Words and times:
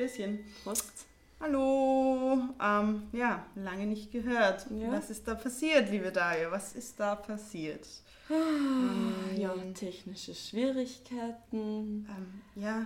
Stößchen. 0.00 0.40
Prost. 0.62 1.06
Hallo. 1.40 2.38
Ähm, 2.62 3.04
ja, 3.12 3.46
lange 3.54 3.86
nicht 3.86 4.12
gehört. 4.12 4.66
Ja. 4.78 4.92
Was 4.92 5.08
ist 5.08 5.26
da 5.26 5.34
passiert, 5.34 5.90
liebe 5.90 6.12
Daria? 6.12 6.50
Was 6.50 6.74
ist 6.74 7.00
da 7.00 7.14
passiert? 7.14 7.88
Ah, 8.28 9.34
Ja, 9.34 9.54
technische 9.72 10.34
Schwierigkeiten. 10.34 12.06
Ähm, 12.10 12.42
ja, 12.62 12.84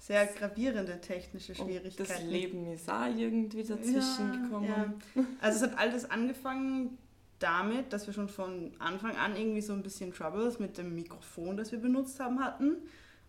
sehr 0.00 0.26
gravierende 0.26 1.00
technische 1.00 1.52
Und 1.52 1.58
Schwierigkeiten. 1.68 2.08
das 2.08 2.22
Leben 2.24 2.66
auch 2.88 3.06
irgendwie 3.16 3.62
dazwischen 3.62 4.32
Ja, 4.34 4.42
gekommen. 4.42 4.66
ja. 5.14 5.24
Also 5.40 5.64
es 5.64 5.70
hat 5.70 5.78
alles 5.78 6.10
angefangen 6.10 6.98
damit, 7.38 7.92
dass 7.92 8.08
wir 8.08 8.14
schon 8.14 8.28
von 8.28 8.72
Anfang 8.80 9.14
an 9.16 9.36
irgendwie 9.36 9.60
so 9.60 9.74
ein 9.74 9.84
bisschen 9.84 10.12
Troubles 10.12 10.58
mit 10.58 10.76
dem 10.76 10.92
Mikrofon, 10.96 11.56
das 11.56 11.70
wir 11.70 11.78
benutzt 11.78 12.18
haben, 12.18 12.42
hatten. 12.42 12.78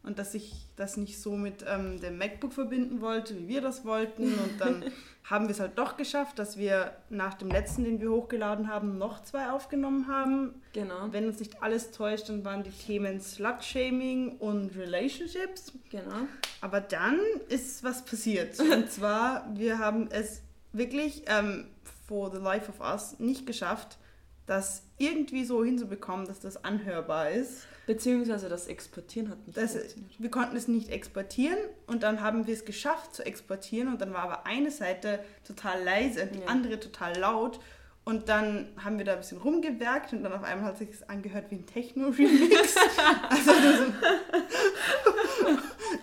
Und 0.02 0.18
dass 0.18 0.34
ich 0.34 0.54
das 0.78 0.96
nicht 0.96 1.22
so 1.22 1.36
mit 1.36 1.66
ähm, 1.68 2.00
dem 2.00 2.18
MacBook 2.18 2.54
verbinden 2.54 3.02
wollte, 3.02 3.38
wie 3.38 3.48
wir 3.48 3.62
das 3.62 3.84
wollten. 3.84 4.34
Und 4.34 4.60
dann 4.60 4.86
haben 5.30 5.46
wir 5.46 5.52
es 5.52 5.60
halt 5.60 5.78
doch 5.78 5.98
geschafft, 5.98 6.40
dass 6.40 6.58
wir 6.58 6.94
nach 7.10 7.34
dem 7.34 7.50
letzten, 7.50 7.84
den 7.84 8.00
wir 8.00 8.10
hochgeladen 8.10 8.70
haben, 8.70 8.98
noch 8.98 9.22
zwei 9.24 9.52
aufgenommen 9.52 10.08
haben. 10.08 10.54
Genau, 10.74 11.10
Wenn 11.12 11.28
uns 11.28 11.40
nicht 11.40 11.62
alles 11.62 11.92
täuscht, 11.92 12.30
dann 12.30 12.46
waren 12.46 12.64
die 12.64 12.72
Themen 12.72 13.20
Slut-Shaming 13.20 14.38
und 14.38 14.76
Relationships. 14.78 15.74
genau. 15.90 16.28
Aber 16.62 16.80
dann 16.82 17.20
ist 17.50 17.84
was 17.84 18.04
passiert. 18.06 18.60
Und 18.72 18.92
zwar, 18.92 19.50
wir 19.56 19.80
haben 19.80 20.10
es 20.12 20.42
wirklich 20.74 21.24
ähm, 21.28 21.68
for 22.08 22.32
the 22.32 22.40
life 22.40 22.70
of 22.70 22.80
us 22.80 23.20
nicht 23.20 23.46
geschafft, 23.46 23.98
das 24.46 24.84
irgendwie 24.98 25.46
so 25.46 25.64
hinzubekommen, 25.64 26.26
dass 26.26 26.40
das 26.40 26.64
anhörbar 26.64 27.30
ist. 27.30 27.68
Beziehungsweise 27.90 28.50
das 28.50 28.68
Exportieren 28.68 29.32
hat 29.32 29.48
nicht 29.48 29.58
Das, 29.58 29.72
funktioniert. 29.74 30.12
wir 30.20 30.30
konnten 30.30 30.56
es 30.56 30.68
nicht 30.68 30.90
exportieren 30.90 31.58
und 31.88 32.04
dann 32.04 32.22
haben 32.22 32.46
wir 32.46 32.54
es 32.54 32.64
geschafft 32.64 33.16
zu 33.16 33.26
exportieren 33.26 33.88
und 33.88 34.00
dann 34.00 34.14
war 34.14 34.20
aber 34.22 34.46
eine 34.46 34.70
Seite 34.70 35.20
total 35.44 35.84
leise 35.84 36.22
und 36.22 36.36
die 36.36 36.40
Ja. 36.42 36.46
andere 36.46 36.80
total 36.80 37.18
laut. 37.18 37.60
Und 38.06 38.30
dann 38.30 38.70
haben 38.84 39.00
wir 39.00 39.06
da 39.06 39.14
ein 39.14 39.18
bisschen 39.20 39.40
rumgewerkt 39.40 40.14
und 40.14 40.22
dann 40.24 40.34
auf 40.34 40.44
einmal 40.44 40.66
hat 40.70 40.78
sich 40.78 40.90
es 40.92 41.10
angehört 41.10 41.46
wie 41.50 41.56
ein 41.56 41.66
Techno-Remix. 41.66 42.76
also, 43.30 43.52
das, 43.52 43.80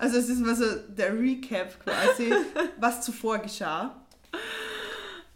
also 0.00 0.18
es 0.18 0.28
ist 0.28 0.40
mal 0.40 0.56
so 0.56 0.64
der 0.88 1.16
Recap 1.16 1.78
quasi, 1.84 2.32
was 2.78 3.02
zuvor 3.04 3.38
geschah. 3.38 4.04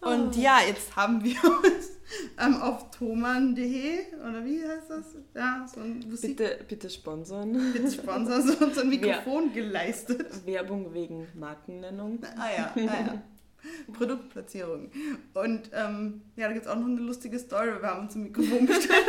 Und 0.00 0.36
Oh. 0.36 0.40
ja, 0.40 0.58
jetzt 0.66 0.96
haben 0.96 1.22
wir 1.22 1.36
uns 1.44 1.90
ähm, 2.38 2.56
auf 2.60 2.90
thoman.de 2.90 3.98
oder 4.28 4.44
wie 4.44 4.62
heißt 4.62 4.90
das? 4.90 5.04
Ja, 5.34 5.66
so 5.72 5.80
ein 5.80 6.04
Musik 6.08 6.36
Bitte, 6.36 6.58
bitte 6.68 6.90
sponsern. 6.90 7.72
bitte 7.72 7.90
Sponsor 7.90 8.42
so 8.42 8.70
so 8.72 8.80
ein 8.80 8.88
Mikrofon 8.90 9.52
geleistet. 9.52 10.46
Werbung 10.46 10.92
wegen 10.94 11.26
Markennennung. 11.34 12.20
Ah 12.36 12.48
ja, 12.56 12.72
ah 12.74 12.80
ja. 12.80 13.22
Produktplatzierung. 13.92 14.90
Und 15.34 15.70
ähm, 15.72 16.22
ja, 16.36 16.48
da 16.48 16.52
gibt 16.52 16.66
es 16.66 16.70
auch 16.70 16.76
noch 16.76 16.86
eine 16.86 17.00
lustige 17.00 17.38
Story. 17.38 17.70
Wir 17.80 17.90
haben 17.90 18.06
uns 18.06 18.14
ein 18.14 18.24
Mikrofon 18.24 18.66
bestellt 18.66 19.04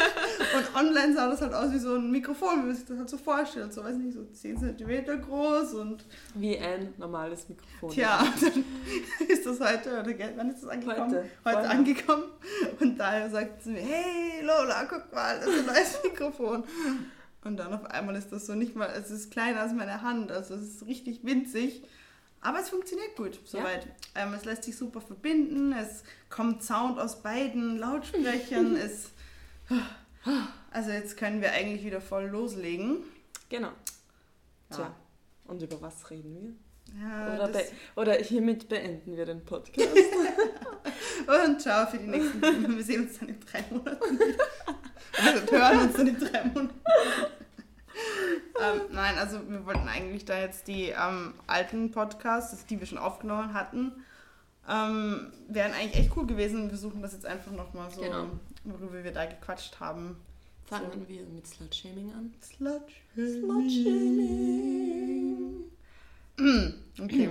und 0.56 0.76
online 0.76 1.14
sah 1.14 1.30
das 1.30 1.42
halt 1.42 1.54
aus 1.54 1.72
wie 1.72 1.80
so 1.80 1.96
ein 1.96 2.12
Mikrofon, 2.12 2.64
wie 2.64 2.68
man 2.68 2.76
sich 2.76 2.86
das 2.86 2.98
halt 2.98 3.10
so 3.10 3.18
vorstellt. 3.18 3.74
So, 3.74 3.84
weiß 3.84 3.96
nicht, 3.98 4.14
so 4.14 4.24
10 4.26 4.78
cm 4.78 5.22
groß 5.22 5.74
und 5.76 6.06
Wie 6.36 6.58
ein 6.58 6.94
normales 6.98 7.48
Mikrofon. 7.50 7.90
tja, 7.92 8.26
dann 8.42 8.66
ist 9.28 9.46
das 9.46 9.60
heute, 9.60 10.00
oder 10.00 10.14
wann 10.36 10.50
ist 10.50 10.64
das 10.64 10.70
angekommen? 10.70 11.12
Heute. 11.12 11.26
Heute 11.46 11.70
angekommen. 11.70 12.24
Und 12.80 12.98
daher 12.98 13.30
sagt 13.30 13.64
sie 13.64 13.72
mir, 13.72 13.82
hey 13.82 14.42
Lola, 14.42 14.86
guck 14.86 15.14
mal, 15.14 15.38
das 15.40 15.48
ist 15.48 15.60
ein 15.60 15.66
neues 15.66 16.00
Mikrofon. 16.04 16.64
Und 17.44 17.58
dann 17.58 17.74
auf 17.74 17.86
einmal 17.86 18.16
ist 18.16 18.32
das 18.32 18.46
so 18.46 18.54
nicht 18.54 18.76
mal, 18.76 18.90
es 18.96 19.10
ist 19.10 19.32
kleiner 19.32 19.62
als 19.62 19.74
meine 19.74 20.02
Hand, 20.02 20.32
also 20.32 20.54
es 20.54 20.62
ist 20.62 20.86
richtig 20.86 21.24
winzig. 21.24 21.84
Aber 22.42 22.60
es 22.60 22.70
funktioniert 22.70 23.16
gut, 23.16 23.40
soweit. 23.46 23.88
Ähm, 24.16 24.34
es 24.34 24.46
lässt 24.46 24.64
sich 24.64 24.76
super 24.76 25.00
verbinden, 25.00 25.74
es 25.74 26.04
kommt 26.30 26.64
Sound 26.64 27.00
aus 27.00 27.22
beiden 27.22 27.78
Lautsprechern, 27.78 28.76
es... 28.84 29.12
Also 30.72 30.92
jetzt 30.92 31.18
können 31.18 31.42
wir 31.42 31.52
eigentlich 31.52 31.84
wieder 31.84 32.02
voll 32.02 32.26
loslegen. 32.26 33.04
Genau. 33.50 33.72
Ja. 34.70 34.76
Tja. 34.76 34.96
Und 35.46 35.62
über 35.62 35.82
was 35.82 36.10
reden 36.10 36.36
wir? 36.36 36.54
Ja, 37.00 37.36
Oder, 37.36 37.48
be 37.48 37.64
oder 37.96 38.14
hiermit 38.14 38.68
beenden 38.68 39.16
wir 39.16 39.26
den 39.26 39.44
Podcast. 39.46 39.88
Und 41.46 41.62
ciao 41.62 41.86
für 41.88 41.98
die 41.98 42.08
nächsten. 42.08 42.42
Wir 42.78 42.84
sehen 42.84 43.04
uns 43.04 43.20
dann 43.20 43.30
in 43.30 43.40
drei 43.40 43.64
Monaten. 43.70 44.20
Also 45.18 45.52
hören 45.52 45.80
uns 45.80 45.94
dann 45.94 46.08
in 46.08 46.20
drei 46.20 46.44
Monaten. 46.46 46.82
Ähm, 48.62 48.82
nein, 48.92 49.18
also 49.18 49.40
wir 49.50 49.66
wollten 49.66 49.88
eigentlich 49.88 50.26
da 50.26 50.40
jetzt 50.40 50.68
die 50.68 50.90
ähm, 50.90 51.34
alten 51.48 51.92
Podcasts, 51.92 52.66
die 52.66 52.80
wir 52.80 52.88
schon 52.88 52.98
aufgenommen 52.98 53.54
hatten, 53.54 53.94
ähm, 54.70 55.32
wären 55.48 55.72
eigentlich 55.74 55.96
echt 55.96 56.16
cool 56.16 56.28
gewesen. 56.28 56.70
Wir 56.70 56.78
suchen 56.78 57.02
das 57.02 57.14
jetzt 57.14 57.26
einfach 57.26 57.52
nochmal 57.52 57.90
so, 57.92 58.02
Genau. 58.02 58.28
worüber 58.64 59.04
wir 59.04 59.12
da 59.12 59.26
gequatscht 59.26 59.80
haben. 59.80 60.18
Fangen 60.66 61.08
wir 61.08 61.26
mit 61.26 61.48
Slutshaming 61.48 62.14
an. 62.14 62.34
Slut 62.42 62.84
Slutshaming. 63.16 65.64
Okay. 67.00 67.30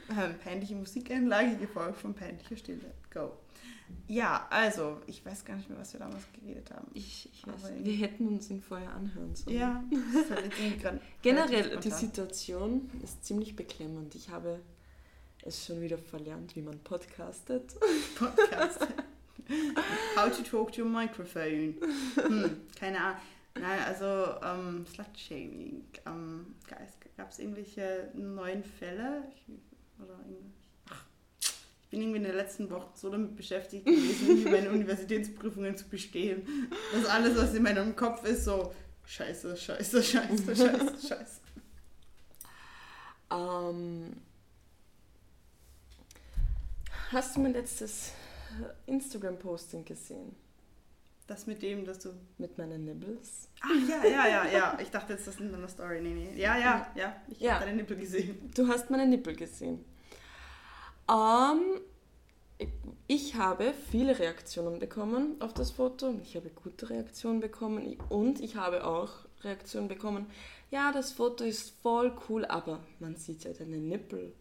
ähm, 0.09 0.35
peinliche 0.43 0.75
Musikeinlage 0.75 1.55
gefolgt 1.57 1.97
von 1.99 2.13
peinlicher 2.13 2.57
Stille. 2.57 2.91
Go. 3.13 3.31
Ja, 4.07 4.47
also, 4.49 5.01
ich 5.05 5.25
weiß 5.25 5.43
gar 5.43 5.55
nicht 5.55 5.69
mehr, 5.69 5.77
was 5.77 5.91
wir 5.93 5.99
damals 5.99 6.23
geredet 6.33 6.71
haben. 6.71 6.87
Ich, 6.93 7.29
ich 7.33 7.45
weiß, 7.45 7.73
wir 7.79 7.95
hätten 7.95 8.27
uns 8.27 8.49
ihn 8.49 8.61
vorher 8.61 8.91
anhören 8.93 9.35
sollen. 9.35 9.57
Ja, 9.57 9.83
halt 10.29 11.01
Generell, 11.21 11.77
die. 11.77 11.91
Situation 11.91 12.89
ist 13.03 13.25
ziemlich 13.25 13.55
beklemmend. 13.55 14.15
Ich 14.15 14.29
habe 14.29 14.59
es 15.43 15.65
schon 15.65 15.81
wieder 15.81 15.97
verlernt, 15.97 16.55
wie 16.55 16.61
man 16.61 16.79
podcastet. 16.79 17.75
Podcast. 18.15 18.79
How 20.15 20.35
to 20.35 20.43
talk 20.43 20.71
to 20.73 20.83
a 20.83 20.85
microphone. 20.85 21.75
Hm, 22.15 22.61
keine 22.79 22.99
Ahnung. 22.99 23.21
Nein, 23.59 23.79
also 23.85 24.05
ähm, 24.43 24.85
Slutshaming. 24.85 25.83
Ähm, 26.05 26.55
Gab 27.17 27.29
es 27.29 27.39
irgendwelche 27.39 28.11
neuen 28.13 28.63
Fälle? 28.63 29.23
Ich, 29.31 29.53
oder 29.99 30.19
ich 30.29 30.66
bin 31.89 32.01
irgendwie 32.01 32.17
in 32.17 32.23
den 32.23 32.35
letzten 32.35 32.69
Wochen 32.69 32.89
so 32.95 33.09
damit 33.09 33.35
beschäftigt 33.35 33.85
gewesen, 33.85 34.45
wie 34.45 34.49
meine 34.51 34.69
Universitätsprüfungen 34.71 35.77
zu 35.77 35.87
bestehen. 35.87 36.45
Dass 36.93 37.05
alles, 37.05 37.37
was 37.37 37.53
in 37.53 37.63
meinem 37.63 37.95
Kopf 37.95 38.23
ist, 38.25 38.43
so 38.45 38.73
scheiße, 39.05 39.55
scheiße, 39.55 40.03
scheiße, 40.03 40.55
scheiße, 40.55 41.07
scheiße. 41.07 41.41
Ähm, 43.31 44.13
hast 47.11 47.35
du 47.35 47.39
mein 47.41 47.53
letztes 47.53 48.11
Instagram-Posting 48.85 49.85
gesehen? 49.85 50.35
Das 51.27 51.45
mit 51.45 51.61
dem, 51.61 51.83
dass 51.85 51.99
du 51.99 52.09
Mit 52.37 52.57
meinen 52.57 52.85
Nibbles? 52.85 53.49
Ach 53.59 53.69
ja, 53.89 54.09
ja, 54.09 54.27
ja, 54.27 54.45
ja. 54.47 54.79
Ich 54.81 54.89
dachte 54.91 55.11
jetzt, 55.13 55.27
das 55.27 55.33
ist 55.35 55.41
in 55.41 55.53
einer 55.53 55.67
Story. 55.67 55.99
Nee, 56.01 56.13
nee. 56.13 56.39
Ja, 56.41 56.57
ja, 56.57 56.89
ja. 56.95 57.21
Ich 57.27 57.41
Ja. 57.41 57.55
habe 57.55 57.65
deine 57.65 57.77
Nippel 57.77 57.97
gesehen. 57.97 58.49
Du 58.55 58.65
hast 58.69 58.89
meine 58.89 59.05
Nippel 59.05 59.35
gesehen. 59.35 59.83
Ähm, 61.09 61.81
ich 63.07 63.35
habe 63.35 63.73
viele 63.89 64.17
Reaktionen 64.17 64.79
bekommen 64.79 65.35
auf 65.39 65.53
das 65.53 65.71
Foto. 65.71 66.13
Ich 66.21 66.35
habe 66.35 66.49
gute 66.49 66.89
Reaktionen 66.89 67.39
bekommen 67.39 67.97
und 68.09 68.41
ich 68.41 68.55
habe 68.55 68.85
auch 68.85 69.11
Reaktionen 69.43 69.87
bekommen. 69.87 70.27
Ja, 70.71 70.91
das 70.91 71.13
Foto 71.13 71.43
ist 71.43 71.69
voll 71.81 72.13
cool, 72.27 72.45
aber 72.45 72.79
man 72.99 73.15
sieht 73.15 73.43
ja 73.43 73.53
deine 73.53 73.77
Nippel. 73.77 74.33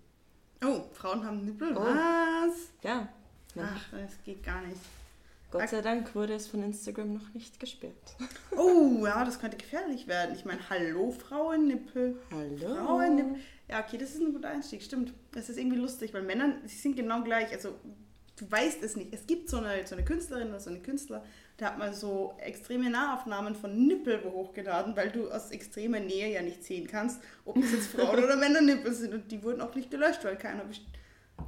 Oh, 0.65 0.83
Frauen 0.93 1.25
haben 1.25 1.45
Nippel? 1.45 1.77
Oh. 1.77 1.81
Was? 1.81 2.71
Ja, 2.83 3.09
Ach, 3.59 3.91
das 3.91 4.23
geht 4.25 4.43
gar 4.45 4.63
nicht. 4.63 4.81
Gott 5.51 5.69
sei 5.69 5.81
Dank 5.81 6.15
wurde 6.15 6.35
es 6.35 6.49
von 6.49 6.63
Instagram 6.63 7.15
noch 7.15 7.33
nicht 7.33 7.59
gesperrt. 7.61 8.17
Oh, 8.57 9.05
ja, 9.05 9.25
das 9.25 9.39
könnte 9.39 9.57
gefährlich 9.57 10.07
werden. 10.07 10.35
Ich 10.35 10.45
meine, 10.45 10.69
hallo, 10.69 11.13
Frauennippel. 11.13 12.17
Hallo. 12.31 12.75
Frauennippel. 12.75 13.41
Ja, 13.69 13.81
okay, 13.81 13.99
das 13.99 14.11
ist 14.15 14.21
ein 14.21 14.33
guter 14.33 14.49
Einstieg, 14.49 14.83
stimmt. 14.83 15.13
Das 15.33 15.49
ist 15.49 15.59
irgendwie 15.59 15.79
lustig, 15.79 16.15
weil 16.15 16.23
Männer, 16.23 16.57
sie 16.65 16.77
sind 16.77 16.95
genau 16.97 17.23
gleich. 17.23 17.51
Also, 17.53 17.75
du 18.37 18.51
weißt 18.51 18.83
es 18.83 18.95
nicht. 18.97 19.13
Es 19.13 19.27
gibt 19.27 19.49
so 19.49 19.57
eine, 19.59 19.87
so 19.87 19.97
eine 19.97 20.05
Künstlerin 20.05 20.49
oder 20.51 20.61
so 20.61 20.71
einen 20.71 20.83
Künstler, 20.83 21.25
der 21.59 21.69
hat 21.69 21.79
mal 21.79 21.93
so 21.95 22.35
extreme 22.39 22.91
Nahaufnahmen 22.91 23.55
von 23.55 23.87
Nippel 23.87 24.23
hochgeladen, 24.25 24.95
weil 24.97 25.11
du 25.11 25.31
aus 25.31 25.51
extremer 25.51 26.01
Nähe 26.01 26.33
ja 26.33 26.43
nicht 26.43 26.63
sehen 26.63 26.87
kannst, 26.87 27.21
ob 27.45 27.57
es 27.57 27.73
jetzt 27.73 27.89
Frauen- 27.89 28.19
oder 28.25 28.37
Männernippel 28.37 28.93
sind. 28.93 29.15
Und 29.15 29.33
die 29.33 29.43
wurden 29.43 29.61
auch 29.61 29.75
nicht 29.75 29.91
gelöscht, 29.91 30.23
weil 30.25 30.37
keiner, 30.37 30.65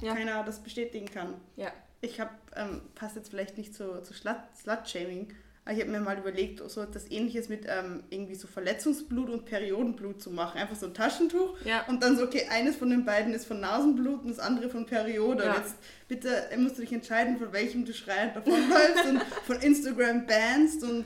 Ja. 0.01 0.13
keiner 0.15 0.43
das 0.43 0.59
bestätigen 0.61 1.05
kann. 1.05 1.35
Ja. 1.55 1.71
Ich 2.01 2.19
habe, 2.19 2.31
ähm, 2.55 2.81
passt 2.95 3.15
jetzt 3.17 3.29
vielleicht 3.29 3.57
nicht 3.57 3.73
zu, 3.75 4.01
zu 4.03 4.13
Slut- 4.13 4.43
Slut-Shaming, 4.57 5.27
aber 5.27 5.37
ich 5.71 5.79
habe 5.79 5.91
mir 5.91 5.99
mal 5.99 6.17
überlegt, 6.17 6.61
so 6.69 6.81
etwas 6.81 7.09
ähnliches 7.11 7.49
mit 7.49 7.65
ähm, 7.67 8.03
irgendwie 8.09 8.35
so 8.35 8.47
Verletzungsblut 8.47 9.29
und 9.29 9.45
Periodenblut 9.45 10.21
zu 10.21 10.31
machen. 10.31 10.57
Einfach 10.59 10.75
so 10.75 10.85
ein 10.87 10.93
Taschentuch 10.93 11.57
Ja. 11.65 11.85
und 11.87 12.01
dann 12.03 12.17
so, 12.17 12.23
okay, 12.23 12.47
eines 12.49 12.75
von 12.75 12.89
den 12.89 13.05
beiden 13.05 13.33
ist 13.33 13.45
von 13.45 13.59
Nasenblut 13.59 14.23
und 14.23 14.29
das 14.29 14.39
andere 14.39 14.69
von 14.69 14.85
Periode. 14.85 15.43
Ja. 15.43 15.53
Und 15.53 15.57
jetzt 15.59 15.75
bitte 16.07 16.49
äh, 16.51 16.57
musst 16.57 16.77
du 16.77 16.81
dich 16.81 16.93
entscheiden, 16.93 17.37
von 17.37 17.51
welchem 17.53 17.85
du 17.85 17.93
schreiend 17.93 18.35
davonläufst 18.35 19.05
und 19.09 19.23
von 19.45 19.57
Instagram 19.61 20.25
bannst 20.25 20.83
und 20.83 21.05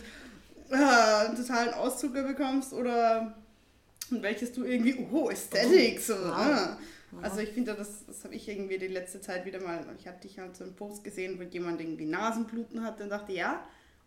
äh, 0.70 0.76
einen 0.76 1.36
totalen 1.36 1.74
Auszucker 1.74 2.24
bekommst 2.24 2.74
oder 2.74 3.36
und 4.12 4.22
welches 4.22 4.52
du 4.52 4.64
irgendwie, 4.64 4.96
oh, 5.12 5.30
Aesthetics. 5.30 6.10
Oh, 6.12 6.14
wow. 6.14 6.32
ah. 6.36 6.78
Wow. 7.12 7.24
Also 7.24 7.40
ich 7.40 7.50
finde, 7.50 7.74
das, 7.76 8.06
das 8.08 8.24
habe 8.24 8.34
ich 8.34 8.48
irgendwie 8.50 8.78
die 8.78 8.88
letzte 8.88 9.22
Zeit 9.22 9.46
wieder 9.46 9.60
mal, 9.60 9.86
ich 10.00 10.08
hatte 10.08 10.22
dich 10.28 10.40
halt 10.40 10.56
so 10.56 10.64
einen 10.64 10.76
Post 10.76 11.04
gesehen, 11.04 11.38
wo 11.40 11.44
jemand 11.44 11.80
irgendwie 11.80 12.06
Nasenbluten 12.06 12.84
hatte 12.84 13.04
und 13.04 13.10
dachte, 13.10 13.34
ja, 13.34 13.64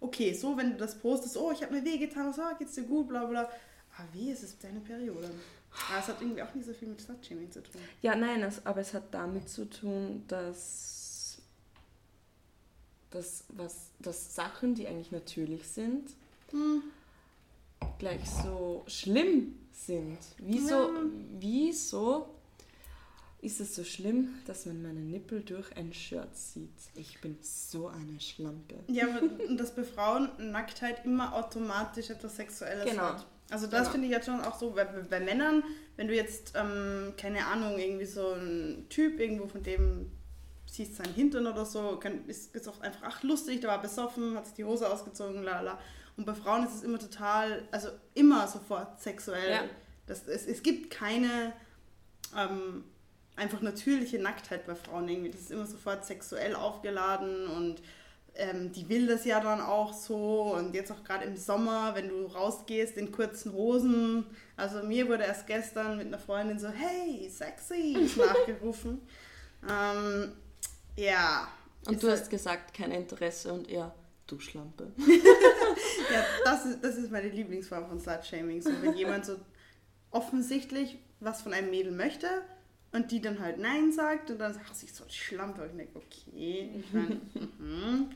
okay, 0.07 0.33
so 0.33 0.57
wenn 0.57 0.73
du 0.73 0.77
das 0.77 0.99
postest, 0.99 1.37
oh, 1.37 1.53
ich 1.53 1.63
habe 1.63 1.75
mir 1.75 1.85
wehgetan, 1.85 2.33
so, 2.33 2.43
geht's 2.59 2.75
dir 2.75 2.85
gut, 2.85 3.09
bla 3.09 3.25
bla. 3.25 3.43
Aber 3.99 4.09
wie 4.13 4.31
ist 4.31 4.43
es 4.43 4.59
deine 4.59 4.81
Periode? 4.81 5.31
Aber 5.91 5.99
es 5.99 6.09
hat 6.09 6.21
irgendwie 6.21 6.43
auch 6.43 6.55
nicht 6.55 6.67
so 6.67 6.73
viel 6.73 6.89
mit 6.89 7.01
Slutshaming 7.01 7.51
zu 7.51 7.63
tun. 7.63 7.81
Ja, 8.03 8.15
nein, 8.17 8.43
es, 8.43 8.65
aber 8.65 8.81
es 8.81 8.95
hat 8.95 9.13
damit 9.13 9.49
zu 9.49 9.69
tun, 9.69 10.25
dass, 10.29 11.39
dass, 13.11 13.45
was, 13.49 13.91
dass 13.99 14.35
Sachen, 14.35 14.75
die 14.75 14.87
eigentlich 14.87 15.13
natürlich 15.13 15.67
sind, 15.69 16.11
Hm. 16.53 16.83
gleich 17.99 18.21
so 18.45 18.85
schlimm 18.87 19.59
sind. 19.73 20.19
Wieso, 20.39 20.75
Ja. 20.75 21.01
wieso 21.39 22.36
ist 23.43 23.61
es 23.61 23.75
so 23.75 23.85
schlimm, 23.85 24.29
dass 24.47 24.67
man 24.67 24.83
meine 24.83 25.01
Nippel 25.01 25.43
durch 25.43 25.77
ein 25.77 25.93
Shirt 25.93 26.35
sieht? 26.37 26.71
Ich 26.95 27.21
bin 27.21 27.39
so 27.43 27.89
eine 27.89 28.21
Schlampe. 28.21 28.77
Ja, 28.89 29.07
aber 29.09 29.21
und 29.49 29.59
dass 29.59 29.75
bei 29.75 29.85
Frauen 29.85 30.31
Nacktheit 30.39 31.05
immer 31.05 31.35
automatisch 31.35 32.11
etwas 32.11 32.37
Sexuelles 32.37 32.85
Genau. 32.91 33.03
hat. 33.03 33.27
Also 33.51 33.67
das 33.67 33.83
Genau. 33.83 33.91
finde 33.93 34.07
ich 34.09 34.13
jetzt 34.13 34.27
schon 34.27 34.41
auch 34.41 34.59
so, 34.59 34.71
bei, 34.71 34.85
bei 34.85 35.21
Männern, 35.21 35.63
wenn 35.97 36.09
du 36.09 36.15
jetzt, 36.15 36.55
ähm, 36.57 37.13
keine 37.17 37.47
Ahnung, 37.47 37.79
irgendwie 37.79 38.07
so 38.07 38.33
ein 38.33 38.87
Typ 38.89 39.21
irgendwo 39.21 39.47
von 39.47 39.63
dem 39.63 40.11
siehst 40.69 40.97
seinen 40.97 41.15
Hintern 41.15 41.47
oder 41.47 41.65
so, 41.65 41.97
kann, 41.99 42.27
ist, 42.27 42.55
ist 42.55 42.69
auch 42.69 42.81
einfach, 42.81 43.03
ach 43.05 43.23
lustig, 43.23 43.61
der 43.61 43.71
war 43.71 43.81
besoffen, 43.81 44.35
hat 44.37 44.47
sich 44.47 44.55
die 44.57 44.65
Hose 44.65 44.91
ausgezogen, 44.91 45.43
la 45.43 45.61
la. 45.61 45.79
Und 46.17 46.25
bei 46.27 46.35
Frauen 46.35 46.65
ist 46.65 46.75
es 46.75 46.83
immer 46.83 46.99
total, 46.99 47.63
also 47.71 47.89
immer 48.15 48.49
sofort 48.49 49.01
sexuell. 49.01 49.51
Ja. 49.53 49.65
Das, 50.07 50.27
es, 50.27 50.47
es 50.47 50.63
gibt 50.63 50.91
keine 50.91 51.53
ähm, 52.37 52.85
einfach 53.37 53.61
natürliche 53.61 54.19
Nacktheit 54.19 54.67
bei 54.67 54.75
Frauen 54.75 55.09
irgendwie. 55.09 55.31
Das 55.31 55.43
ist 55.43 55.51
immer 55.51 55.67
sofort 55.67 56.05
sexuell 56.05 56.55
aufgeladen 56.55 57.47
und 57.49 57.83
ähm, 58.35 58.73
die 58.73 58.89
will 58.89 59.07
das 59.07 59.25
ja 59.25 59.41
dann 59.41 59.61
auch 59.61 59.93
so. 59.93 60.55
Und 60.55 60.75
jetzt 60.75 60.91
auch 60.91 61.05
gerade 61.05 61.25
im 61.25 61.37
Sommer, 61.37 61.95
wenn 61.95 62.09
du 62.09 62.27
rausgehst 62.27 62.97
in 62.97 63.13
kurzen 63.13 63.53
Hosen. 63.53 64.27
Also 64.57 64.83
mir 64.83 65.09
wurde 65.09 65.25
erst 65.25 65.47
gestern 65.47 65.99
mit 65.99 66.07
einer 66.07 66.19
Freundin 66.19 66.59
so, 66.59 66.69
hey, 66.69 67.29
sexy, 67.31 68.11
nachgerufen. 68.17 69.01
ähm, 69.69 70.33
ja. 70.97 71.49
Und 71.87 72.03
du 72.03 72.11
hast 72.11 72.31
gesagt, 72.31 72.75
kein 72.75 72.91
Interesse 72.91 73.53
und 73.53 73.69
er, 73.71 73.95
du 74.27 74.41
Schlampe. 74.41 74.93
Ja, 76.13 76.25
das 76.45 76.65
ist, 76.65 76.85
das 76.85 76.97
ist 76.97 77.11
meine 77.11 77.29
Lieblingsform 77.29 77.89
von 77.89 78.01
Slut-Shaming. 78.01 78.63
So, 78.63 78.71
wenn 78.81 78.95
jemand 78.95 79.27
so 79.27 79.37
offensichtlich 80.11 80.99
was 81.21 81.43
von 81.43 81.53
einem 81.53 81.71
Mädel 81.71 81.93
möchte 81.93 82.29
und 82.97 83.11
die 83.11 83.21
dann 83.21 83.39
halt 83.39 83.59
Nein 83.59 83.93
sagt 83.93 84.31
und 84.31 84.39
dann 84.39 84.55
sagt 84.55 84.75
sie 84.75 84.87
so 84.87 85.05
Schlampe. 85.09 85.63
Und 85.63 85.71
ich 85.71 85.77
denke, 85.77 85.99
okay, 85.99 86.71
ich 86.81 86.93
meine, 86.93 87.21
mhm, 87.59 88.11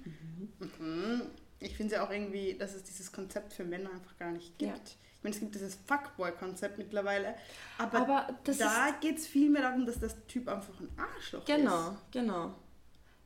mhm. 0.78 1.22
Ich 1.62 1.76
finde 1.76 1.96
ja 1.96 2.06
auch 2.06 2.10
irgendwie, 2.10 2.54
dass 2.54 2.74
es 2.74 2.82
dieses 2.82 3.12
Konzept 3.12 3.52
für 3.52 3.64
Männer 3.64 3.90
einfach 3.90 4.16
gar 4.16 4.32
nicht 4.32 4.58
gibt. 4.58 4.72
Ja. 4.72 4.94
Ich 5.16 5.22
meine, 5.22 5.34
es 5.34 5.40
gibt 5.40 5.54
dieses 5.54 5.74
Fuckboy-Konzept 5.86 6.78
mittlerweile, 6.78 7.34
aber, 7.76 7.98
Aber 7.98 8.38
da 8.42 8.96
geht 9.02 9.18
es 9.18 9.26
viel 9.26 9.50
mehr 9.50 9.60
darum, 9.60 9.84
dass 9.84 10.00
das 10.00 10.16
Typ 10.26 10.48
einfach 10.48 10.80
ein 10.80 10.88
Arschloch 10.96 11.40
ist. 11.40 11.46
Genau, 11.46 11.98
genau. 12.10 12.54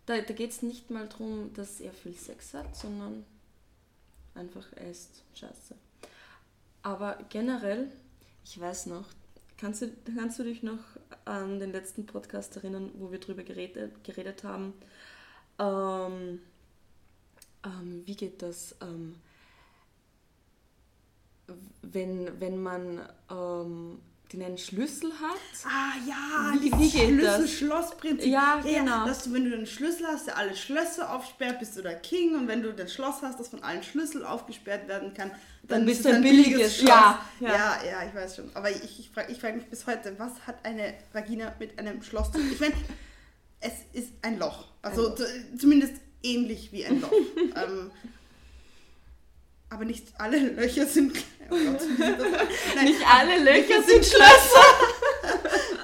Da, 0.07 0.21
da 0.21 0.35
geht 0.35 0.51
es 0.51 0.63
nicht 0.63 0.91
mal 0.91 1.07
darum, 1.07 1.53
dass 1.55 1.81
er 1.81 1.93
viel 1.93 2.17
Sex 2.17 2.53
hat, 2.55 2.75
sondern 2.75 3.25
einfach 4.35 4.67
er 4.75 4.91
ist 4.91 5.23
scheiße. 5.35 5.77
Aber 6.83 7.17
generell, 7.29 7.93
ich 8.45 8.59
weiß 8.59 8.87
noch, 8.87 9.07
kannst 9.65 9.81
du, 9.81 9.91
kannst 10.15 10.39
du 10.39 10.43
dich 10.43 10.63
noch 10.63 10.85
an 11.25 11.59
den 11.59 11.73
letzten 11.73 12.05
Podcast 12.05 12.55
erinnern, 12.55 12.91
wo 12.99 13.11
wir 13.11 13.19
drüber 13.19 13.43
geredet, 13.43 14.05
geredet 14.05 14.45
haben? 14.45 14.75
Ähm, 15.59 16.41
ähm, 17.65 18.03
wie 18.05 18.15
geht 18.15 18.43
das? 18.43 18.77
Ähm, 18.83 19.15
wenn, 21.81 22.39
wenn 22.41 22.63
man 22.63 23.09
ähm, 23.31 24.01
den 24.33 24.43
einen 24.43 24.59
Schlüssel 24.59 25.13
hat 25.13 25.39
Ah 25.65 25.93
ja, 26.09 26.61
Wie- 26.61 26.73
wie? 26.73 26.91
Schlüssel-Schloss-Prinzip. 26.91 28.27
Ja, 28.31 28.61
genau. 28.65 29.07
dass 29.07 29.25
du, 29.25 29.33
wenn 29.33 29.45
du 29.45 29.51
den 29.51 29.67
Schlüssel 29.67 30.07
hast, 30.07 30.27
der 30.27 30.37
alle 30.37 30.57
Schlösser 30.57 31.15
aufsperrt, 31.15 31.59
bist 31.61 31.77
du 31.77 31.83
der 31.83 31.97
King. 32.01 32.35
Und 32.35 32.49
wenn 32.49 32.63
du 32.63 32.73
das 32.73 32.93
Schloss 32.93 33.17
hast, 33.23 33.39
das 33.39 33.49
von 33.49 33.63
allen 33.63 33.83
Schlüssel 33.83 34.25
aufgesperrt 34.25 34.89
werden 34.89 35.15
kann, 35.15 35.31
Dann 35.65 35.85
bist 35.87 36.01
ist 36.01 36.07
du 36.09 36.15
ein 36.15 36.23
billiges- 36.23 36.83
ja, 36.83 37.25
ja. 37.41 37.49
ja. 37.49 37.79
ja, 37.91 38.09
ich 38.09 38.15
weiß 38.15 38.37
schon. 38.37 38.51
Aber 38.55 38.71
ich, 38.71 38.99
ich 38.99 39.11
frage 39.11 39.31
ich 39.33 39.39
frag 39.41 39.55
mich 39.57 39.67
bis 39.67 39.87
heute, 39.87 40.15
was 40.19 40.33
hat 40.47 40.65
eine 40.65 40.95
Vagina 41.13 41.55
mit 41.59 41.79
einem 41.79 42.03
Schloss 42.03 42.33
zu 42.33 42.39
tun? 42.39 42.51
Ich 42.53 42.61
meine, 42.61 42.75
es 43.61 43.73
ist 43.93 44.11
ein 44.23 44.39
Loch. 44.39 44.67
Also 44.83 45.03
Ein 45.03 45.09
Loch. 45.11 45.15
zu- 45.17 45.57
zumindest 45.59 45.95
ähnlich 46.23 46.73
wie 46.73 46.85
ein 46.85 47.01
Loch. 47.01 47.13
ähm, 47.57 47.91
aber 49.75 49.85
nicht 49.85 50.07
alle 50.19 50.39
Löcher 50.39 50.87
sind. 50.87 51.17
Oh 51.51 51.57
Gott. 51.57 51.81
Nein, 52.75 52.85
Nicht 52.85 53.01
alle 53.07 53.43
Löcher 53.45 53.83
sind 53.83 54.05
Schlösser. 54.05 54.65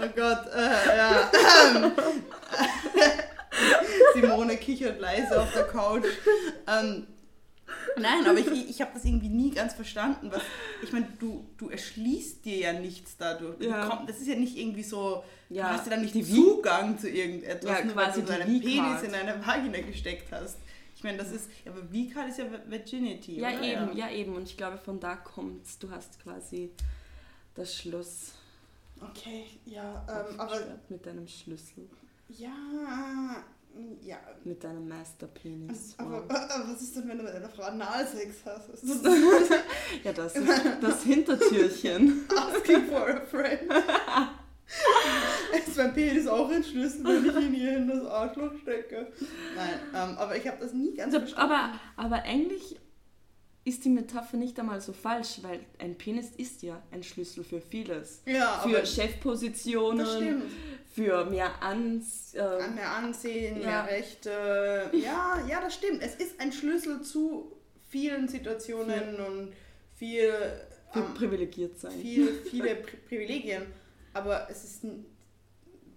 Oh 0.02 0.08
Gott, 0.16 0.46
äh, 0.54 0.96
ja. 0.96 1.31
Ähm, 1.75 1.92
Simone 4.14 4.56
kichert 4.56 5.00
leise 5.00 5.40
auf 5.40 5.52
der 5.52 5.64
Couch. 5.64 6.04
Ähm, 6.66 7.06
nein, 7.96 8.26
aber 8.26 8.38
ich, 8.38 8.70
ich 8.70 8.81
habe 8.81 8.92
das 8.94 9.04
irgendwie 9.04 9.28
nie 9.28 9.50
ganz 9.50 9.75
verstanden. 9.75 10.31
Was, 10.32 10.43
ich 10.82 10.93
meine, 10.93 11.06
du, 11.19 11.46
du 11.58 11.69
erschließt 11.69 12.44
dir 12.44 12.56
ja 12.56 12.72
nichts 12.72 13.16
dadurch. 13.19 13.58
Du 13.58 13.66
Ja. 13.69 13.86
komm- 13.86 14.06
das 14.06 14.19
ist 14.19 14.28
ja 14.28 14.36
nicht 14.36 14.56
irgendwie 14.56 14.82
so, 14.82 15.22
Ja, 15.48 15.69
du 15.69 15.75
hast 15.75 15.86
ja 15.86 15.93
dann 15.96 16.02
nicht 16.02 16.26
Zugang 16.26 16.98
zu 16.98 17.08
irgendetwas, 17.08 17.70
Ja, 17.78 17.84
nur 17.84 17.96
weil 17.96 18.12
du 18.12 18.22
deinen. 18.22 18.60
Penis 18.60 19.02
in 19.02 19.12
deine 19.12 19.44
Vagina 19.44 19.81
gesteckt 19.81 20.31
hast. 20.32 20.58
Ich 21.00 21.05
meine, 21.05 21.17
das 21.17 21.32
ist, 21.32 21.49
ja, 21.64 21.73
aber 21.73 21.81
V-Card 21.81 22.29
ist 22.29 22.41
ja 22.41 22.44
Virginity, 22.67 23.41
Ja, 23.41 23.49
oder? 23.49 23.62
eben, 23.62 23.97
ja. 23.97 24.11
eben. 24.11 24.35
Und 24.35 24.43
ich 24.43 24.55
glaube, 24.55 24.76
von 24.76 25.00
da 25.00 25.17
kommt's. 25.17 25.79
Du 25.79 25.91
hast 25.91 26.23
quasi 26.23 26.73
das 27.55 27.75
Schloss 27.75 28.32
Okay, 29.00 29.47
ja, 29.64 30.05
ähm, 30.11 30.38
aber 30.38 30.61
mit 30.91 31.06
deinem 31.06 31.26
Schlüssel, 31.26 31.88
ja, 32.29 32.52
ja, 34.02 34.19
mit 34.44 34.62
deinem 34.62 34.87
Masterpenis. 34.88 35.94
Aber, 35.97 36.17
aber 36.29 36.69
was 36.69 36.82
ist 36.82 36.97
denn, 36.97 37.08
wenn 37.08 37.17
du 37.17 37.25
mit 37.25 37.32
einer 37.32 37.49
Frau 37.49 37.62
Analsex 37.62 38.37
hast? 38.44 38.85
Ja, 40.05 40.12
das 40.12 40.37
ist 40.37 40.49
das 40.82 41.03
Hintertürchen. 41.03 42.26
asking 42.29 42.88
for 42.88 43.08
a 43.08 43.20
friend. 43.22 43.72
Ist 45.69 45.76
mein 45.76 45.93
Penis 45.94 46.26
auch 46.26 46.50
ein 46.50 46.62
Schlüssel, 46.64 47.05
wenn 47.05 47.24
ich 47.26 47.36
ihn 47.46 47.55
hier 47.55 47.76
in 47.79 47.88
das 47.88 48.05
Arschloch 48.06 48.52
stecke? 48.62 49.08
Nein, 49.56 49.81
ähm, 49.94 50.17
aber 50.19 50.36
ich 50.36 50.46
habe 50.46 50.58
das 50.60 50.72
nie 50.72 50.94
ganz 50.94 51.14
Also, 51.14 51.26
verstanden. 51.26 51.52
aber, 51.52 51.81
aber 51.96 52.22
eigentlich 52.24 52.76
ist 53.64 53.84
die 53.84 53.90
Metapher 53.90 54.36
nicht 54.38 54.58
einmal 54.58 54.81
so 54.81 54.93
falsch, 54.93 55.40
weil 55.43 55.60
ein 55.79 55.96
Penis 55.98 56.31
ist 56.36 56.62
ja 56.62 56.82
ein 56.90 57.02
Schlüssel 57.02 57.44
für 57.44 57.60
vieles. 57.60 58.22
ja, 58.26 58.58
Für 58.67 58.84
Chefpositionen, 58.86 60.43
für 60.93 61.24
mehr 61.26 61.62
Ans... 61.62 62.34
Äh, 62.34 62.69
mehr 62.74 62.90
Ansehen, 62.90 63.60
Ja. 63.60 63.67
mehr 63.67 63.86
Rechte. 63.86 64.90
Ja, 64.93 65.44
ja, 65.48 65.60
das 65.60 65.74
stimmt. 65.74 66.02
Es 66.02 66.14
ist 66.17 66.40
ein 66.40 66.52
Schlüssel 66.52 67.02
zu 67.02 67.52
vielen 67.88 68.29
Situationen 68.29 69.17
und 69.20 69.52
viel, 69.94 70.32
für 70.93 70.98
ähm, 71.00 71.14
privilegiert 71.14 71.79
sein. 71.79 71.93
viel, 71.93 72.32
viele 72.50 72.76
Pri 72.76 72.96
Privilegien. 73.08 73.67
Aber 74.14 74.48
es 74.50 74.64
ist. 74.64 74.84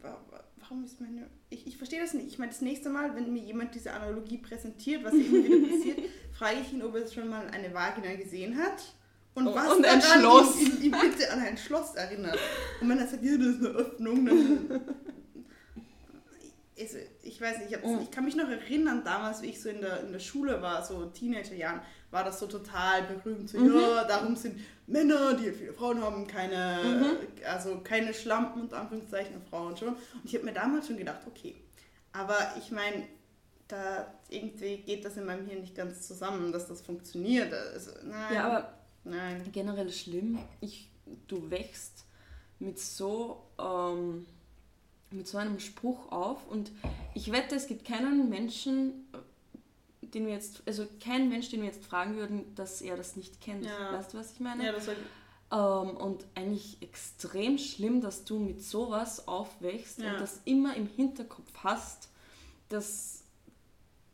Warum 0.03 0.83
ist 0.85 0.99
meine. 1.01 1.29
Ich, 1.49 1.67
ich 1.67 1.77
verstehe 1.77 1.99
das 2.01 2.13
nicht. 2.13 2.27
Ich 2.27 2.37
meine, 2.39 2.51
das 2.51 2.61
nächste 2.61 2.89
Mal, 2.89 3.15
wenn 3.15 3.31
mir 3.33 3.41
jemand 3.41 3.75
diese 3.75 3.91
Analogie 3.91 4.37
präsentiert, 4.37 5.03
was 5.03 5.13
immer 5.13 5.43
wieder 5.43 5.67
passiert, 5.75 5.99
frage 6.37 6.57
ich 6.61 6.73
ihn, 6.73 6.81
ob 6.81 6.95
er 6.95 7.07
schon 7.07 7.29
mal 7.29 7.47
eine 7.47 7.73
Vagina 7.73 8.15
gesehen 8.15 8.57
hat. 8.57 8.81
Und 9.35 9.47
Und- 9.47 9.55
was 9.55 9.73
und 9.73 9.85
ein 9.85 10.01
Schloss. 10.01 10.59
Ihn, 10.61 10.67
ihn, 10.77 10.83
ihn 10.83 10.91
bitte 10.91 11.31
an 11.31 11.39
ein 11.39 11.57
Schloss 11.57 11.95
erinnert. 11.95 12.37
Und 12.81 12.89
wenn 12.89 12.99
er 12.99 13.07
sagt, 13.07 13.23
ja, 13.23 13.37
das 13.37 13.47
ist 13.47 13.59
eine 13.59 13.69
Öffnung, 13.69 14.25
dann. 14.25 14.81
Also, 16.79 16.97
ich 17.21 17.39
weiß 17.39 17.59
nicht, 17.59 17.71
ich, 17.71 17.83
Mhm. 17.85 17.99
ich 18.01 18.09
kann 18.11 18.25
mich 18.25 18.35
noch 18.35 18.49
erinnern, 18.49 19.03
damals, 19.05 19.43
wie 19.43 19.47
ich 19.49 19.61
so 19.61 19.69
in 19.69 19.79
der, 19.81 20.01
in 20.01 20.11
der 20.11 20.19
Schule 20.19 20.59
war, 20.61 20.83
so 20.83 21.05
Teenagerjahren, 21.05 21.81
war 22.13 22.23
das 22.23 22.39
so 22.39 22.47
total 22.47 23.03
berühmt. 23.03 23.49
So, 23.49 23.57
Mhm. 23.57 23.73
ja, 23.73 24.03
darum 24.05 24.35
sind 24.35 24.59
Männer, 24.87 25.33
die 25.33 25.51
viele 25.51 25.73
Frauen 25.73 26.01
haben, 26.01 26.27
keine, 26.27 27.17
Mhm. 27.17 27.45
also 27.45 27.79
keine 27.83 28.13
Schlampen 28.13 28.61
unter 28.61 28.77
Anführungszeichen 28.79 29.41
Frauen 29.49 29.75
schon. 29.75 29.89
Und 29.89 29.99
ich 30.23 30.33
habe 30.35 30.45
mir 30.45 30.53
damals 30.53 30.87
schon 30.87 30.97
gedacht, 30.97 31.21
okay, 31.27 31.55
aber 32.13 32.37
ich 32.57 32.71
meine, 32.71 33.07
da 33.67 34.13
irgendwie 34.29 34.77
geht 34.77 35.03
das 35.03 35.17
in 35.17 35.25
meinem 35.25 35.47
Hirn 35.47 35.61
nicht 35.61 35.75
ganz 35.75 36.07
zusammen, 36.07 36.51
dass 36.51 36.67
das 36.67 36.81
funktioniert. 36.81 37.51
Also, 37.53 37.91
nein, 38.03 38.33
Ja, 38.35 38.43
aber 38.45 38.73
nein. 39.03 39.41
generell 39.51 39.91
schlimm. 39.91 40.37
Ich, 40.61 40.89
du 41.27 41.49
wächst 41.49 42.05
mit 42.59 42.77
so, 42.79 43.43
ähm, 43.59 44.25
mit 45.11 45.27
so 45.27 45.37
einem 45.37 45.59
Spruch 45.59 46.11
auf 46.11 46.47
und 46.47 46.71
ich 47.13 47.31
wette, 47.31 47.55
es 47.55 47.67
gibt 47.67 47.85
keinen 47.85 48.29
Menschen, 48.29 49.07
den 50.13 50.25
wir 50.27 50.33
jetzt, 50.33 50.63
also 50.65 50.85
kein 51.03 51.29
Mensch, 51.29 51.49
den 51.49 51.61
wir 51.61 51.67
jetzt 51.67 51.83
fragen 51.83 52.15
würden, 52.17 52.53
dass 52.55 52.81
er 52.81 52.95
das 52.97 53.15
nicht 53.15 53.41
kennt. 53.41 53.65
Ja. 53.65 53.93
Weißt 53.93 54.13
du, 54.13 54.17
was 54.17 54.31
ich 54.33 54.39
meine? 54.39 54.65
Ja, 54.65 54.71
das 54.71 54.87
war, 54.87 54.95
Ähm, 55.51 55.97
und 55.97 56.25
eigentlich 56.35 56.77
extrem 56.81 57.57
schlimm, 57.59 58.01
dass 58.01 58.23
du 58.25 58.39
mit 58.39 58.63
sowas 58.63 59.27
aufwächst 59.27 59.99
Ja. 59.99 60.13
und 60.13 60.21
das 60.21 60.41
immer 60.45 60.75
im 60.75 60.87
Hinterkopf 60.87 61.51
hast, 61.63 62.09
dass 62.69 63.23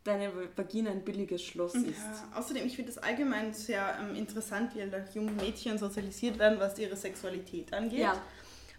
deine 0.04 0.32
Vagina 0.56 0.90
ein 0.90 1.04
billiges 1.04 1.42
Schloss 1.42 1.74
ist. 1.74 1.98
Ja, 1.98 2.38
außerdem, 2.38 2.66
ich 2.66 2.76
finde 2.76 2.90
es 2.90 2.98
allgemein 2.98 3.52
sehr 3.52 3.98
ähm, 4.00 4.16
interessant, 4.16 4.74
wie 4.74 4.80
halt 4.80 5.14
junge 5.14 5.32
Mädchen 5.32 5.78
sozialisiert 5.78 6.38
werden, 6.38 6.58
was 6.58 6.78
ihre 6.78 6.96
Sexualität 6.96 7.72
angeht. 7.72 8.00
Ja. 8.00 8.20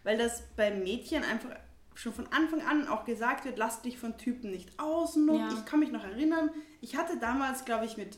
Weil 0.03 0.17
das 0.17 0.41
bei 0.55 0.71
Mädchen 0.71 1.23
einfach 1.23 1.51
schon 1.93 2.13
von 2.13 2.27
Anfang 2.27 2.61
an 2.61 2.87
auch 2.87 3.05
gesagt 3.05 3.45
wird, 3.45 3.57
lass 3.57 3.81
dich 3.81 3.97
von 3.97 4.17
Typen 4.17 4.51
nicht 4.51 4.79
ausnutzen. 4.79 5.49
Ja. 5.49 5.53
Ich 5.57 5.65
kann 5.65 5.79
mich 5.79 5.91
noch 5.91 6.03
erinnern, 6.03 6.49
ich 6.79 6.95
hatte 6.95 7.17
damals, 7.17 7.65
glaube 7.65 7.85
ich, 7.85 7.97
mit 7.97 8.17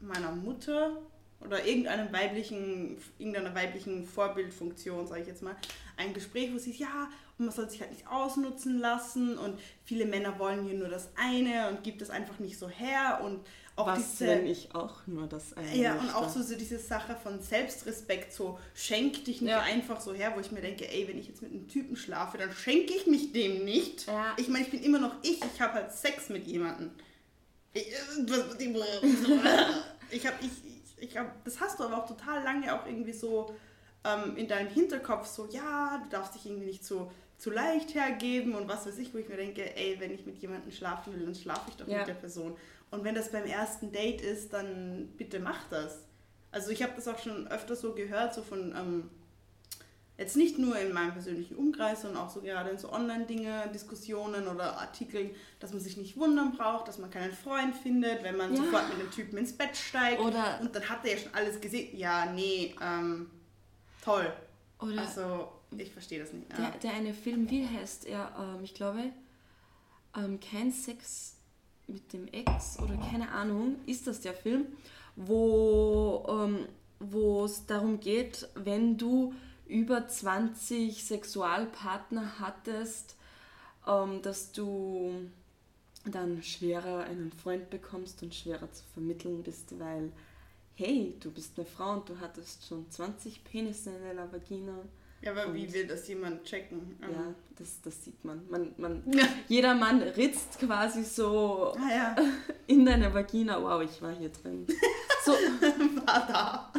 meiner 0.00 0.32
Mutter 0.32 0.96
oder 1.40 1.64
irgendeinem 1.64 2.12
weiblichen, 2.12 2.98
irgendeiner 3.18 3.54
weiblichen 3.54 4.06
Vorbildfunktion, 4.06 5.06
sage 5.06 5.22
ich 5.22 5.26
jetzt 5.26 5.42
mal, 5.42 5.56
ein 5.96 6.12
Gespräch, 6.12 6.52
wo 6.52 6.58
sie 6.58 6.72
hieß, 6.72 6.80
ja, 6.80 7.08
und 7.38 7.46
man 7.46 7.54
soll 7.54 7.68
sich 7.70 7.80
halt 7.80 7.92
nicht 7.92 8.06
ausnutzen 8.06 8.78
lassen 8.78 9.38
und 9.38 9.58
viele 9.84 10.04
Männer 10.04 10.38
wollen 10.38 10.64
hier 10.64 10.78
nur 10.78 10.88
das 10.88 11.10
eine 11.16 11.68
und 11.68 11.82
gibt 11.82 12.02
es 12.02 12.10
einfach 12.10 12.38
nicht 12.38 12.58
so 12.58 12.68
her 12.68 13.20
und 13.24 13.40
auch 13.82 13.86
Was, 13.86 14.10
diese... 14.18 14.26
wenn 14.26 14.46
ich 14.46 14.74
auch 14.74 15.06
nur 15.06 15.26
das 15.26 15.52
eine 15.54 15.76
Ja, 15.76 15.94
und 15.98 16.14
auch 16.14 16.28
so, 16.28 16.42
so 16.42 16.54
diese 16.56 16.78
Sache 16.78 17.16
von 17.22 17.40
Selbstrespekt, 17.40 18.32
so 18.32 18.58
schenk 18.74 19.24
dich 19.24 19.40
nicht 19.40 19.50
Ja. 19.50 19.60
einfach 19.60 20.00
so 20.00 20.12
her, 20.12 20.32
wo 20.34 20.40
ich 20.40 20.50
mir 20.52 20.60
denke, 20.60 20.88
ey, 20.90 21.06
wenn 21.08 21.18
ich 21.18 21.28
jetzt 21.28 21.42
mit 21.42 21.52
einem 21.52 21.68
Typen 21.68 21.96
schlafe, 21.96 22.38
dann 22.38 22.52
schenke 22.52 22.92
ich 22.94 23.06
mich 23.06 23.32
dem 23.32 23.64
nicht. 23.64 24.06
Ja. 24.06 24.34
Ich 24.36 24.48
meine, 24.48 24.64
ich 24.64 24.70
bin 24.70 24.82
immer 24.82 24.98
noch 24.98 25.14
ich, 25.22 25.40
ich 25.42 25.60
habe 25.60 25.74
halt 25.74 25.92
Sex 25.92 26.28
mit 26.28 26.46
jemandem. 26.46 26.90
Ich, 27.72 27.86
ich 30.10 30.26
habe, 30.26 30.36
ich, 30.40 30.50
ich, 30.98 31.02
ich 31.10 31.16
hab, 31.16 31.44
das 31.44 31.60
hast 31.60 31.78
du 31.78 31.84
aber 31.84 31.98
auch 31.98 32.06
total 32.06 32.42
lange 32.42 32.74
auch 32.74 32.86
irgendwie 32.86 33.12
so 33.12 33.54
ähm, 34.04 34.36
in 34.36 34.48
deinem 34.48 34.68
Hinterkopf, 34.68 35.26
so, 35.26 35.46
ja, 35.50 36.00
du 36.02 36.08
darfst 36.10 36.34
dich 36.34 36.46
irgendwie 36.46 36.66
nicht 36.66 36.84
so 36.84 37.10
zu 37.38 37.50
leicht 37.50 37.94
hergeben 37.94 38.54
und 38.54 38.68
was 38.68 38.86
weiß 38.86 38.98
ich, 38.98 39.14
wo 39.14 39.18
ich 39.18 39.28
mir 39.28 39.36
denke, 39.36 39.74
ey, 39.76 39.96
wenn 39.98 40.12
ich 40.12 40.26
mit 40.26 40.38
jemandem 40.38 40.70
schlafen 40.72 41.14
will, 41.14 41.24
dann 41.24 41.34
schlafe 41.34 41.70
ich 41.70 41.76
doch 41.76 41.88
Ja. 41.88 41.98
mit 41.98 42.08
der 42.08 42.14
Person. 42.14 42.56
Und 42.90 43.04
wenn 43.04 43.14
das 43.14 43.30
beim 43.30 43.44
ersten 43.46 43.92
Date 43.92 44.20
ist, 44.20 44.52
dann 44.52 45.08
bitte 45.16 45.38
mach 45.40 45.68
das. 45.68 45.98
Also 46.50 46.70
ich 46.70 46.82
habe 46.82 46.92
das 46.96 47.06
auch 47.06 47.18
schon 47.18 47.46
öfter 47.48 47.76
so 47.76 47.94
gehört, 47.94 48.34
so 48.34 48.42
von, 48.42 48.74
ähm, 48.76 49.10
jetzt 50.18 50.36
nicht 50.36 50.58
nur 50.58 50.76
in 50.78 50.92
meinem 50.92 51.12
persönlichen 51.12 51.54
Umkreis, 51.56 52.02
sondern 52.02 52.24
auch 52.24 52.30
so 52.30 52.40
gerade 52.40 52.70
in 52.70 52.78
so 52.78 52.92
Online-Dinge, 52.92 53.70
Diskussionen 53.72 54.48
oder 54.48 54.76
Artikeln, 54.78 55.30
dass 55.60 55.72
man 55.72 55.80
sich 55.80 55.96
nicht 55.96 56.16
wundern 56.16 56.52
braucht, 56.56 56.88
dass 56.88 56.98
man 56.98 57.10
keinen 57.10 57.32
Freund 57.32 57.74
findet, 57.76 58.22
wenn 58.24 58.36
man 58.36 58.50
Ja. 58.54 58.56
sofort 58.64 58.88
mit 58.88 58.98
einem 59.00 59.10
Typen 59.12 59.38
ins 59.38 59.52
Bett 59.52 59.76
steigt 59.76 60.20
Oder- 60.20 60.58
und 60.60 60.74
dann 60.74 60.88
hat 60.88 61.04
er 61.04 61.12
ja 61.12 61.18
schon 61.18 61.32
alles 61.34 61.60
gesehen. 61.60 61.96
Ja, 61.96 62.26
nee, 62.26 62.74
ähm, 62.82 63.30
toll. 64.04 64.30
Oder 64.80 64.98
Also, 65.02 65.52
ich 65.78 65.92
verstehe 65.92 66.18
das 66.20 66.32
nicht. 66.32 66.50
der, 66.50 66.58
Ja. 66.64 66.70
der 66.82 66.92
eine 66.94 67.14
Film, 67.14 67.48
wie 67.48 67.66
heißt 67.68 68.06
er? 68.06 68.32
Ähm, 68.38 68.64
ich 68.64 68.74
glaube, 68.74 69.04
ähm, 70.16 70.40
kein 70.40 70.72
Sex 70.72 71.36
mit 71.92 72.12
dem 72.12 72.28
Ex 72.28 72.78
oder 72.80 72.96
keine 72.96 73.30
Ahnung, 73.30 73.76
ist 73.86 74.06
das 74.06 74.20
der 74.20 74.34
Film, 74.34 74.66
wo 75.16 76.24
ähm, 76.28 76.66
es 77.44 77.66
darum 77.66 78.00
geht, 78.00 78.48
wenn 78.54 78.96
du 78.96 79.34
über 79.66 80.06
20 80.06 81.04
Sexualpartner 81.04 82.40
hattest, 82.40 83.16
ähm, 83.86 84.20
dass 84.22 84.52
du 84.52 85.30
dann 86.04 86.42
schwerer 86.42 87.04
einen 87.04 87.32
Freund 87.32 87.70
bekommst 87.70 88.22
und 88.22 88.34
schwerer 88.34 88.70
zu 88.72 88.82
vermitteln 88.94 89.42
bist, 89.42 89.78
weil, 89.78 90.12
hey, 90.74 91.14
du 91.20 91.30
bist 91.30 91.56
eine 91.56 91.66
Frau 91.66 91.92
und 91.94 92.08
du 92.08 92.18
hattest 92.20 92.66
schon 92.66 92.90
20 92.90 93.44
Penisse 93.44 93.90
in 93.90 94.02
deiner 94.02 94.32
Vagina. 94.32 94.74
Ja, 95.22 95.32
aber 95.32 95.52
wie 95.54 95.66
Und- 95.66 95.72
will 95.74 95.86
das 95.86 96.06
jemand 96.08 96.44
checken? 96.44 96.98
Ähm, 97.02 97.10
Ja, 97.12 97.34
das, 97.58 97.80
das 97.82 98.04
sieht 98.04 98.24
man. 98.24 98.42
man, 98.48 98.74
man 98.78 99.02
jeder 99.48 99.74
Mann 99.74 100.00
ritzt 100.02 100.58
quasi 100.58 101.02
so 101.04 101.74
Ah 101.78 101.90
ja, 101.94 102.16
in 102.66 102.84
deine 102.86 103.12
Vagina. 103.12 103.62
Wow, 103.62 103.82
ich 103.82 104.00
war 104.02 104.12
hier 104.12 104.30
drin. 104.30 104.66
So, 105.22 105.32
war 105.32 106.26
da. 106.26 106.72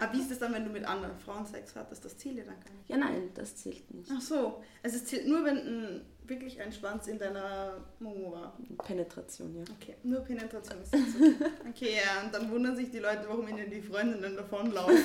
Aber 0.00 0.12
wie 0.12 0.18
ist 0.20 0.32
es 0.32 0.40
dann, 0.40 0.52
wenn 0.52 0.64
du 0.64 0.70
mit 0.70 0.84
anderen 0.84 1.16
Frauen 1.20 1.46
Sex 1.46 1.76
hattest? 1.76 2.04
Das 2.04 2.16
zählt 2.18 2.36
ja 2.38 2.42
dann 2.42 2.56
gar 2.58 2.72
nicht. 2.74 2.88
ja, 2.88 2.96
nein, 2.96 3.30
das 3.34 3.54
zählt 3.54 3.88
nicht. 3.94 4.10
Ach 4.12 4.20
so, 4.20 4.60
also 4.82 4.96
es 4.96 5.04
zählt 5.04 5.28
nur, 5.28 5.44
wenn 5.44 5.58
ein, 5.58 6.00
wirklich 6.26 6.60
ein 6.60 6.72
Schwanz 6.72 7.06
in 7.06 7.16
deiner 7.16 7.74
Momo 8.00 8.32
war. 8.32 8.58
Penetration, 8.84 9.54
ja. 9.54 9.62
Okay, 9.80 9.94
nur 10.02 10.18
Penetration 10.22 10.82
ist 10.82 10.92
okay. 10.92 11.34
Okay, 11.70 11.90
ja, 12.04 12.24
und 12.24 12.34
dann 12.34 12.50
wundern 12.50 12.74
sich 12.74 12.90
die 12.90 12.98
Leute, 12.98 13.22
warum 13.28 13.46
ihnen 13.46 13.70
die 13.70 13.80
Freundinnen 13.80 14.34
davonlaufen. 14.36 14.96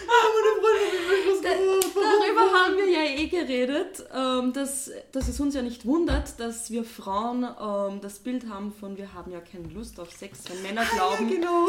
Gemacht. 0.00 1.86
Darüber 1.94 2.40
haben 2.52 2.76
wir 2.76 2.88
ja 2.88 3.04
eh 3.04 3.26
geredet, 3.28 4.04
ähm, 4.14 4.52
dass, 4.52 4.90
dass 5.12 5.28
es 5.28 5.38
uns 5.40 5.54
ja 5.54 5.62
nicht 5.62 5.84
wundert, 5.86 6.38
dass 6.40 6.70
wir 6.70 6.84
Frauen 6.84 7.44
ähm, 7.44 8.00
das 8.00 8.18
Bild 8.18 8.48
haben 8.48 8.72
von 8.72 8.96
wir 8.96 9.12
haben 9.14 9.30
ja 9.32 9.40
keine 9.40 9.68
Lust 9.68 9.98
auf 10.00 10.10
Sex, 10.12 10.40
wenn 10.48 10.62
Männer 10.62 10.84
glauben, 10.84 11.28
Genau, 11.28 11.68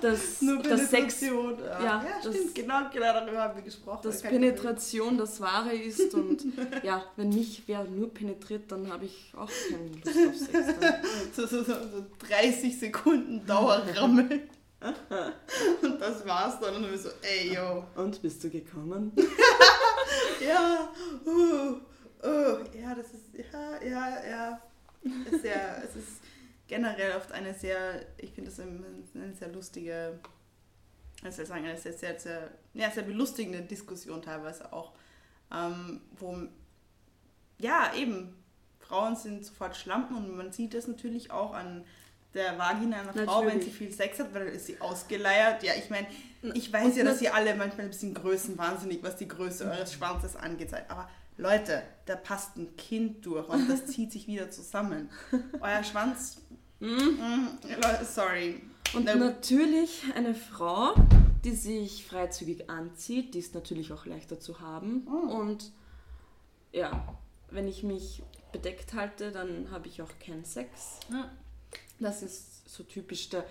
dass, 0.00 0.40
nur 0.42 0.58
dass 0.62 0.90
Sex, 0.90 1.20
Penetration. 1.20 1.58
Ja, 1.60 1.66
ja, 1.66 1.84
ja, 1.84 2.04
das- 2.22 2.34
stimmt, 2.34 2.54
genau, 2.54 2.78
genau 2.92 3.12
darüber 3.12 3.38
haben 3.42 3.56
wir 3.56 3.62
gesprochen. 3.62 4.00
dass. 4.02 4.22
Penetration 4.22 5.18
das 5.18 5.40
Wahre 5.40 5.72
ist 5.74 6.14
und 6.14 6.44
ja, 6.82 7.04
wenn 7.16 7.30
mich 7.30 7.62
wer 7.66 7.84
nur 7.84 8.12
penetriert, 8.12 8.70
dann 8.72 8.90
habe 8.92 9.04
ich 9.06 9.32
auch 9.36 9.50
keine 9.70 9.88
Lust 9.88 10.28
auf 10.28 10.48
Sex. 10.48 10.74
So, 11.36 11.46
so, 11.46 11.62
so, 11.62 11.72
so 11.74 12.04
30 12.28 12.78
Sekunden 12.78 13.46
Dauerrammel. 13.46 14.42
Und 15.82 16.00
das 16.00 16.26
war's 16.26 16.58
dann. 16.60 16.76
Und 16.76 16.82
dann 16.84 16.98
so, 16.98 17.10
ey, 17.22 17.54
yo. 17.54 17.84
Und 17.94 18.20
bist 18.22 18.42
du 18.44 18.50
gekommen? 18.50 19.12
Ja, 20.40 20.88
uh, 21.26 21.76
uh, 22.26 22.64
ja, 22.74 22.94
das 22.94 23.12
ist, 23.12 23.34
ja, 23.34 23.82
ja, 23.82 24.26
ja. 24.28 24.60
Es 25.26 25.32
ist, 25.32 25.42
sehr, 25.42 25.84
es 25.84 25.96
ist 25.96 26.22
generell 26.66 27.16
oft 27.16 27.30
eine 27.32 27.54
sehr, 27.54 28.06
ich 28.18 28.32
finde 28.32 28.50
eine, 28.60 28.84
eine 29.14 29.34
sehr 29.34 29.48
lustige, 29.48 30.18
ich 31.22 31.34
soll 31.34 31.46
sagen, 31.46 31.64
eine 31.64 31.76
sehr, 31.76 31.92
sehr, 31.92 32.18
sehr, 32.18 32.50
ja, 32.74 32.90
sehr 32.90 33.02
belustigende 33.02 33.62
Diskussion 33.62 34.22
teilweise 34.22 34.72
auch, 34.72 34.92
ähm, 35.52 36.00
wo, 36.18 36.36
ja, 37.58 37.94
eben, 37.94 38.34
Frauen 38.78 39.16
sind 39.16 39.44
sofort 39.44 39.76
Schlampen 39.76 40.16
und 40.16 40.36
man 40.36 40.52
sieht 40.52 40.74
das 40.74 40.88
natürlich 40.88 41.30
auch 41.30 41.54
an 41.54 41.84
der 42.34 42.56
Vagina 42.58 43.00
einer 43.00 43.12
Frau, 43.12 43.40
wenn 43.40 43.46
Natürlich. 43.46 43.64
sie 43.64 43.70
viel 43.70 43.92
Sex 43.92 44.18
hat, 44.18 44.32
weil 44.32 44.46
dann 44.46 44.54
ist 44.54 44.66
sie 44.66 44.80
ausgeleiert. 44.80 45.62
Ja, 45.62 45.72
ich 45.76 45.90
meine, 45.90 46.06
ich 46.54 46.72
weiß 46.72 46.84
Und 46.84 46.96
ja, 46.96 47.04
dass 47.04 47.20
ihr 47.20 47.34
alle 47.34 47.54
manchmal 47.54 47.86
ein 47.86 47.90
bisschen 47.90 48.14
größenwahnsinnig, 48.14 49.02
was 49.02 49.16
die 49.16 49.28
Größe 49.28 49.64
eures 49.64 49.92
Schwanzes 49.92 50.36
angeht, 50.36 50.70
seid. 50.70 50.90
Aber 50.90 51.08
Leute, 51.36 51.82
da 52.06 52.16
passt 52.16 52.56
ein 52.56 52.76
Kind 52.76 53.26
durch 53.26 53.48
und 53.48 53.68
das 53.68 53.86
zieht 53.92 54.12
sich 54.12 54.26
wieder 54.26 54.50
zusammen. 54.50 55.10
Euer 55.60 55.82
Schwanz, 55.82 56.40
mm, 56.80 56.86
Leute, 57.64 58.04
sorry. 58.04 58.60
Und 58.94 59.06
gut. 59.06 59.20
natürlich 59.20 60.02
eine 60.14 60.34
Frau, 60.34 60.94
die 61.44 61.52
sich 61.52 62.06
freizügig 62.06 62.68
anzieht, 62.68 63.34
die 63.34 63.38
ist 63.38 63.54
natürlich 63.54 63.92
auch 63.92 64.06
leichter 64.06 64.40
zu 64.40 64.60
haben. 64.60 65.06
Oh. 65.06 65.32
Und 65.36 65.72
ja, 66.72 67.16
wenn 67.50 67.68
ich 67.68 67.82
mich 67.82 68.22
bedeckt 68.52 68.94
halte, 68.94 69.32
dann 69.32 69.70
habe 69.70 69.88
ich 69.88 70.02
auch 70.02 70.10
keinen 70.24 70.44
Sex. 70.44 71.00
Ja. 71.10 71.30
Das 71.98 72.22
ist 72.22 72.68
so 72.68 72.82
typisch 72.82 73.28
der, 73.28 73.44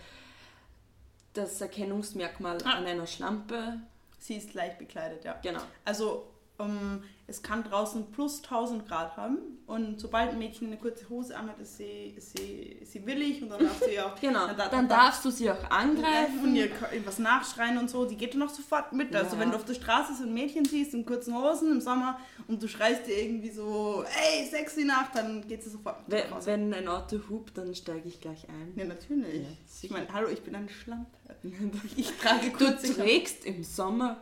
das 1.34 1.62
Erkennungsmerkmal 1.62 2.58
Ah. 2.66 2.74
an 2.74 2.86
einer 2.86 3.08
Schlampe. 3.08 3.80
Sie 4.18 4.36
ist 4.36 4.54
leicht 4.54 4.78
bekleidet, 4.80 5.24
ja. 5.24 5.40
Genau. 5.44 5.62
Also, 5.86 6.28
ähm, 6.60 7.04
es 7.28 7.44
kann 7.44 7.63
draußen 7.63 8.12
plus 8.12 8.42
1000 8.44 8.88
Grad 8.88 9.16
haben 9.16 9.38
und 9.68 10.00
sobald 10.00 10.32
ein 10.32 10.39
Mädchen 10.39 10.66
eine 10.68 10.78
kurze 10.78 11.08
Hose 11.10 11.38
anhat, 11.38 11.60
ist 11.60 11.78
sie, 11.78 12.16
ist 12.18 12.36
sie, 12.36 12.78
ist 12.82 12.92
sie 12.94 13.06
willig 13.06 13.44
und 13.44 13.50
dann 13.50 13.60
darf 13.60 13.80
sie 13.84 14.00
auch 14.01 14.20
Genau, 14.20 14.48
Dann 14.48 14.58
da- 14.58 14.68
dann 14.68 14.89
da- 14.89 14.96
darfst 14.96 15.24
du 15.25 15.30
sie 15.30 15.50
auch 15.51 15.60
und 15.60 15.72
angreifen. 15.72 16.56
ihr 16.56 16.70
was 17.06 17.20
nachschreien 17.20 17.78
und 17.78 17.88
so, 17.88 18.06
die 18.06 18.16
geht 18.18 18.34
dann 18.34 18.42
auch 18.42 18.50
sofort 18.50 18.94
mit. 18.94 19.16
Also 19.16 19.36
Ja. 19.36 19.42
wenn 19.42 19.51
du 19.51 19.58
auf 19.58 19.66
der 19.66 19.75
Straße 19.75 20.16
so 20.16 20.24
ein 20.24 20.34
Mädchen 20.34 20.66
siehst 20.66 20.96
in 20.96 21.06
kurzen 21.06 21.36
Hosen 21.36 21.72
im 21.72 21.82
Sommer 21.82 22.20
und 22.48 22.63
du 22.63 22.68
schreist 22.68 23.06
dir 23.06 23.22
irgendwie 23.22 23.51
so, 23.51 24.04
ey, 24.04 24.48
sexy 24.48 24.84
Nacht, 24.86 25.12
dann 25.13 25.48
geht 25.48 25.62
sie 25.63 25.70
sofort 25.70 26.08
mit 26.08 26.18
Wenn, 26.24 26.34
raus. 26.34 26.46
wenn 26.48 26.74
ein 26.74 26.88
Auto 26.88 27.20
hupt, 27.30 27.56
dann 27.60 27.75
steige 27.75 28.08
ich 28.08 28.20
gleich 28.20 28.50
ein. 28.50 28.74
Ja, 28.75 28.86
natürlich. 28.86 29.44
Ja, 29.44 29.48
ich 29.84 29.92
meine, 29.92 30.12
hallo, 30.12 30.30
ich 30.30 30.42
bin 30.42 30.56
eine 30.56 30.70
Schlampe. 30.70 31.06
Du 31.44 31.50
Ich 31.96 32.12
trage 32.18 32.50
kurze 32.51 32.92
trägst 32.96 33.46
im 33.46 33.63
Sommer 33.63 34.18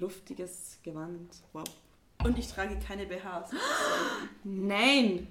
luftiges 0.00 0.78
Gewand. 0.82 1.30
Wow. 1.52 1.64
und 2.24 2.38
ich 2.38 2.48
trage 2.48 2.78
keine 2.86 3.06
BHs. 3.06 3.50
Nein, 4.44 5.26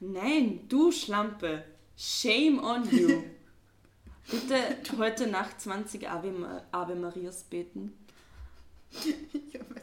nein, 0.00 0.60
du 0.68 0.90
Schlampe. 0.92 1.64
Shame 1.96 2.58
on 2.62 2.88
you. 2.90 3.22
Bitte 4.30 4.96
heute 4.98 5.26
Nacht 5.26 5.60
20 5.60 6.08
Ave, 6.08 6.62
Ave 6.72 6.94
Marias 6.94 7.42
beten. 7.44 7.92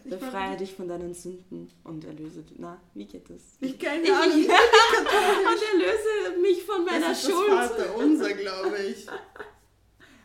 Ich 0.10 0.12
Befreie 0.20 0.56
dich 0.56 0.74
von 0.74 0.88
deinen 0.88 1.14
Sünden 1.14 1.70
und 1.84 2.06
erlöse 2.06 2.42
dich. 2.42 2.58
Na, 2.60 2.80
wie 2.94 3.04
geht 3.04 3.30
das? 3.30 3.42
Ich 3.60 3.78
keine 3.78 4.04
Ich- 4.04 4.12
Ahnung. 4.14 4.38
und 4.38 5.62
erlöse 5.74 6.40
mich 6.42 6.64
von 6.64 6.86
meiner 6.86 7.10
das 7.10 7.24
ist 7.24 7.30
Schuld. 7.30 7.50
Das 7.52 7.72
Vater 7.72 7.96
unser, 7.98 8.34
glaube 8.34 8.78
ich. 8.78 9.06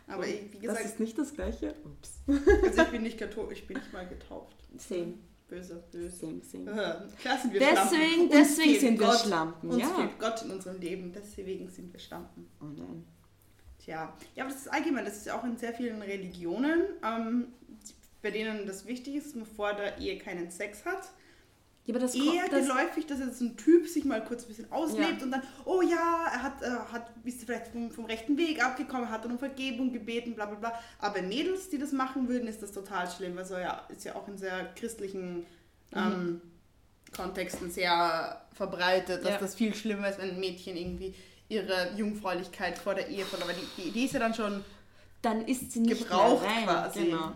Aber 0.06 0.26
ich, 0.26 0.52
wie 0.52 0.58
gesagt, 0.58 0.80
das 0.80 0.92
ist 0.92 1.00
nicht 1.00 1.18
das 1.18 1.32
Gleiche. 1.34 1.74
Ups. 1.84 2.20
also 2.26 2.82
ich 2.82 2.88
bin 2.88 3.02
nicht 3.02 3.18
katholisch, 3.18 3.60
ich 3.60 3.66
bin 3.66 3.78
nicht 3.78 3.92
mal 3.92 4.06
getauft. 4.06 4.56
Same. 4.76 5.14
Böse, 5.48 5.84
böse. 5.90 6.16
Same, 6.16 6.40
same. 6.42 6.70
Äh, 6.70 7.20
Klar 7.20 7.38
sind 7.38 7.52
wir 7.52 7.60
Deswegen, 7.60 7.98
Schlampen. 7.98 8.30
Deswegen 8.30 8.80
sind 8.80 9.00
wir 9.00 9.06
Gott. 9.06 9.20
Schlampen. 9.20 9.70
Uns 9.70 9.82
ja. 9.82 9.88
fehlt 9.88 10.18
Gott 10.18 10.42
in 10.42 10.50
unserem 10.50 10.80
Leben, 10.80 11.12
deswegen 11.12 11.68
sind 11.68 11.92
wir 11.92 12.00
Schlampen. 12.00 12.48
Oh 12.60 12.64
nein. 12.64 13.04
Tja, 13.78 14.16
ja, 14.34 14.44
aber 14.44 14.52
das 14.52 14.62
ist 14.62 14.72
allgemein, 14.72 15.04
das 15.04 15.16
ist 15.16 15.26
ja 15.26 15.38
auch 15.38 15.44
in 15.44 15.56
sehr 15.56 15.74
vielen 15.74 16.00
Religionen, 16.00 16.82
ähm, 17.04 17.48
bei 18.22 18.30
denen 18.30 18.64
das 18.66 18.86
wichtig 18.86 19.16
ist, 19.16 19.28
dass 19.28 19.34
man 19.34 19.46
vor 19.46 19.74
der 19.74 19.98
Ehe 19.98 20.18
keinen 20.18 20.50
Sex 20.50 20.84
hat. 20.84 21.10
Ja, 21.84 21.94
aber 21.94 21.98
das 22.00 22.14
Eher 22.14 22.22
kommt, 22.42 22.52
das, 22.52 22.68
geläufig, 22.68 23.06
dass 23.06 23.18
jetzt 23.18 23.40
ein 23.40 23.56
Typ 23.56 23.88
sich 23.88 24.04
mal 24.04 24.22
kurz 24.24 24.42
ein 24.44 24.48
bisschen 24.48 24.70
auslebt 24.70 25.18
Ja. 25.18 25.24
und 25.24 25.30
dann, 25.32 25.42
oh 25.64 25.82
ja, 25.82 26.26
er 26.32 26.42
hat, 26.42 26.62
äh, 26.62 26.66
hat 26.92 27.10
ist 27.24 27.42
vielleicht 27.42 27.68
vom, 27.68 27.90
vom 27.90 28.04
rechten 28.04 28.36
Weg 28.38 28.64
abgekommen, 28.64 29.10
hat 29.10 29.24
dann 29.24 29.32
um 29.32 29.38
Vergebung 29.38 29.92
gebeten, 29.92 30.34
bla 30.34 30.46
bla 30.46 30.54
bla. 30.56 30.78
Aber 31.00 31.20
Mädels, 31.22 31.70
die 31.70 31.78
das 31.78 31.90
machen 31.90 32.28
würden, 32.28 32.46
ist 32.46 32.62
das 32.62 32.70
total 32.70 33.10
schlimm. 33.10 33.36
Also 33.36 33.56
ja, 33.56 33.84
ist 33.88 34.04
ja 34.04 34.14
auch 34.14 34.28
in 34.28 34.38
sehr 34.38 34.72
christlichen 34.76 35.44
ähm, 35.92 36.40
Kontexten 37.16 37.70
sehr 37.70 38.40
verbreitet, 38.52 39.24
dass 39.24 39.32
Ja. 39.32 39.38
das 39.38 39.54
viel 39.56 39.74
schlimmer 39.74 40.08
ist, 40.08 40.18
wenn 40.20 40.30
ein 40.30 40.40
Mädchen 40.40 40.76
irgendwie 40.76 41.14
ihre 41.48 41.92
Jungfräulichkeit 41.96 42.78
vor 42.78 42.94
der 42.94 43.08
Ehe 43.08 43.24
verloren. 43.24 43.50
Aber 43.50 43.58
die, 43.76 43.82
die, 43.82 43.90
die 43.90 44.04
ist 44.04 44.14
ja 44.14 44.20
dann 44.20 44.34
schon 44.34 44.64
dann 45.20 45.44
ist 45.46 45.70
sie 45.72 45.80
nicht 45.80 45.98
gebraucht 46.08 46.42
mehr 46.42 46.50
rein. 46.52 46.64
quasi. 46.64 47.04
Genau. 47.06 47.32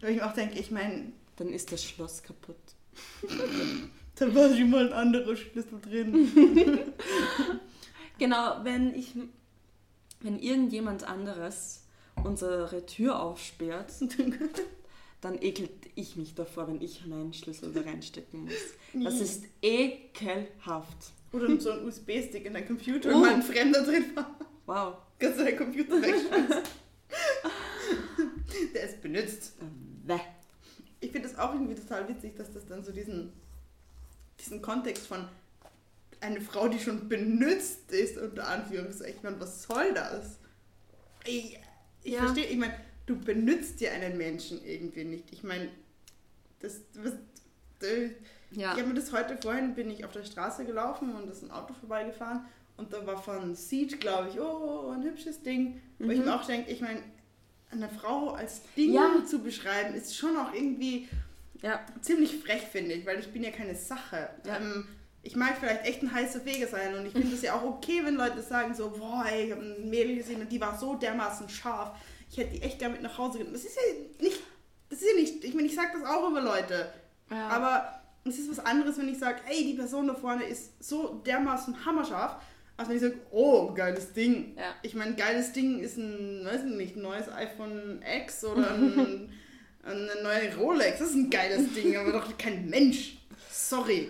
Weil 0.00 0.10
ich 0.10 0.16
mir 0.16 0.26
auch 0.26 0.34
denke, 0.34 0.58
ich 0.58 0.70
meine, 0.70 1.12
Dann 1.36 1.48
ist 1.48 1.72
das 1.72 1.82
Schloss 1.84 2.22
kaputt. 2.22 2.56
da 4.16 4.34
war 4.34 4.48
schon 4.56 4.70
mal 4.70 4.86
ein 4.86 4.92
anderer 4.92 5.36
Schlüssel 5.36 5.80
drin. 5.80 6.28
Genau, 8.16 8.60
wenn 8.62 8.94
ich, 8.94 9.12
wenn 10.20 10.38
irgendjemand 10.38 11.02
anderes 11.02 11.82
unsere 12.22 12.86
Tür 12.86 13.20
aufsperrt, 13.20 13.92
dann 15.20 15.42
ekelt 15.42 15.70
ich 15.96 16.14
mich 16.14 16.32
davor, 16.36 16.68
wenn 16.68 16.80
ich 16.80 17.04
meinen 17.06 17.32
Schlüssel 17.32 17.72
da 17.72 17.80
reinstecken 17.80 18.44
muss. 18.44 18.52
Das 19.02 19.20
ist 19.20 19.44
ekelhaft. 19.62 21.10
Oder 21.32 21.58
so 21.60 21.72
ein 21.72 21.84
USB-Stick 21.84 22.46
in 22.46 22.54
dein 22.54 22.66
Computer 22.68 23.10
Oh. 23.10 23.16
und 23.16 23.20
mal 23.22 23.34
ein 23.34 23.42
Fremder 23.42 23.82
drin 23.82 24.04
war. 24.14 24.38
Wow. 24.66 24.94
Kannst 25.18 25.40
du 25.40 25.44
deinen 25.44 25.56
Computer 25.58 26.00
wegschmeißen. 26.00 26.62
Der 28.74 28.82
ist 28.84 29.02
benutzt. 29.02 29.54
Bäh. 30.06 30.20
Ich 31.04 31.12
finde 31.12 31.28
das 31.28 31.38
auch 31.38 31.52
irgendwie 31.52 31.74
total 31.74 32.08
witzig, 32.08 32.36
dass 32.36 32.52
das 32.52 32.66
dann 32.66 32.82
so 32.82 32.92
diesen, 32.92 33.32
diesen 34.40 34.62
Kontext 34.62 35.06
von 35.06 35.26
eine 36.20 36.40
Frau, 36.40 36.68
die 36.68 36.78
schon 36.78 37.08
benutzt 37.08 37.90
ist, 37.92 38.16
unter 38.16 38.48
Anführungszeichen. 38.48 39.16
Ich 39.18 39.22
meine, 39.22 39.38
was 39.40 39.62
soll 39.64 39.92
das? 39.92 40.38
Ich, 41.26 41.58
ich 42.02 42.12
Ja. 42.14 42.20
verstehe, 42.20 42.46
ich 42.46 42.56
meine, 42.56 42.74
du 43.06 43.16
benutzt 43.18 43.80
ja 43.80 43.92
einen 43.92 44.16
Menschen 44.16 44.64
irgendwie 44.64 45.04
nicht. 45.04 45.30
Ich 45.32 45.42
meine, 45.42 45.68
das, 46.60 46.80
was, 46.94 47.12
Ja. 48.52 48.72
Ich 48.72 48.78
habe 48.78 48.84
mir 48.84 48.94
das 48.94 49.12
heute 49.12 49.36
vorhin, 49.36 49.74
bin 49.74 49.90
ich 49.90 50.04
auf 50.06 50.12
der 50.12 50.24
Straße 50.24 50.64
gelaufen 50.64 51.14
und 51.14 51.26
da 51.26 51.32
ist 51.32 51.42
ein 51.42 51.50
Auto 51.50 51.74
vorbeigefahren 51.74 52.46
und 52.78 52.92
da 52.92 53.06
war 53.06 53.20
von 53.22 53.54
Siege, 53.54 53.98
glaube 53.98 54.30
ich, 54.30 54.40
oh, 54.40 54.90
ein 54.94 55.02
hübsches 55.02 55.42
Ding. 55.42 55.82
Wo 55.98 56.08
ich 56.10 56.18
Mhm. 56.18 56.24
mir 56.24 56.34
auch 56.34 56.46
denke, 56.46 56.70
ich 56.70 56.80
meine, 56.80 57.02
eine 57.74 57.88
Frau 57.88 58.30
als 58.30 58.62
Ding 58.76 58.92
Ja. 58.92 59.10
zu 59.28 59.38
beschreiben, 59.40 59.94
ist 59.94 60.16
schon 60.16 60.36
auch 60.36 60.52
irgendwie 60.52 61.08
ja. 61.62 61.80
ziemlich 62.00 62.36
frech, 62.38 62.62
finde 62.70 62.92
ich, 62.94 63.06
weil 63.06 63.18
ich 63.20 63.32
bin 63.32 63.42
ja 63.42 63.50
keine 63.50 63.74
Sache. 63.74 64.30
Ja. 64.46 64.56
Ähm, 64.56 64.86
ich 65.22 65.36
mag 65.36 65.56
vielleicht 65.58 65.84
echt 65.86 66.02
ein 66.02 66.12
heißer 66.12 66.40
Feger 66.40 66.66
sein 66.66 66.94
und 66.94 67.06
ich 67.06 67.12
finde 67.12 67.34
es 67.34 67.40
ja 67.42 67.54
auch 67.54 67.62
okay, 67.62 68.00
wenn 68.04 68.14
Leute 68.16 68.42
sagen 68.42 68.74
so, 68.74 68.90
boah, 68.90 69.24
ey, 69.26 69.46
ich 69.46 69.52
habe 69.52 69.62
ein 69.62 69.88
Mädel 69.88 70.16
gesehen 70.16 70.40
und 70.42 70.52
die 70.52 70.60
war 70.60 70.78
so 70.78 70.94
dermaßen 70.94 71.48
scharf. 71.48 71.96
Ich 72.30 72.36
hätte 72.36 72.52
die 72.54 72.62
echt 72.62 72.78
gerne 72.78 72.94
mit 72.94 73.02
nach 73.02 73.16
Hause 73.16 73.38
genommen. 73.38 73.54
Das 73.54 73.64
ist 73.64 73.76
ja 73.76 74.22
nicht, 74.22 74.40
das 74.90 75.00
ist 75.00 75.08
ja 75.08 75.20
nicht, 75.20 75.44
ich 75.44 75.54
meine, 75.54 75.66
ich 75.66 75.74
sage 75.74 75.90
das 75.98 76.08
auch 76.08 76.28
über 76.30 76.42
Leute. 76.42 76.92
ja. 77.30 77.48
Aber 77.48 78.00
es 78.26 78.38
ist 78.38 78.50
was 78.50 78.64
anderes, 78.64 78.96
wenn 78.98 79.08
ich 79.08 79.18
sage, 79.18 79.40
ey, 79.48 79.64
die 79.64 79.74
Person 79.74 80.06
da 80.06 80.14
vorne 80.14 80.44
ist 80.44 80.82
so 80.82 81.22
dermaßen 81.26 81.84
hammerscharf, 81.86 82.36
als 82.76 82.88
wenn 82.88 82.96
ich 82.96 83.02
sage, 83.02 83.18
oh, 83.30 83.72
geiles 83.72 84.12
Ding. 84.12 84.56
Ja. 84.56 84.74
Ich 84.82 84.94
meine, 84.94 85.14
geiles 85.14 85.52
Ding 85.52 85.78
ist 85.80 85.96
ein, 85.96 86.44
weiß 86.44 86.64
ich 86.64 86.74
nicht, 86.76 86.96
ein 86.96 87.02
neues 87.02 87.28
iPhone 87.28 88.02
X 88.02 88.44
oder 88.44 88.70
ein, 88.74 89.32
eine 89.84 90.22
neue 90.22 90.56
Rolex. 90.56 90.98
Das 90.98 91.10
ist 91.10 91.14
ein 91.16 91.30
geiles 91.30 91.72
Ding, 91.74 91.96
aber 91.96 92.12
doch 92.12 92.36
kein 92.36 92.68
Mensch. 92.68 93.18
Sorry. 93.50 94.08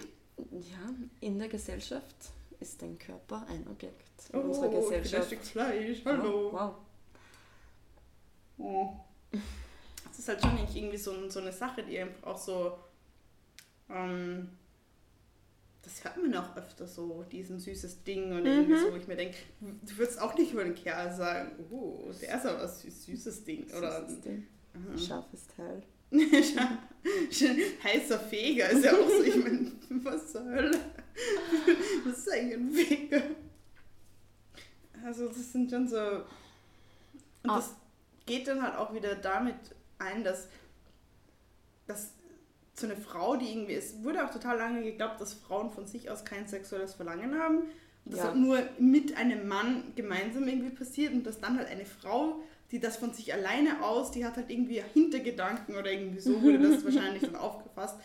ja, 0.50 0.94
in 1.20 1.38
der 1.38 1.48
Gesellschaft 1.48 2.14
ist 2.60 2.80
dein 2.80 2.98
Körper 2.98 3.46
ein 3.48 3.66
Objekt. 3.70 4.00
In 4.32 4.38
Oh, 4.38 4.42
unserer 4.44 4.66
ein 4.70 4.80
Gesellschaft. 4.80 5.26
Stück 5.26 5.44
Fleisch. 5.44 5.98
Hallo. 6.04 6.52
Wow. 6.52 6.74
Oh. 8.56 8.88
Das 10.06 10.18
ist 10.18 10.28
halt 10.28 10.40
schon 10.40 10.54
nicht 10.54 10.74
irgendwie 10.74 10.96
so, 10.96 11.28
so 11.28 11.40
eine 11.40 11.52
Sache, 11.52 11.82
die 11.82 11.98
einfach 11.98 12.22
auch 12.28 12.38
so. 12.38 12.78
Ähm, 13.90 14.48
das 15.84 16.02
hört 16.02 16.16
man 16.16 16.34
auch 16.34 16.56
öfter 16.56 16.86
so, 16.86 17.24
diesen 17.30 17.58
süßes 17.60 18.02
Ding 18.04 18.32
und 18.32 18.46
irgendwie 18.46 18.72
Mhm. 18.74 18.78
so, 18.78 18.92
wo 18.92 18.96
ich 18.96 19.06
mir 19.06 19.16
denke, 19.16 19.36
du 19.60 19.96
würdest 19.98 20.20
auch 20.20 20.34
nicht 20.36 20.52
über 20.52 20.62
einen 20.62 20.74
Kerl 20.74 21.14
sagen, 21.14 21.52
oh, 21.70 22.10
der 22.20 22.36
ist 22.36 22.46
aber 22.46 22.62
was 22.62 22.80
süß, 22.82 23.04
süßes 23.06 23.44
Ding. 23.44 23.66
Oder 23.76 24.02
Süßes 24.06 24.20
Ding. 24.22 24.46
Mhm. 24.74 24.98
Scharfes 24.98 25.46
Teil. 25.56 25.82
heißer 27.82 28.18
Feger 28.20 28.70
ist 28.70 28.84
ja 28.84 28.92
auch 28.92 29.08
so, 29.08 29.22
ich 29.22 29.36
meine, 29.36 29.72
was 30.04 30.32
zur 30.32 30.44
Hölle? 30.44 30.78
Was 32.04 32.18
ist 32.18 32.32
eigentlich 32.32 32.54
ein 32.54 32.72
Feger? 32.72 33.22
Also 35.04 35.28
das 35.28 35.52
sind 35.52 35.70
schon 35.70 35.86
so... 35.88 35.96
Und 35.98 37.50
Ah. 37.50 37.56
das 37.56 37.74
geht 38.26 38.48
dann 38.48 38.62
halt 38.62 38.76
auch 38.76 38.92
wieder 38.94 39.14
damit 39.14 39.54
ein, 39.98 40.24
dass, 40.24 40.48
dass 41.86 42.10
so 42.74 42.86
eine 42.86 42.96
Frau, 42.96 43.36
die 43.36 43.50
irgendwie... 43.50 43.74
Es 43.74 44.02
wurde 44.02 44.24
auch 44.24 44.30
total 44.30 44.58
lange 44.58 44.82
geglaubt, 44.82 45.20
dass 45.20 45.32
Frauen 45.34 45.70
von 45.70 45.86
sich 45.86 46.10
aus 46.10 46.24
kein 46.24 46.46
sexuelles 46.48 46.94
Verlangen 46.94 47.38
haben. 47.38 47.58
Und 48.04 48.12
das 48.12 48.18
Ja. 48.18 48.24
halt 48.26 48.36
nur 48.36 48.58
mit 48.78 49.16
einem 49.16 49.46
Mann 49.48 49.92
gemeinsam 49.96 50.46
irgendwie 50.48 50.70
passiert 50.70 51.12
und 51.12 51.24
dass 51.24 51.40
dann 51.40 51.56
halt 51.58 51.68
eine 51.68 51.84
Frau, 51.86 52.40
die 52.70 52.80
das 52.80 52.96
von 52.96 53.12
sich 53.12 53.32
alleine 53.32 53.82
aus, 53.84 54.10
die 54.10 54.24
hat 54.26 54.36
halt 54.36 54.50
irgendwie 54.50 54.82
Hintergedanken 54.92 55.76
oder 55.76 55.92
irgendwie 55.92 56.20
so 56.20 56.42
wurde 56.42 56.58
das 56.58 56.84
wahrscheinlich 56.84 57.22
dann 57.22 57.36
aufgefasst. 57.36 57.96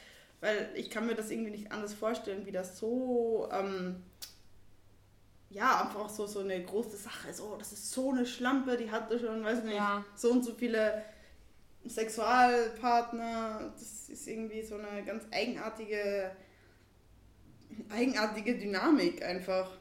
Weil 0.42 0.70
ich 0.76 0.90
kann 0.90 1.06
mir 1.08 1.16
das 1.16 1.32
irgendwie 1.32 1.52
nicht 1.52 1.72
anders 1.72 1.94
vorstellen, 1.94 2.46
wie 2.46 2.52
das 2.52 2.78
so, 2.78 3.50
ähm, 3.52 3.98
ja, 5.50 5.82
einfach 5.82 6.10
so, 6.10 6.28
so 6.28 6.40
eine 6.42 6.64
große 6.64 6.96
Sache 6.96 7.30
ist. 7.30 7.42
Oh, 7.42 7.56
das 7.58 7.72
ist 7.74 7.92
so 7.92 8.12
eine 8.12 8.26
Schlampe, 8.26 8.78
die 8.78 8.92
hatte 8.92 9.20
schon, 9.20 9.44
weiß 9.44 9.64
nicht, 9.64 9.76
Ja. 9.76 10.06
so 10.16 10.32
und 10.32 10.46
so 10.46 10.54
viele 10.54 11.04
Sexualpartner. 11.86 13.72
Das 13.74 14.10
ist 14.10 14.28
irgendwie 14.28 14.62
so 14.62 14.76
eine 14.76 15.04
ganz 15.04 15.24
eigenartige, 15.32 16.32
eigenartige 17.90 18.58
Dynamik 18.58 19.24
einfach. 19.24 19.72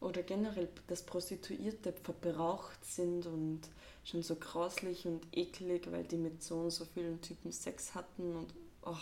Oder 0.00 0.22
generell, 0.22 0.68
dass 0.88 1.02
Prostituierte 1.04 1.92
verbraucht 1.92 2.84
sind 2.84 3.26
und 3.26 3.60
schon 4.04 4.22
so 4.22 4.34
grauslich 4.34 5.06
und 5.06 5.26
eklig, 5.32 5.90
weil 5.92 6.02
die 6.04 6.16
mit 6.16 6.42
so 6.42 6.56
und 6.56 6.70
so 6.70 6.84
vielen 6.84 7.20
Typen 7.20 7.52
Sex 7.52 7.94
hatten 7.94 8.34
und 8.34 8.52
oh, 8.84 8.96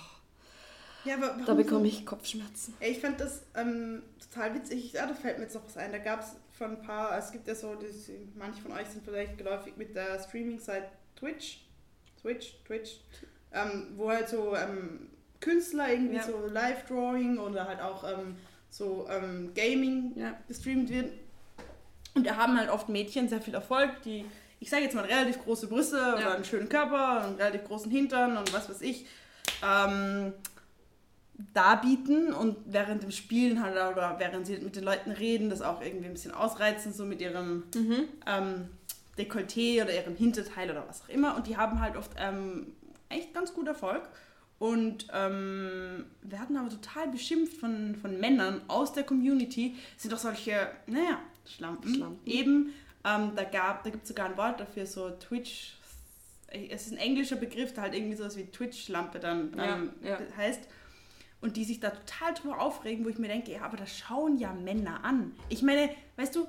Ja, 1.04 1.16
da 1.46 1.54
bekomme 1.54 1.88
ich 1.88 2.04
Kopfschmerzen. 2.04 2.74
Ja, 2.80 2.88
ich 2.88 3.00
fand 3.00 3.18
das 3.18 3.42
ähm, 3.54 4.02
total 4.18 4.54
witzig. 4.54 4.92
Ja, 4.92 5.06
da 5.06 5.14
fällt 5.14 5.38
mir 5.38 5.44
jetzt 5.44 5.54
noch 5.54 5.64
was 5.64 5.78
ein. 5.78 5.90
Da 5.90 5.98
gab 5.98 6.20
es 6.20 6.36
von 6.52 6.72
ein 6.72 6.82
paar, 6.82 7.16
es 7.16 7.32
gibt 7.32 7.48
ja 7.48 7.54
so, 7.54 7.74
das, 7.74 8.10
manche 8.36 8.60
von 8.60 8.72
euch 8.72 8.88
sind 8.88 9.02
vielleicht 9.02 9.38
geläufig 9.38 9.78
mit 9.78 9.94
der 9.96 10.22
Streaming-Site 10.22 10.90
Twitch. 11.16 11.64
Twitch, 12.22 12.54
Twitch. 12.66 13.00
Ähm, 13.52 13.94
wo 13.96 14.08
halt 14.10 14.28
so 14.28 14.54
ähm, 14.54 15.08
Künstler 15.40 15.90
irgendwie 15.90 16.16
Ja. 16.16 16.22
so 16.22 16.46
Live-Drawing 16.46 17.38
oder 17.38 17.66
halt 17.66 17.80
auch 17.80 18.04
ähm, 18.04 18.36
so 18.68 19.08
ähm, 19.10 19.52
Gaming 19.54 20.12
Ja. 20.16 20.38
gestreamt 20.46 20.88
wird. 20.90 21.12
Und 22.14 22.26
da 22.26 22.36
haben 22.36 22.56
halt 22.58 22.70
oft 22.70 22.88
Mädchen 22.88 23.28
sehr 23.28 23.40
viel 23.40 23.54
Erfolg, 23.54 24.02
die, 24.04 24.24
ich 24.60 24.68
sage 24.70 24.82
jetzt 24.84 24.94
mal, 24.94 25.04
relativ 25.04 25.42
große 25.42 25.66
Brüste 25.68 25.96
oder 26.16 26.34
einen 26.34 26.44
schönen 26.44 26.68
Körper 26.68 27.26
und 27.28 27.38
relativ 27.40 27.64
großen 27.64 27.90
Hintern 27.90 28.36
und 28.36 28.52
was 28.52 28.68
weiß 28.68 28.80
ich, 28.82 29.06
ähm, 29.64 30.32
darbieten 31.54 32.32
und 32.34 32.56
während 32.66 33.02
dem 33.02 33.10
Spielen 33.10 33.62
halt 33.62 33.72
oder 33.74 34.16
während 34.18 34.46
sie 34.46 34.58
mit 34.58 34.76
den 34.76 34.84
Leuten 34.84 35.10
reden, 35.10 35.48
das 35.50 35.62
auch 35.62 35.80
irgendwie 35.80 36.06
ein 36.06 36.12
bisschen 36.12 36.32
ausreizen, 36.32 36.92
so 36.92 37.04
mit 37.04 37.20
ihrem 37.22 37.64
Mhm. 37.74 38.08
ähm, 38.26 38.68
Dekolleté 39.18 39.82
oder 39.82 39.94
ihrem 39.94 40.16
Hinterteil 40.16 40.70
oder 40.70 40.86
was 40.88 41.02
auch 41.02 41.08
immer. 41.08 41.36
Und 41.36 41.46
die 41.46 41.56
haben 41.56 41.80
halt 41.80 41.96
oft 41.96 42.12
ähm, 42.16 42.74
echt 43.08 43.34
ganz 43.34 43.52
gut 43.54 43.66
Erfolg. 43.68 44.08
Und 44.58 45.06
ähm, 45.14 46.04
werden 46.20 46.58
aber 46.58 46.68
total 46.68 47.08
beschimpft 47.08 47.56
von, 47.56 47.96
von 47.96 48.20
Männern 48.20 48.60
aus 48.68 48.92
der 48.92 49.04
Community. 49.04 49.74
Es 49.96 50.02
sind 50.02 50.12
doch 50.12 50.18
solche, 50.18 50.70
naja, 50.86 51.18
Schlampen. 51.46 51.94
Schlampen. 51.94 52.30
Eben, 52.30 52.74
ähm, 53.02 53.32
da, 53.34 53.44
gab, 53.44 53.84
da 53.84 53.90
gibt 53.90 54.02
es 54.02 54.08
sogar 54.08 54.26
ein 54.26 54.36
Wort 54.36 54.60
dafür, 54.60 54.84
so 54.84 55.08
Twitch. 55.10 55.78
Es 56.48 56.86
ist 56.86 56.92
ein 56.92 56.98
englischer 56.98 57.36
Begriff, 57.36 57.72
der 57.72 57.84
halt 57.84 57.94
irgendwie 57.94 58.16
sowas 58.16 58.36
wie 58.36 58.44
Twitch-Schlampe 58.44 59.18
dann 59.18 59.54
Ja, 59.56 59.76
ähm, 59.76 59.92
ja. 60.02 60.18
heißt. 60.36 60.60
Und 61.40 61.56
die 61.56 61.64
sich 61.64 61.80
da 61.80 61.88
total 61.88 62.34
drüber 62.34 62.60
aufregen, 62.60 63.06
wo 63.06 63.08
ich 63.08 63.16
mir 63.16 63.28
denke, 63.28 63.52
ja, 63.52 63.62
aber 63.62 63.78
das 63.78 63.96
schauen 63.96 64.36
ja 64.38 64.52
Männer 64.52 65.02
an. 65.04 65.34
Ich 65.48 65.62
meine, 65.62 65.88
weißt 66.16 66.36
du, 66.36 66.46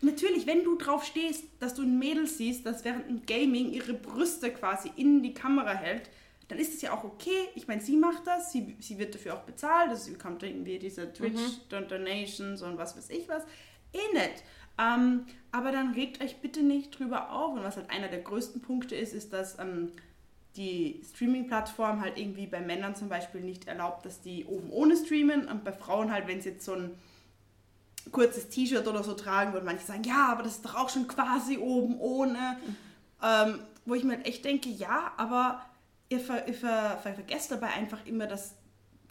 natürlich, 0.00 0.46
wenn 0.46 0.64
du 0.64 0.76
drauf 0.76 1.04
stehst, 1.04 1.44
dass 1.60 1.74
du 1.74 1.82
ein 1.82 1.98
Mädel 1.98 2.26
siehst, 2.26 2.66
das 2.66 2.84
während 2.84 3.08
dem 3.08 3.26
Gaming 3.26 3.72
ihre 3.72 3.94
Brüste 3.94 4.50
quasi 4.50 4.90
in 4.96 5.22
die 5.22 5.34
Kamera 5.34 5.72
hält, 5.72 6.10
dann 6.48 6.58
ist 6.58 6.74
es 6.74 6.82
ja 6.82 6.92
auch 6.92 7.04
okay. 7.04 7.48
Ich 7.54 7.68
meine, 7.68 7.80
sie 7.80 7.96
macht 7.96 8.26
das, 8.26 8.52
sie, 8.52 8.76
sie 8.80 8.98
wird 8.98 9.14
dafür 9.14 9.34
auch 9.34 9.42
bezahlt, 9.42 9.88
also 9.88 10.04
sie 10.04 10.12
bekommt 10.12 10.42
irgendwie 10.42 10.78
diese 10.78 11.12
Twitch-Donations 11.12 12.62
und 12.62 12.76
was 12.76 12.96
weiß 12.96 13.10
ich 13.10 13.28
was. 13.28 13.44
Eh 13.92 14.14
nett. 14.14 14.42
Ähm, 14.78 15.24
aber 15.52 15.70
dann 15.70 15.94
regt 15.94 16.22
euch 16.22 16.36
bitte 16.38 16.62
nicht 16.62 16.98
drüber 16.98 17.30
auf. 17.30 17.54
Und 17.54 17.62
was 17.62 17.76
halt 17.76 17.90
einer 17.90 18.08
der 18.08 18.20
größten 18.20 18.60
Punkte 18.60 18.96
ist, 18.96 19.14
ist, 19.14 19.32
dass 19.32 19.58
ähm, 19.58 19.92
die 20.56 21.00
Streaming-Plattform 21.14 22.00
halt 22.00 22.18
irgendwie 22.18 22.46
bei 22.46 22.60
Männern 22.60 22.94
zum 22.94 23.08
Beispiel 23.08 23.40
nicht 23.40 23.66
erlaubt, 23.66 24.04
dass 24.04 24.20
die 24.20 24.44
oben 24.44 24.70
ohne 24.70 24.96
streamen 24.96 25.48
und 25.48 25.64
bei 25.64 25.72
Frauen 25.72 26.12
halt, 26.12 26.26
wenn 26.26 26.40
sie 26.40 26.50
jetzt 26.50 26.64
so 26.64 26.74
ein 26.74 26.90
kurzes 28.12 28.48
T-Shirt 28.48 28.86
oder 28.86 29.02
so 29.02 29.14
tragen, 29.14 29.52
würden 29.52 29.64
manche 29.64 29.84
sagen, 29.84 30.04
ja, 30.04 30.28
aber 30.30 30.42
das 30.42 30.56
ist 30.56 30.64
doch 30.64 30.74
auch 30.74 30.88
schon 30.88 31.08
quasi 31.08 31.58
oben 31.58 31.98
ohne. 31.98 32.58
Ähm, 33.22 33.60
wo 33.86 33.94
ich 33.94 34.04
mir 34.04 34.16
halt 34.16 34.26
echt 34.26 34.44
denke, 34.44 34.68
ja, 34.68 35.12
aber 35.16 35.62
ihr, 36.08 36.20
ver, 36.20 36.46
ihr 36.48 36.54
ver, 36.54 36.98
ver, 37.02 37.14
vergesst 37.14 37.50
dabei 37.50 37.68
einfach 37.68 38.04
immer, 38.06 38.26
dass, 38.26 38.54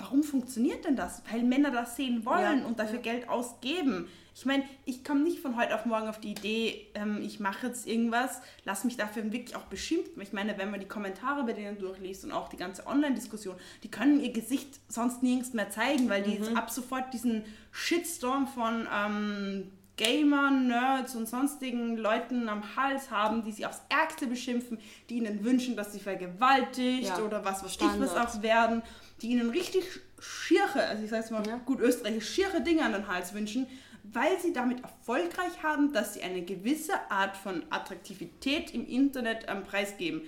warum 0.03 0.21
funktioniert 0.21 0.83
denn 0.83 0.97
das? 0.97 1.21
Weil 1.31 1.43
Männer 1.43 1.71
das 1.71 1.95
sehen 1.95 2.25
wollen 2.25 2.59
ja, 2.59 2.65
und 2.65 2.77
dafür. 2.77 2.99
Geld 2.99 3.29
ausgeben. 3.29 4.07
Ich 4.35 4.45
meine, 4.45 4.63
ich 4.85 5.03
komme 5.03 5.21
nicht 5.21 5.39
von 5.39 5.55
heute 5.55 5.75
auf 5.75 5.85
morgen 5.85 6.07
auf 6.07 6.19
die 6.19 6.31
Idee, 6.31 6.87
ähm, 6.95 7.21
ich 7.21 7.39
mache 7.39 7.67
jetzt 7.67 7.87
irgendwas, 7.87 8.41
lass 8.65 8.83
mich 8.83 8.97
dafür 8.97 9.31
wirklich 9.31 9.55
auch 9.55 9.63
beschimpfen. 9.63 10.21
Ich 10.21 10.33
meine, 10.33 10.57
wenn 10.57 10.71
man 10.71 10.79
die 10.79 10.87
Kommentare 10.87 11.43
bei 11.43 11.53
denen 11.53 11.77
durchliest 11.77 12.25
und 12.25 12.31
auch 12.31 12.49
die 12.49 12.57
ganze 12.57 12.85
Online-Diskussion, 12.87 13.55
die 13.83 13.91
können 13.91 14.19
ihr 14.21 14.33
Gesicht 14.33 14.79
sonst 14.89 15.23
nirgends 15.23 15.53
mehr 15.53 15.69
zeigen, 15.69 16.09
weil 16.09 16.23
die 16.23 16.31
mhm. 16.31 16.43
jetzt 16.43 16.57
ab 16.57 16.69
sofort 16.69 17.13
diesen 17.13 17.43
Shitstorm 17.71 18.47
von 18.47 18.87
ähm, 18.93 19.71
Gamern, 19.95 20.67
Nerds 20.67 21.15
und 21.15 21.29
sonstigen 21.29 21.97
Leuten 21.97 22.49
am 22.49 22.75
Hals 22.75 23.11
haben, 23.11 23.43
die 23.43 23.51
sie 23.51 23.65
aufs 23.67 23.81
Ärgste 23.89 24.25
beschimpfen, 24.25 24.79
die 25.09 25.17
ihnen 25.17 25.43
wünschen, 25.43 25.75
dass 25.75 25.93
sie 25.93 25.99
vergewaltigt 25.99 27.09
ja. 27.09 27.19
oder 27.19 27.45
was 27.45 27.63
was 27.63 27.75
ich 27.75 27.81
was 27.99 28.15
auch 28.15 28.41
werden, 28.41 28.81
die 29.23 29.29
ihnen 29.29 29.49
richtig 29.49 29.85
schiere, 30.19 30.85
also 30.85 31.03
ich 31.03 31.09
sage 31.09 31.33
mal 31.33 31.47
ja. 31.47 31.57
gut 31.65 31.79
österreichisch, 31.79 32.29
schiere 32.29 32.61
Dinge 32.61 32.83
an 32.83 32.91
den 32.93 33.07
Hals 33.07 33.33
wünschen, 33.33 33.67
weil 34.03 34.39
sie 34.39 34.53
damit 34.53 34.83
erfolgreich 34.83 35.63
haben, 35.63 35.93
dass 35.93 36.13
sie 36.13 36.21
eine 36.21 36.43
gewisse 36.43 36.93
Art 37.09 37.35
von 37.37 37.65
Attraktivität 37.69 38.73
im 38.73 38.85
Internet 38.85 39.45
ähm, 39.47 39.63
preisgeben, 39.63 40.21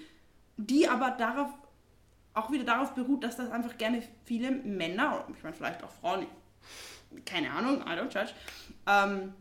die 0.57 0.87
aber 0.87 1.11
darauf 1.11 1.49
auch 2.33 2.51
wieder 2.51 2.65
darauf 2.65 2.93
beruht, 2.93 3.23
dass 3.23 3.37
das 3.37 3.49
einfach 3.49 3.77
gerne 3.77 4.03
viele 4.25 4.51
Männer, 4.51 5.25
ich 5.33 5.41
meine 5.41 5.55
vielleicht 5.55 5.83
auch 5.83 5.91
Frauen, 6.01 6.25
keine 7.25 7.51
Ahnung, 7.51 7.81
I 7.81 7.91
don't 7.91 8.13
judge, 8.13 8.33
ähm, 8.87 9.33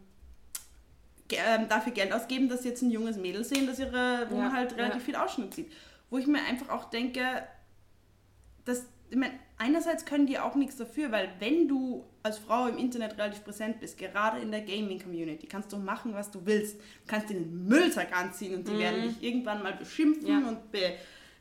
ähm, 1.30 1.68
dafür 1.68 1.92
Geld 1.92 2.12
ausgeben, 2.12 2.48
dass 2.48 2.62
sie 2.62 2.68
jetzt 2.68 2.82
ein 2.82 2.90
junges 2.90 3.16
Mädel 3.16 3.44
sehen, 3.44 3.66
das 3.66 3.78
ihre, 3.78 4.26
wo 4.30 4.38
ja, 4.38 4.52
halt 4.52 4.76
relativ 4.76 5.00
ja. 5.00 5.04
viel 5.04 5.16
Ausschnitt 5.16 5.54
sieht. 5.54 5.72
Wo 6.10 6.18
ich 6.18 6.26
mir 6.26 6.44
einfach 6.44 6.68
auch 6.68 6.90
denke, 6.90 7.42
dass, 8.64 8.86
meine, 9.16 9.34
einerseits 9.58 10.04
können 10.04 10.26
die 10.26 10.38
auch 10.38 10.54
nichts 10.54 10.76
dafür, 10.76 11.12
weil 11.12 11.28
wenn 11.38 11.68
du 11.68 12.04
als 12.22 12.38
Frau 12.38 12.66
im 12.66 12.78
Internet 12.78 13.18
relativ 13.18 13.44
präsent 13.44 13.80
bist, 13.80 13.98
gerade 13.98 14.40
in 14.40 14.50
der 14.50 14.62
Gaming-Community, 14.62 15.46
kannst 15.46 15.72
du 15.72 15.76
machen, 15.76 16.14
was 16.14 16.30
du 16.30 16.40
willst. 16.44 16.76
Du 16.76 17.06
kannst 17.06 17.28
dir 17.30 17.36
einen 17.36 17.66
Müllsack 17.66 18.16
anziehen 18.16 18.54
und 18.54 18.66
die 18.66 18.72
mhm. 18.72 18.78
werden 18.78 19.02
dich 19.02 19.22
irgendwann 19.22 19.62
mal 19.62 19.74
beschimpfen 19.74 20.28
ja. 20.28 20.48
und 20.48 20.70
be 20.72 20.94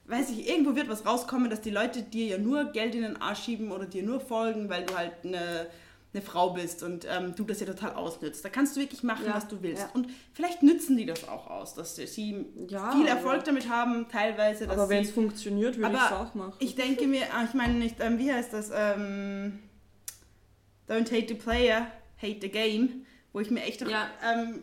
weiß 0.06 0.32
ich, 0.32 0.50
irgendwo 0.50 0.76
wird 0.76 0.90
was 0.90 1.06
rauskommen, 1.06 1.50
dass 1.50 1.62
die 1.62 1.70
Leute 1.70 2.02
dir 2.02 2.26
ja 2.26 2.38
nur 2.38 2.66
Geld 2.66 2.94
in 2.94 3.04
den 3.04 3.22
Arsch 3.22 3.44
schieben 3.44 3.72
oder 3.72 3.86
dir 3.86 4.04
nur 4.04 4.20
folgen, 4.20 4.68
weil 4.68 4.86
du 4.86 4.98
halt 4.98 5.14
eine 5.24 5.68
eine 6.14 6.22
Frau 6.22 6.52
bist 6.52 6.84
und 6.84 7.08
ähm, 7.10 7.34
du 7.36 7.44
das 7.44 7.60
ja 7.60 7.66
total 7.66 7.94
ausnützt. 7.94 8.46
Da 8.46 8.50
kannst 8.50 8.76
du 8.76 8.82
wirklich 8.82 9.02
machen, 9.04 9.26
ja, 9.26 9.34
was 9.34 9.48
du 9.48 9.62
willst. 9.64 9.82
Ja. 9.82 9.90
Und 9.94 10.08
vielleicht 10.34 10.62
nützen 10.62 10.96
die 10.96 11.06
das 11.06 11.28
auch 11.28 11.48
aus, 11.48 11.74
dass 11.74 11.96
sie 11.96 12.46
ja, 12.68 12.92
viel 12.92 13.08
Erfolg 13.08 13.44
damit 13.46 13.68
haben, 13.70 14.08
teilweise. 14.10 14.70
aber 14.70 14.90
wenn 14.90 15.04
es 15.04 15.12
funktioniert, 15.12 15.78
würde 15.78 15.96
ich 15.96 16.02
es 16.02 16.12
auch 16.12 16.36
machen. 16.36 16.54
Ich 16.60 16.76
denke 16.76 17.08
mir, 17.08 17.34
ah, 17.34 17.44
ich 17.44 17.54
meine 17.54 17.74
nicht, 17.74 17.96
ähm, 18.00 18.20
wie 18.20 18.32
heißt 18.32 18.54
das? 18.54 18.72
Ähm, 18.74 19.60
Don't 20.88 21.12
hate 21.12 21.28
the 21.30 21.36
player, 21.36 21.88
hate 22.22 22.40
the 22.42 22.50
game. 22.50 23.06
Wo 23.32 23.40
ich 23.40 23.50
mir 23.50 23.64
echt, 23.64 23.82
ja. 23.82 24.12
ähm, 24.24 24.62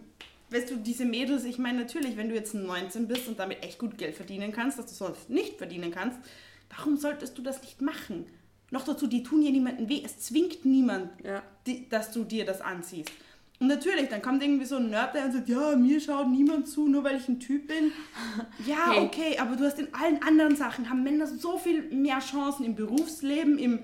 weißt 0.51 0.71
du, 0.71 0.77
diese 0.77 1.05
Mädels, 1.05 1.45
ich 1.45 1.59
meine 1.59 1.81
natürlich, 1.81 2.17
wenn 2.17 2.29
du 2.29 2.37
jetzt 2.37 2.55
19 2.55 3.09
bist 3.09 3.27
und 3.27 3.39
damit 3.41 3.65
echt 3.65 3.81
gut 3.81 3.99
Geld 3.99 4.15
verdienen 4.15 4.53
kannst, 4.53 4.79
dass 4.79 4.87
du 4.87 4.95
sonst 4.95 5.29
nicht 5.29 5.59
verdienen 5.59 5.91
kannst, 5.91 6.21
warum 6.77 6.97
solltest 6.97 7.37
du 7.37 7.43
das 7.43 7.61
nicht 7.63 7.83
machen? 7.83 8.27
Noch 8.71 8.85
dazu, 8.85 9.07
die 9.07 9.23
tun 9.23 9.41
dir 9.41 9.51
niemanden 9.51 9.89
weh. 9.89 10.03
Es 10.05 10.21
zwingt 10.21 10.65
niemand, 10.65 11.11
ja. 11.25 11.43
die, 11.67 11.89
dass 11.89 12.13
du 12.13 12.25
dir 12.25 12.45
das 12.45 12.61
anziehst. 12.61 13.11
Und 13.61 13.67
natürlich, 13.67 14.09
dann 14.09 14.23
kommt 14.23 14.43
irgendwie 14.43 14.65
so 14.65 14.77
ein 14.77 14.89
Nerd, 14.89 15.15
der 15.15 15.27
und 15.27 15.33
sagt, 15.33 15.49
ja, 15.51 15.77
mir 15.77 16.01
schaut 16.01 16.29
niemand 16.29 16.67
zu, 16.67 16.89
nur 16.89 17.05
weil 17.05 17.19
ich 17.19 17.29
ein 17.29 17.41
Typ 17.41 17.69
bin. 17.69 17.93
Ja, 18.67 18.93
hey. 18.93 19.01
okay, 19.01 19.39
aber 19.39 19.55
du 19.57 19.65
hast 19.65 19.79
in 19.79 19.93
allen 19.95 20.23
anderen 20.23 20.57
Sachen, 20.57 20.89
haben 20.89 21.03
Männer 21.03 21.27
so 21.27 21.59
viel 21.59 21.83
mehr 21.91 22.21
Chancen 22.21 22.65
im 22.65 22.75
Berufsleben, 22.75 23.59
im, 23.59 23.81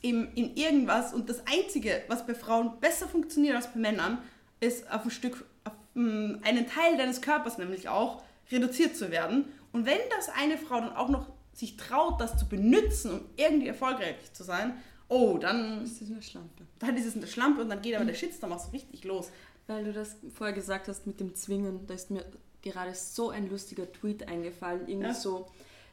im, 0.00 0.28
in 0.34 0.56
irgendwas. 0.56 1.14
Und 1.14 1.28
das 1.28 1.42
Einzige, 1.46 2.02
was 2.08 2.26
bei 2.26 2.34
Frauen 2.34 2.80
besser 2.80 3.06
funktioniert 3.06 3.54
als 3.54 3.72
bei 3.72 3.78
Männern, 3.78 4.18
ist 4.58 4.90
auf 4.90 5.04
ein 5.04 5.10
Stück, 5.12 5.44
auf 5.62 5.72
mm, 5.94 6.38
einen 6.42 6.66
Teil 6.66 6.96
deines 6.96 7.20
Körpers 7.20 7.58
nämlich 7.58 7.88
auch, 7.88 8.22
reduziert 8.50 8.96
zu 8.96 9.12
werden. 9.12 9.44
Und 9.72 9.86
wenn 9.86 9.98
das 10.16 10.28
eine 10.28 10.58
Frau 10.58 10.80
dann 10.80 10.96
auch 10.96 11.08
noch 11.08 11.28
sich 11.52 11.76
traut, 11.76 12.20
das 12.20 12.38
zu 12.38 12.48
benutzen, 12.48 13.12
um 13.12 13.20
irgendwie 13.36 13.68
erfolgreich 13.68 14.16
zu 14.32 14.44
sein, 14.44 14.74
oh, 15.08 15.38
dann 15.38 15.84
ist 15.84 16.00
das 16.00 16.10
eine 16.10 16.22
Schlampe. 16.22 16.64
Dann 16.78 16.96
ist 16.96 17.06
es 17.06 17.16
eine 17.16 17.26
Schlampe 17.26 17.62
und 17.62 17.68
dann 17.68 17.82
geht 17.82 17.94
aber 17.94 18.04
der 18.04 18.14
Shitstorm 18.14 18.52
auch 18.52 18.58
so 18.58 18.70
richtig 18.70 19.04
los. 19.04 19.30
Weil 19.66 19.84
du 19.84 19.92
das 19.92 20.16
vorher 20.34 20.54
gesagt 20.54 20.88
hast 20.88 21.06
mit 21.06 21.20
dem 21.20 21.34
Zwingen, 21.34 21.86
da 21.86 21.94
ist 21.94 22.10
mir 22.10 22.24
gerade 22.62 22.94
so 22.94 23.30
ein 23.30 23.48
lustiger 23.48 23.90
Tweet 23.92 24.26
eingefallen. 24.28 24.88
Irgendwie 24.88 25.08
ja. 25.08 25.14
so, 25.14 25.46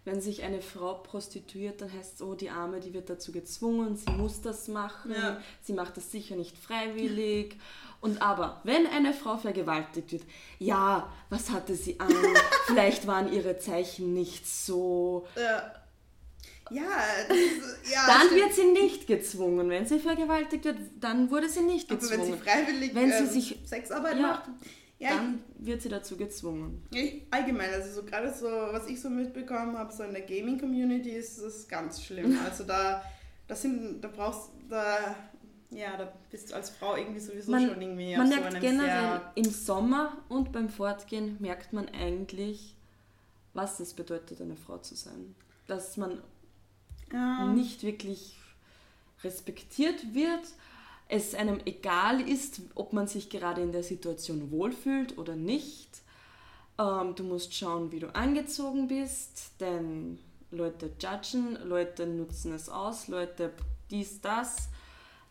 wenn 0.06 0.22
sich 0.22 0.44
eine 0.44 0.62
Frau 0.62 0.96
prostituiert, 0.96 1.82
dann 1.82 1.92
heißt 1.92 2.16
es, 2.16 2.22
oh, 2.22 2.34
die 2.34 2.50
Arme, 2.50 2.80
die 2.80 2.94
wird 2.94 3.10
dazu 3.10 3.32
gezwungen, 3.32 3.96
sie 3.96 4.12
muss 4.12 4.42
das 4.42 4.68
machen, 4.68 5.12
ja. 5.12 5.42
sie 5.62 5.74
macht 5.74 5.98
das 5.98 6.12
sicher 6.12 6.36
nicht 6.36 6.58
freiwillig. 6.58 7.58
Und 8.02 8.22
aber, 8.22 8.62
wenn 8.64 8.88
eine 8.88 9.14
Frau 9.14 9.38
vergewaltigt 9.38 10.12
wird, 10.14 10.24
ja, 10.58 11.12
was 11.30 11.52
hatte 11.52 11.76
sie 11.76 12.00
an? 12.00 12.14
Vielleicht 12.68 13.08
waren 13.08 13.32
ihre 13.32 13.58
Zeichen 13.60 14.14
nicht 14.14 14.48
so. 14.48 15.28
Ja. 15.36 15.74
Ja, 16.72 16.86
das, 17.28 17.38
ja 17.92 18.06
dann 18.06 18.36
wird 18.36 18.54
sie 18.54 18.66
nicht 18.66 19.08
gezwungen. 19.08 19.70
Wenn 19.70 19.88
sie 19.88 20.00
vergewaltigt 20.00 20.66
wird, 20.66 20.78
dann 21.00 21.32
wurde 21.32 21.50
sie 21.50 21.62
nicht 21.62 21.90
gezwungen. 21.90 22.14
Aber 22.14 22.32
wenn 22.32 22.38
sie 22.38 22.44
freiwillig 22.44 22.96
wenn 22.96 23.10
sie 23.10 23.18
ähm, 23.18 23.30
sich, 23.30 23.60
Sexarbeit 23.66 24.16
ja, 24.16 24.22
macht, 24.22 24.44
ja, 25.00 25.16
dann 25.16 25.40
wird 25.58 25.82
sie 25.82 25.90
dazu 25.90 26.18
gezwungen. 26.18 26.84
Ich, 26.92 27.24
allgemein, 27.32 27.74
also 27.74 28.02
so 28.02 28.06
gerade 28.06 28.34
so, 28.34 28.48
was 28.48 28.88
ich 28.88 29.02
so 29.02 29.10
mitbekommen 29.10 29.78
habe, 29.78 29.94
so 29.94 30.04
in 30.04 30.12
der 30.12 30.24
Gaming-Community 30.24 31.12
ist 31.12 31.42
das 31.42 31.68
ganz 31.68 32.04
schlimm. 32.04 32.38
Also 32.46 32.66
da, 32.66 33.04
das 33.48 33.62
sind, 33.62 34.02
da 34.02 34.10
brauchst, 34.10 34.52
da 34.70 35.16
ja, 35.72 35.96
da 35.98 36.12
bist 36.32 36.52
du 36.52 36.56
als 36.56 36.72
Frau 36.72 36.96
irgendwie 36.96 37.20
sowieso 37.20 37.52
man, 37.52 37.68
schon 37.68 37.82
irgendwie 37.82 38.18
Man 38.18 38.30
merkt 38.30 38.54
so 38.54 38.60
generell 38.60 39.22
im 39.36 39.46
Sommer 39.46 40.18
und 40.28 40.52
beim 40.52 40.70
Fortgehen 40.70 41.38
merkt 41.40 41.74
man 41.74 41.88
eigentlich, 41.90 42.76
was 43.54 43.80
es 43.80 43.94
bedeutet, 43.94 44.42
eine 44.42 44.56
Frau 44.56 44.80
zu 44.80 44.96
sein. 44.96 45.36
Dass 45.68 45.96
man 45.98 46.22
ja. 47.14 47.46
nicht 47.54 47.84
wirklich 47.84 48.36
respektiert 49.24 50.14
wird, 50.14 50.48
es 51.10 51.34
einem 51.34 51.60
egal 51.65 52.22
ist, 52.22 52.62
ob 52.76 52.93
man 52.93 53.08
sich 53.08 53.30
gerade 53.30 53.62
in 53.62 53.72
der 53.72 53.84
Situation 53.84 54.52
wohlfühlt 54.52 55.17
oder 55.17 55.36
nicht. 55.36 56.02
Ähm, 56.80 57.15
du 57.15 57.24
musst 57.24 57.54
schauen, 57.54 57.91
wie 57.91 58.00
du 58.00 58.13
angezogen 58.15 58.88
bist, 58.88 59.54
denn 59.60 60.19
Leute 60.52 60.91
judgen, 61.00 61.58
Leute 61.65 62.06
nutzen 62.06 62.54
es 62.54 62.69
aus, 62.69 63.08
Leute 63.08 63.52
dies, 63.89 64.22
das. 64.22 64.69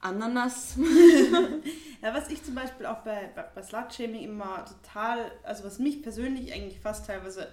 Ananas. 0.00 0.76
ja, 2.02 2.14
was 2.14 2.28
ich 2.28 2.42
zum 2.44 2.54
Beispiel 2.54 2.86
auch 2.86 2.98
bei, 2.98 3.30
bei, 3.34 3.42
bei 3.42 3.62
Slut-Shaming 3.62 4.22
immer 4.22 4.64
total, 4.64 5.30
also 5.42 5.64
was 5.64 5.78
mich 5.78 6.02
persönlich 6.02 6.52
eigentlich 6.52 6.78
fast 6.78 7.06
teilweise, 7.06 7.48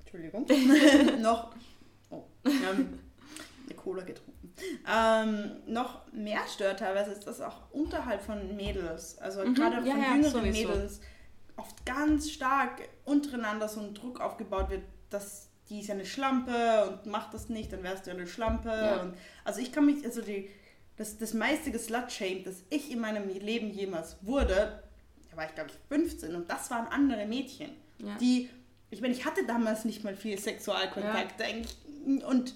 Entschuldigung, 0.00 0.46
noch, 1.20 1.54
oh, 2.10 2.24
ähm, 2.46 2.98
eine 3.66 3.74
Cola 3.76 4.02
getrunken, 4.02 4.33
ähm, 4.90 5.52
noch 5.66 6.10
mehr 6.12 6.40
stört 6.52 6.80
teilweise 6.80 7.12
ist 7.12 7.26
das 7.26 7.40
auch 7.40 7.70
unterhalb 7.72 8.22
von 8.22 8.54
Mädels, 8.56 9.18
also 9.18 9.44
mhm, 9.44 9.54
gerade 9.54 9.76
ja, 9.86 9.92
von 9.92 10.02
ja, 10.02 10.14
jüngeren 10.14 10.32
sowieso. 10.32 10.68
Mädels, 10.68 11.00
oft 11.56 11.86
ganz 11.86 12.30
stark 12.30 12.88
untereinander 13.04 13.68
so 13.68 13.80
ein 13.80 13.94
Druck 13.94 14.20
aufgebaut 14.20 14.70
wird, 14.70 14.82
dass 15.10 15.48
die 15.68 15.80
ist 15.80 15.88
ja 15.88 15.94
eine 15.94 16.04
Schlampe 16.04 16.88
und 16.88 17.06
macht 17.10 17.32
das 17.32 17.48
nicht, 17.48 17.72
dann 17.72 17.82
wärst 17.82 18.06
du 18.06 18.10
ja 18.10 18.16
eine 18.16 18.26
Schlampe. 18.26 18.68
Ja. 18.68 19.00
Und, 19.00 19.14
also 19.44 19.60
ich 19.60 19.72
kann 19.72 19.86
mich, 19.86 20.04
also 20.04 20.20
die 20.20 20.50
das, 20.96 21.18
das 21.18 21.34
meiste 21.34 21.70
geslutshamed, 21.70 22.46
das 22.46 22.62
ich 22.70 22.90
in 22.90 23.00
meinem 23.00 23.28
Leben 23.28 23.70
jemals 23.70 24.16
wurde, 24.22 24.82
da 25.30 25.36
war 25.36 25.46
ich 25.46 25.54
glaube 25.54 25.70
ich 25.70 25.76
15 25.88 26.34
und 26.34 26.48
das 26.50 26.70
waren 26.70 26.86
andere 26.86 27.26
Mädchen, 27.26 27.70
ja. 27.98 28.16
die, 28.18 28.48
ich 28.90 29.00
meine, 29.00 29.12
ich 29.12 29.24
hatte 29.24 29.44
damals 29.46 29.84
nicht 29.84 30.04
mal 30.04 30.14
viel 30.14 30.38
Sexualkontakt 30.38 31.40
ja. 31.40 32.26
und 32.28 32.54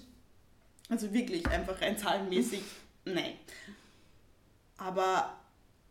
also 0.89 1.13
wirklich 1.13 1.47
einfach 1.47 1.79
rein 1.81 1.97
zahlenmäßig, 1.97 2.63
nein. 3.05 3.33
Aber 4.77 5.37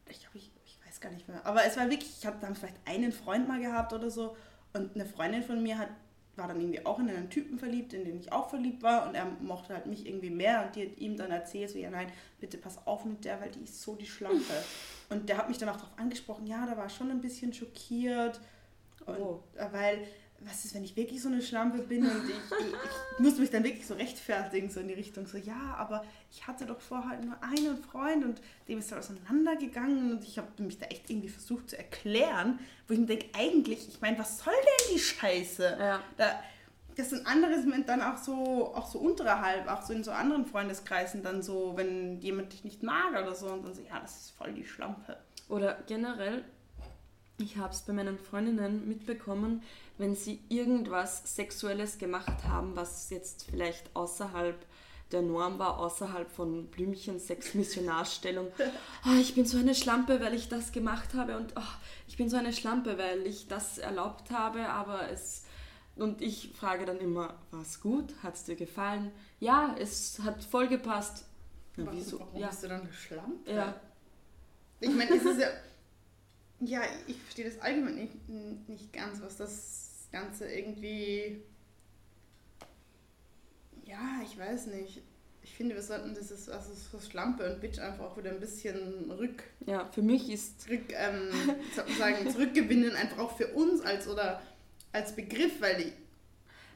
ich 0.08 0.20
glaube, 0.20 0.38
ich, 0.38 0.50
ich 0.66 0.78
weiß 0.84 1.00
gar 1.00 1.10
nicht 1.12 1.28
mehr. 1.28 1.44
Aber 1.46 1.64
es 1.64 1.76
war 1.76 1.88
wirklich, 1.88 2.10
ich 2.18 2.26
habe 2.26 2.38
dann 2.40 2.56
vielleicht 2.56 2.76
einen 2.84 3.12
Freund 3.12 3.46
mal 3.46 3.60
gehabt 3.60 3.92
oder 3.92 4.10
so. 4.10 4.36
Und 4.72 4.94
eine 4.94 5.06
Freundin 5.06 5.42
von 5.42 5.62
mir 5.62 5.78
hat, 5.78 5.88
war 6.36 6.48
dann 6.48 6.60
irgendwie 6.60 6.84
auch 6.84 6.98
in 6.98 7.08
einen 7.10 7.30
Typen 7.30 7.58
verliebt, 7.58 7.92
in 7.92 8.04
den 8.04 8.18
ich 8.18 8.32
auch 8.32 8.48
verliebt 8.50 8.82
war. 8.82 9.06
Und 9.06 9.14
er 9.14 9.26
mochte 9.40 9.74
halt 9.74 9.86
mich 9.86 10.06
irgendwie 10.06 10.30
mehr. 10.30 10.64
Und 10.66 10.76
die 10.76 10.86
hat 10.86 10.98
ihm 10.98 11.16
dann 11.16 11.30
erzählt, 11.30 11.70
so, 11.70 11.78
ja 11.78 11.90
nein, 11.90 12.10
bitte 12.40 12.58
pass 12.58 12.84
auf 12.86 13.04
mit 13.04 13.24
der, 13.24 13.40
weil 13.40 13.50
die 13.50 13.64
ist 13.64 13.82
so 13.82 13.94
die 13.94 14.06
Schlampe. 14.06 14.54
Und 15.10 15.28
der 15.28 15.38
hat 15.38 15.48
mich 15.48 15.56
dann 15.56 15.70
auch 15.70 15.76
darauf 15.76 15.98
angesprochen, 15.98 16.46
ja, 16.46 16.66
da 16.66 16.76
war 16.76 16.90
schon 16.90 17.10
ein 17.10 17.22
bisschen 17.22 17.52
schockiert. 17.52 18.40
Und, 19.06 19.18
Oh. 19.18 19.42
Weil, 19.72 20.06
was 20.40 20.64
ist, 20.64 20.74
wenn 20.74 20.84
ich 20.84 20.96
wirklich 20.96 21.20
so 21.20 21.28
eine 21.28 21.42
Schlampe 21.42 21.78
bin 21.78 22.04
und 22.04 22.28
ich, 22.28 22.36
ich, 22.36 22.74
ich 22.74 23.18
muss 23.18 23.38
mich 23.38 23.50
dann 23.50 23.64
wirklich 23.64 23.86
so 23.86 23.94
rechtfertigen, 23.94 24.70
so 24.70 24.78
in 24.78 24.88
die 24.88 24.94
Richtung, 24.94 25.26
so, 25.26 25.36
ja, 25.36 25.74
aber 25.76 26.04
ich 26.30 26.46
hatte 26.46 26.64
doch 26.64 26.80
vorher 26.80 27.20
nur 27.20 27.36
einen 27.42 27.76
Freund 27.82 28.24
und 28.24 28.40
dem 28.68 28.78
ist 28.78 28.92
er 28.92 28.98
auseinandergegangen 28.98 30.12
und 30.12 30.24
ich 30.24 30.38
habe 30.38 30.62
mich 30.62 30.78
da 30.78 30.86
echt 30.86 31.10
irgendwie 31.10 31.28
versucht 31.28 31.70
zu 31.70 31.78
erklären, 31.78 32.60
wo 32.86 32.94
ich 32.94 33.00
mir 33.00 33.06
denke, 33.06 33.26
eigentlich, 33.36 33.88
ich 33.88 34.00
meine, 34.00 34.18
was 34.18 34.38
soll 34.38 34.54
denn 34.54 34.94
die 34.94 35.00
Scheiße? 35.00 35.76
Ja. 35.78 36.00
Da, 36.16 36.40
das 36.96 37.10
sind 37.10 37.26
anderes 37.26 37.64
mit 37.64 37.88
dann 37.88 38.02
auch 38.02 38.18
so, 38.18 38.74
auch 38.74 38.86
so 38.86 38.98
unterhalb, 38.98 39.68
auch 39.68 39.82
so 39.82 39.92
in 39.92 40.04
so 40.04 40.10
anderen 40.12 40.46
Freundeskreisen 40.46 41.22
dann 41.22 41.42
so, 41.42 41.76
wenn 41.76 42.20
jemand 42.20 42.52
dich 42.52 42.64
nicht 42.64 42.82
mag 42.82 43.10
oder 43.10 43.34
so 43.34 43.48
und 43.48 43.64
dann 43.64 43.74
so, 43.74 43.82
ja, 43.82 43.98
das 44.00 44.16
ist 44.16 44.30
voll 44.32 44.52
die 44.52 44.64
Schlampe. 44.64 45.16
Oder 45.48 45.78
generell, 45.86 46.44
ich 47.38 47.56
habe 47.56 47.72
es 47.72 47.82
bei 47.82 47.92
meinen 47.92 48.18
Freundinnen 48.18 48.88
mitbekommen, 48.88 49.62
wenn 49.96 50.14
sie 50.14 50.40
irgendwas 50.48 51.22
Sexuelles 51.36 51.98
gemacht 51.98 52.44
haben, 52.44 52.76
was 52.76 53.10
jetzt 53.10 53.46
vielleicht 53.50 53.94
außerhalb 53.94 54.56
der 55.12 55.22
Norm 55.22 55.58
war, 55.58 55.78
außerhalb 55.78 56.30
von 56.30 56.66
Blümchen, 56.66 57.18
Sex, 57.18 57.54
Missionarstellung. 57.54 58.48
Ah, 59.04 59.16
ich 59.20 59.34
bin 59.34 59.46
so 59.46 59.56
eine 59.58 59.74
Schlampe, 59.74 60.20
weil 60.20 60.34
ich 60.34 60.48
das 60.48 60.72
gemacht 60.72 61.14
habe 61.14 61.36
und 61.36 61.56
ah, 61.56 61.78
ich 62.06 62.16
bin 62.16 62.28
so 62.28 62.36
eine 62.36 62.52
Schlampe, 62.52 62.98
weil 62.98 63.26
ich 63.26 63.48
das 63.48 63.78
erlaubt 63.78 64.30
habe, 64.30 64.68
aber 64.68 65.10
es... 65.10 65.44
Und 65.96 66.22
ich 66.22 66.52
frage 66.54 66.84
dann 66.84 66.98
immer, 66.98 67.34
war 67.50 67.62
es 67.62 67.80
gut? 67.80 68.14
Hat 68.22 68.34
es 68.34 68.44
dir 68.44 68.54
gefallen? 68.54 69.10
Ja, 69.40 69.74
es 69.78 70.20
hat 70.22 70.44
voll 70.44 70.68
gepasst. 70.68 71.24
Na, 71.76 71.88
wieso? 71.92 72.20
Warum 72.20 72.40
Ja, 72.40 72.48
bist 72.48 72.62
du 72.62 72.68
dann 72.68 72.82
eine 72.82 72.92
Schlampe? 72.92 73.50
ja. 73.50 73.74
Ich 74.80 74.90
meine, 74.94 75.10
es 75.16 75.24
ist 75.24 75.40
ja. 75.40 75.48
Ja, 76.60 76.82
ich 77.06 77.20
verstehe 77.22 77.44
das 77.44 77.60
allgemein 77.60 77.94
nicht, 77.94 78.68
nicht 78.68 78.92
ganz, 78.92 79.20
was 79.20 79.36
das 79.36 80.08
Ganze 80.10 80.50
irgendwie. 80.50 81.40
Ja, 83.84 84.20
ich 84.24 84.36
weiß 84.38 84.66
nicht. 84.68 85.02
Ich 85.42 85.54
finde, 85.54 85.74
wir 85.76 85.82
sollten 85.82 86.14
dieses, 86.14 86.48
also 86.48 86.72
so 86.74 87.00
Schlampe 87.00 87.50
und 87.50 87.60
Bitch 87.60 87.78
einfach 87.78 88.04
auch 88.04 88.16
wieder 88.18 88.30
ein 88.30 88.40
bisschen 88.40 89.10
rück, 89.10 89.44
ja, 89.66 89.86
für 89.86 90.02
mich 90.02 90.28
ist 90.30 90.60
zurück, 90.60 90.92
ähm, 90.92 91.30
sozusagen 91.74 92.30
zurückgewinnen, 92.30 92.94
einfach 92.94 93.18
auch 93.18 93.36
für 93.36 93.46
uns 93.54 93.80
als 93.80 94.08
oder 94.08 94.42
als 94.92 95.16
Begriff, 95.16 95.60
weil 95.60 95.76
die, 95.82 95.92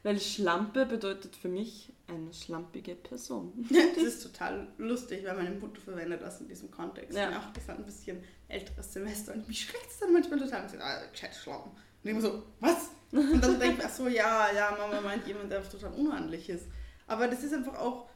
Weil 0.03 0.19
Schlampe 0.21 0.87
bedeutet 0.87 1.37
für 1.37 1.49
mich 1.49 1.92
eine 2.15 2.33
schlampige 2.33 2.95
Person. 2.95 3.67
das 3.69 4.03
ist 4.03 4.23
total 4.23 4.69
lustig, 4.79 5.25
weil 5.25 5.37
meine 5.37 5.51
Mutter 5.51 5.81
verwendet 5.81 6.23
das 6.23 6.41
in 6.41 6.49
diesem 6.49 6.71
Kontext. 6.71 7.17
Ja. 7.17 7.31
Ja. 7.31 7.39
Auch 7.39 7.53
das 7.53 7.69
hat 7.69 7.79
ein 7.79 7.85
bisschen 7.85 8.23
älteres 8.49 8.93
Semester 8.93 9.35
und 9.35 9.47
mich 9.49 9.61
schreckt 9.61 9.91
es 9.91 9.99
dann 9.99 10.13
manchmal 10.13 10.39
total. 10.39 10.63
Und 10.63 10.75
ich 10.75 10.81
ah, 10.81 11.33
schlappen. 11.33 11.73
Und 11.73 11.79
ich 12.05 12.11
immer 12.11 12.21
so, 12.21 12.43
was? 12.61 12.91
Und 13.13 13.41
dann 13.41 13.61
denke 13.61 13.79
ich, 13.81 13.85
ach 13.85 13.93
so, 13.93 14.09
ja, 14.09 14.51
ja, 14.53 14.77
Mama 14.79 15.01
meint 15.01 15.27
jemand, 15.27 15.51
der 15.51 15.69
total 15.69 15.93
unordentlich 15.93 16.49
ist. 16.49 16.67
Aber 17.07 17.29
das 17.29 17.43
ist 17.45 17.53
einfach 17.53 17.79
auch, 17.79 18.09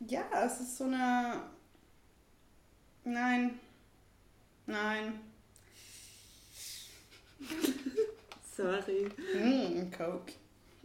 ja, 0.00 0.24
es 0.44 0.60
ist 0.60 0.76
so 0.76 0.84
eine, 0.84 1.42
nein, 3.04 3.58
nein, 4.66 5.20
Sorry. 8.56 9.08
hm, 9.32 9.90
Coke. 9.90 10.32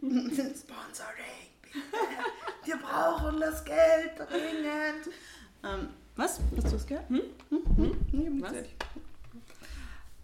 Sponsoring. 0.00 1.45
Wir 2.64 2.76
brauchen 2.76 3.40
das 3.40 3.64
Geld 3.64 4.18
dringend. 4.18 5.08
Ähm, 5.64 5.88
was? 6.16 6.40
Hast 6.56 6.72
du 6.72 6.76
es 6.76 6.86
gehört? 6.86 7.08
Hm? 7.08 7.20
Hm? 7.50 7.62
Hm? 7.76 8.44
Hab 8.44 8.52
nichts 8.52 8.68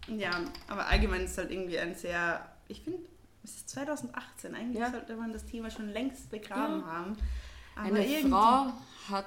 Was? 0.09 0.17
Ja, 0.17 0.31
aber 0.69 0.87
allgemein 0.89 1.23
ist 1.25 1.33
es 1.33 1.39
halt 1.39 1.51
irgendwie 1.51 1.79
ein 1.79 1.95
sehr, 1.95 2.45
ich 2.69 2.81
finde, 2.83 2.99
es 3.45 3.53
ist 3.57 3.71
2018, 3.71 4.55
eigentlich 4.55 4.79
Ja. 4.81 4.91
sollte 4.91 5.15
man 5.17 5.33
das 5.33 5.45
Thema 5.47 5.71
schon 5.71 5.89
längst 5.89 6.31
begraben 6.31 6.81
Ja. 6.81 6.87
haben. 6.87 7.17
Aber 7.77 7.87
Eine 7.87 8.29
Frau 8.29 8.73
hat 9.11 9.27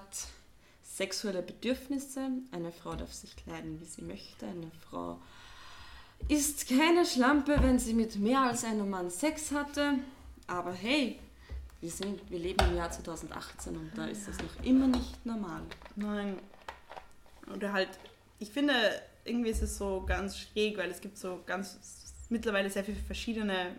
sexuelle 0.83 1.41
Bedürfnisse, 1.41 2.29
eine 2.51 2.71
Frau 2.71 2.95
darf 2.95 3.11
sich 3.13 3.35
kleiden, 3.35 3.79
wie 3.81 3.85
sie 3.85 4.01
möchte, 4.01 4.45
eine 4.45 4.69
Frau 4.89 5.19
ist 6.29 6.69
keine 6.69 7.05
Schlampe, 7.05 7.57
wenn 7.61 7.77
sie 7.79 7.93
mit 7.93 8.15
mehr 8.17 8.41
als 8.41 8.63
einem 8.63 8.89
Mann 8.89 9.09
Sex 9.09 9.51
hatte. 9.51 9.95
Aber 10.47 10.71
hey, 10.73 11.19
wir, 11.81 11.89
sind, 11.89 12.29
wir 12.29 12.39
leben 12.39 12.65
im 12.69 12.77
Jahr 12.77 12.91
2018 12.91 13.75
und 13.75 13.91
da 13.95 14.05
ist 14.05 14.27
das 14.27 14.38
noch 14.39 14.63
immer 14.63 14.88
nicht 14.88 15.25
normal. 15.25 15.61
Nein. 15.95 16.39
Oder 17.53 17.73
halt, 17.73 17.89
ich 18.39 18.49
finde, 18.49 18.73
irgendwie 19.23 19.49
ist 19.49 19.61
es 19.61 19.77
so 19.77 20.03
ganz 20.05 20.38
schräg, 20.38 20.77
weil 20.77 20.89
es 20.89 21.01
gibt 21.01 21.17
so 21.17 21.41
ganz 21.45 22.25
mittlerweile 22.29 22.69
sehr 22.69 22.83
viele 22.83 22.97
verschiedene 22.97 23.75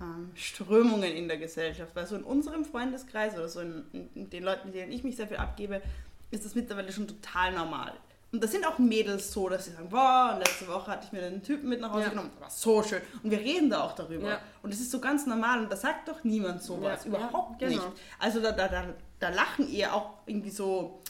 ähm, 0.00 0.30
Strömungen 0.34 1.12
in 1.12 1.28
der 1.28 1.38
Gesellschaft. 1.38 1.94
Weil 1.94 2.06
so 2.06 2.16
in 2.16 2.24
unserem 2.24 2.64
Freundeskreis 2.64 3.34
oder 3.34 3.48
so 3.48 3.60
in, 3.60 3.84
in, 3.92 4.10
in 4.14 4.30
den 4.30 4.42
Leuten, 4.42 4.68
mit 4.68 4.74
denen 4.74 4.92
ich 4.92 5.04
mich 5.04 5.16
sehr 5.16 5.28
viel 5.28 5.36
abgebe, 5.36 5.82
ist 6.30 6.44
das 6.44 6.54
mittlerweile 6.54 6.92
schon 6.92 7.06
total 7.06 7.52
normal. 7.52 7.92
Und 8.32 8.42
das 8.42 8.50
sind 8.50 8.66
auch 8.66 8.78
Mädels 8.78 9.30
so, 9.30 9.48
dass 9.50 9.66
sie 9.66 9.72
sagen, 9.72 9.90
boah, 9.90 10.30
und 10.32 10.38
letzte 10.38 10.66
Woche 10.66 10.90
hatte 10.90 11.04
ich 11.06 11.12
mir 11.12 11.22
einen 11.22 11.42
Typen 11.42 11.68
mit 11.68 11.82
nach 11.82 11.92
Hause 11.92 12.04
Ja. 12.04 12.08
genommen, 12.08 12.30
das 12.32 12.40
war 12.40 12.50
so 12.50 12.82
schön. 12.82 13.02
Und 13.22 13.30
wir 13.30 13.38
reden 13.38 13.68
da 13.68 13.82
auch 13.82 13.94
darüber. 13.94 14.26
Ja. 14.26 14.40
Und 14.62 14.72
es 14.72 14.80
ist 14.80 14.90
so 14.90 15.00
ganz 15.00 15.26
normal 15.26 15.60
und 15.60 15.70
da 15.70 15.76
sagt 15.76 16.08
doch 16.08 16.24
niemand 16.24 16.62
sowas. 16.62 17.04
Ja, 17.04 17.10
Überhaupt 17.10 17.60
ja, 17.60 17.68
genau. 17.68 17.84
nicht. 17.88 17.96
Also 18.18 18.40
da, 18.40 18.52
da, 18.52 18.68
da, 18.68 18.84
da 19.20 19.28
lachen 19.28 19.70
eher 19.70 19.94
auch 19.94 20.14
irgendwie 20.24 20.48
so, 20.48 21.02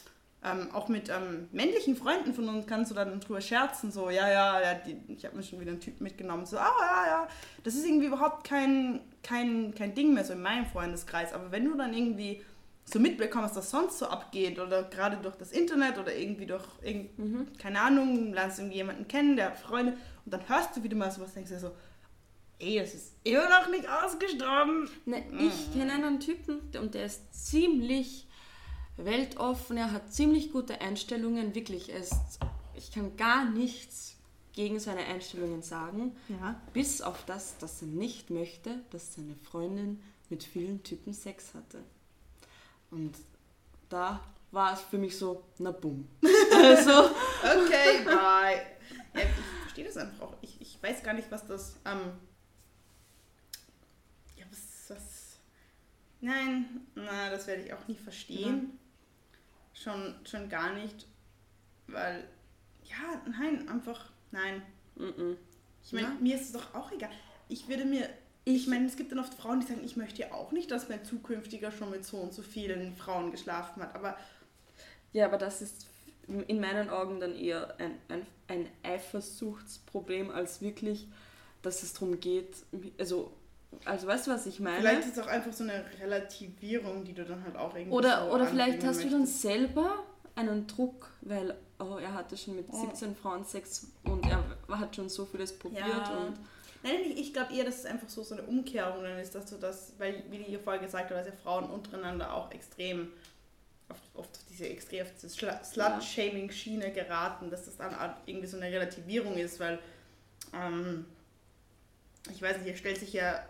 ähm, 0.44 0.70
auch 0.72 0.88
mit 0.88 1.08
ähm, 1.10 1.48
männlichen 1.52 1.94
Freunden 1.94 2.34
von 2.34 2.48
uns 2.48 2.66
kannst 2.66 2.90
du 2.90 2.96
dann 2.96 3.20
drüber 3.20 3.40
scherzen, 3.40 3.92
so, 3.92 4.10
ja, 4.10 4.28
ja, 4.28 4.60
ja 4.60 4.74
die, 4.74 4.96
ich 5.06 5.24
habe 5.24 5.36
mir 5.36 5.44
schon 5.44 5.60
wieder 5.60 5.70
einen 5.70 5.80
Typen 5.80 6.02
mitgenommen, 6.02 6.44
so, 6.44 6.58
ah, 6.58 6.72
ja, 6.80 7.06
ja, 7.06 7.28
das 7.62 7.76
ist 7.76 7.86
irgendwie 7.86 8.06
überhaupt 8.06 8.42
kein, 8.42 9.00
kein, 9.22 9.72
kein 9.76 9.94
Ding 9.94 10.12
mehr 10.12 10.24
so 10.24 10.32
in 10.32 10.42
meinem 10.42 10.66
Freundeskreis. 10.66 11.32
Aber 11.32 11.52
wenn 11.52 11.64
du 11.66 11.76
dann 11.76 11.94
irgendwie 11.94 12.42
so 12.92 12.98
mitbekommst, 13.00 13.56
was 13.56 13.70
sonst 13.70 13.98
so 13.98 14.06
abgeht 14.06 14.58
oder 14.58 14.82
gerade 14.84 15.16
durch 15.16 15.36
das 15.36 15.52
Internet 15.52 15.98
oder 15.98 16.14
irgendwie 16.14 16.46
durch, 16.46 16.64
irgend, 16.82 17.18
Mhm. 17.18 17.46
keine 17.58 17.80
Ahnung, 17.80 18.32
lernst 18.32 18.58
irgendwie 18.58 18.76
jemanden 18.76 19.08
kennen, 19.08 19.36
der 19.36 19.46
hat 19.46 19.58
Freunde 19.58 19.92
und 20.24 20.32
dann 20.34 20.46
hörst 20.48 20.76
du 20.76 20.82
wieder 20.82 20.96
mal 20.96 21.10
sowas, 21.10 21.32
denkst 21.34 21.48
du 21.50 21.54
dir 21.56 21.60
so, 21.60 21.72
ey, 22.58 22.78
das 22.78 22.94
ist 22.94 23.12
immer 23.24 23.48
noch 23.48 23.68
nicht 23.70 23.88
ausgestorben. 23.88 24.88
Ne, 25.06 25.24
ich 25.38 25.72
kenne 25.72 25.92
einen 25.94 26.20
Typen 26.20 26.60
und 26.78 26.94
der 26.94 27.06
ist 27.06 27.32
ziemlich 27.46 28.26
weltoffen, 28.96 29.76
er 29.78 29.90
hat 29.92 30.12
ziemlich 30.12 30.52
gute 30.52 30.80
Einstellungen, 30.80 31.54
wirklich. 31.54 31.88
Ist, 31.88 32.38
ich 32.74 32.92
kann 32.92 33.16
gar 33.16 33.44
nichts 33.50 34.16
gegen 34.52 34.78
seine 34.78 35.00
Einstellungen 35.06 35.62
sagen, 35.62 36.14
Ja. 36.28 36.60
bis 36.74 37.00
auf 37.00 37.24
das, 37.24 37.56
dass 37.58 37.80
er 37.80 37.88
nicht 37.88 38.28
möchte, 38.30 38.80
dass 38.90 39.14
seine 39.14 39.34
Freundin 39.36 40.02
mit 40.28 40.42
vielen 40.44 40.82
Typen 40.82 41.14
Sex 41.14 41.54
hatte. 41.54 41.82
Und 42.92 43.16
da 43.88 44.22
war 44.52 44.74
es 44.74 44.80
für 44.82 44.98
mich 44.98 45.16
so, 45.18 45.44
na 45.58 45.70
bumm. 45.72 46.08
Also, 46.54 47.10
Okay, 47.42 48.04
bye. 48.04 48.66
Ja, 49.14 49.22
ich 49.22 49.60
verstehe 49.62 49.84
das 49.86 49.96
einfach 49.96 50.20
auch. 50.28 50.34
Ich, 50.42 50.60
ich 50.60 50.80
weiß 50.82 51.02
gar 51.02 51.14
nicht, 51.14 51.30
was 51.30 51.46
das. 51.46 51.76
Ähm, 51.84 52.12
ja, 54.36 54.44
was, 54.50 54.90
was. 54.90 55.38
Nein, 56.20 56.86
na, 56.94 57.30
das 57.30 57.46
werde 57.46 57.62
ich 57.62 57.72
auch 57.72 57.86
nie 57.88 57.96
verstehen. 57.96 58.78
Schon, 59.74 60.14
schon 60.24 60.48
gar 60.48 60.72
nicht. 60.74 61.06
Weil, 61.88 62.28
ja, 62.84 63.22
nein, 63.38 63.68
einfach, 63.68 64.10
nein. 64.30 64.62
mm-mm. 64.96 65.36
Ich 65.84 65.92
meine, 65.92 66.08
Ja. 66.08 66.14
mir 66.20 66.36
ist 66.36 66.42
es 66.46 66.52
doch 66.52 66.74
auch 66.74 66.92
egal. 66.92 67.10
Ich 67.48 67.66
würde 67.68 67.84
mir. 67.84 68.08
Ich 68.44 68.66
meine, 68.66 68.86
es 68.86 68.96
gibt 68.96 69.12
dann 69.12 69.18
oft 69.20 69.34
Frauen, 69.34 69.60
die 69.60 69.66
sagen, 69.66 69.82
ich 69.84 69.96
möchte 69.96 70.22
ja 70.22 70.32
auch 70.32 70.50
nicht, 70.52 70.70
dass 70.70 70.88
mein 70.88 71.04
zukünftiger 71.04 71.70
schon 71.70 71.90
mit 71.90 72.04
so 72.04 72.16
und 72.16 72.32
so 72.32 72.42
vielen 72.42 72.96
Frauen 72.96 73.30
geschlafen 73.30 73.82
hat. 73.82 73.94
Aber 73.94 74.16
Ja, 75.12 75.26
aber 75.26 75.38
das 75.38 75.62
ist 75.62 75.86
in 76.48 76.60
meinen 76.60 76.88
Augen 76.90 77.20
dann 77.20 77.34
eher 77.36 77.74
ein, 77.78 77.94
ein, 78.08 78.26
ein 78.48 78.68
Eifersuchtsproblem 78.82 80.30
als 80.30 80.60
wirklich, 80.60 81.06
dass 81.62 81.82
es 81.82 81.92
darum 81.92 82.18
geht, 82.20 82.54
also, 82.98 83.32
also 83.84 84.06
weißt 84.06 84.26
du, 84.26 84.30
was 84.32 84.46
ich 84.46 84.60
meine? 84.60 84.78
Vielleicht 84.78 85.06
ist 85.08 85.16
es 85.16 85.22
auch 85.22 85.28
einfach 85.28 85.52
so 85.52 85.64
eine 85.64 85.84
Relativierung, 86.00 87.04
die 87.04 87.12
du 87.12 87.24
dann 87.24 87.42
halt 87.44 87.56
auch 87.56 87.74
irgendwie. 87.74 87.92
oder 87.96 88.26
so 88.26 88.34
oder 88.34 88.46
vielleicht 88.46 88.84
hast 88.84 89.02
du 89.02 89.08
dann 89.10 89.20
möchtest. 89.20 89.42
selber 89.42 90.02
einen 90.34 90.66
Druck, 90.66 91.10
weil 91.22 91.54
oh, 91.78 91.96
er 91.96 92.14
hatte 92.14 92.36
schon 92.36 92.56
mit 92.56 92.66
Oh. 92.70 92.80
17 92.86 93.14
Frauen 93.16 93.44
Sex 93.44 93.86
und 94.04 94.24
er 94.26 94.42
hat 94.78 94.96
schon 94.96 95.08
so 95.08 95.26
vieles 95.26 95.56
probiert 95.58 95.86
Ja. 95.86 96.16
und 96.26 96.34
Nein, 96.82 96.96
ich, 97.04 97.18
ich 97.18 97.32
glaube 97.32 97.54
eher, 97.54 97.64
dass 97.64 97.78
es 97.78 97.84
einfach 97.84 98.08
so, 98.08 98.22
so 98.22 98.34
eine 98.34 98.44
Umkehrung 98.44 99.02
dann 99.02 99.18
ist, 99.18 99.34
dass 99.34 99.46
du 99.46 99.56
das, 99.56 99.92
weil, 99.98 100.24
wie 100.30 100.38
die 100.38 100.44
hier 100.44 100.60
vorher 100.60 100.82
gesagt 100.82 101.10
hat, 101.10 101.16
dass 101.16 101.26
ja 101.26 101.32
Frauen 101.42 101.64
untereinander 101.64 102.34
auch 102.34 102.50
extrem 102.50 103.12
oft, 103.88 104.00
auf 104.14 104.26
diese 104.50 104.68
extrem 104.68 105.02
auf 105.02 105.12
diese 105.20 105.28
Slut-Shaming-Schiene 105.28 106.92
geraten, 106.92 107.50
dass 107.50 107.66
das 107.66 107.76
dann 107.76 107.94
irgendwie 108.26 108.46
so 108.46 108.56
eine 108.56 108.66
Relativierung 108.66 109.36
ist, 109.36 109.60
weil 109.60 109.78
ähm, 110.54 111.04
ich 112.30 112.40
weiß 112.40 112.58
nicht, 112.58 112.66
hier 112.66 112.76
stellt 112.76 112.98
sich 112.98 113.12
ja 113.12 113.44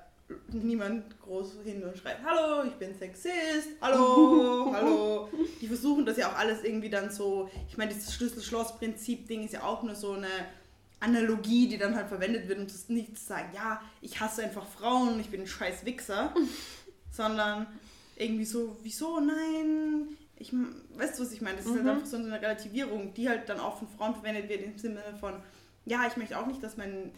niemand 0.48 1.20
groß 1.20 1.58
hin 1.64 1.82
und 1.82 1.96
schreibt, 1.96 2.24
hallo, 2.24 2.64
ich 2.66 2.74
bin 2.74 2.96
Sexist, 2.96 3.70
hallo, 3.80 4.72
hallo. 4.74 5.28
Die 5.60 5.66
versuchen 5.66 6.06
das 6.06 6.16
ja 6.16 6.30
auch 6.30 6.38
alles 6.38 6.64
irgendwie 6.64 6.88
dann 6.88 7.10
so, 7.10 7.50
ich 7.68 7.76
meine, 7.76 7.92
dieses 7.92 8.14
Schlüssel-Schloss-Prinzip-Ding 8.14 9.44
ist 9.44 9.52
ja 9.52 9.62
auch 9.62 9.82
nur 9.82 9.94
so 9.94 10.12
eine 10.12 10.28
Analogie, 11.02 11.68
die 11.68 11.78
dann 11.78 11.94
halt 11.96 12.08
verwendet 12.08 12.48
wird, 12.48 12.58
um 12.60 12.66
das 12.66 12.88
nicht 12.88 13.18
zu 13.18 13.24
sagen, 13.24 13.50
ja, 13.54 13.80
ich 14.00 14.20
hasse 14.20 14.42
einfach 14.44 14.66
Frauen, 14.66 15.18
ich 15.20 15.28
bin 15.30 15.42
ein 15.42 15.46
scheiß 15.46 15.84
Wichser, 15.84 16.32
sondern 17.10 17.66
irgendwie 18.16 18.44
so, 18.44 18.76
wieso, 18.82 19.20
nein, 19.20 20.16
ich, 20.36 20.52
weißt 20.96 21.18
du, 21.18 21.24
was 21.24 21.32
ich 21.32 21.40
meine? 21.40 21.56
Das 21.56 21.66
ist 21.66 21.72
halt 21.72 21.82
Mhm. 21.84 21.88
einfach 21.90 22.06
so 22.06 22.16
eine 22.16 22.32
Relativierung, 22.40 23.12
die 23.14 23.28
halt 23.28 23.48
dann 23.48 23.60
auch 23.60 23.78
von 23.78 23.88
Frauen 23.88 24.14
verwendet 24.14 24.48
wird, 24.48 24.62
im 24.62 24.78
Sinne 24.78 25.02
von, 25.20 25.34
ja, 25.84 26.06
ich 26.06 26.16
möchte 26.16 26.38
auch 26.38 26.46
nicht, 26.46 26.62
dass 26.62 26.76
mein 26.76 27.12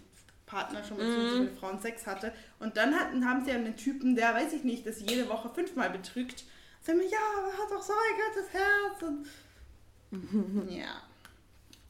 Partner 0.47 0.83
schon 0.85 0.99
mit 0.99 1.07
Mhm. 1.07 1.29
vielen 1.29 1.57
Frauen 1.57 1.81
Sex 1.81 2.07
hatte. 2.07 2.33
Und 2.61 2.77
dann 2.77 2.95
hatten, 2.95 3.29
haben 3.29 3.45
sie 3.45 3.51
ja 3.51 3.57
einen 3.57 3.77
Typen, 3.77 4.15
der, 4.15 4.35
weiß 4.35 4.53
ich 4.53 4.65
nicht, 4.65 4.87
das 4.87 5.01
jede 5.01 5.29
Woche 5.29 5.49
fünfmal 5.51 5.91
betrügt. 5.91 6.45
Sagen 6.83 7.01
wir, 7.01 7.09
ja, 7.09 7.19
hat 7.63 7.71
doch 7.71 7.83
so 7.83 7.93
ein 7.93 8.21
ganzes 8.35 8.53
Herz. 8.53 9.03
Und 9.03 10.69
ja. 10.71 11.03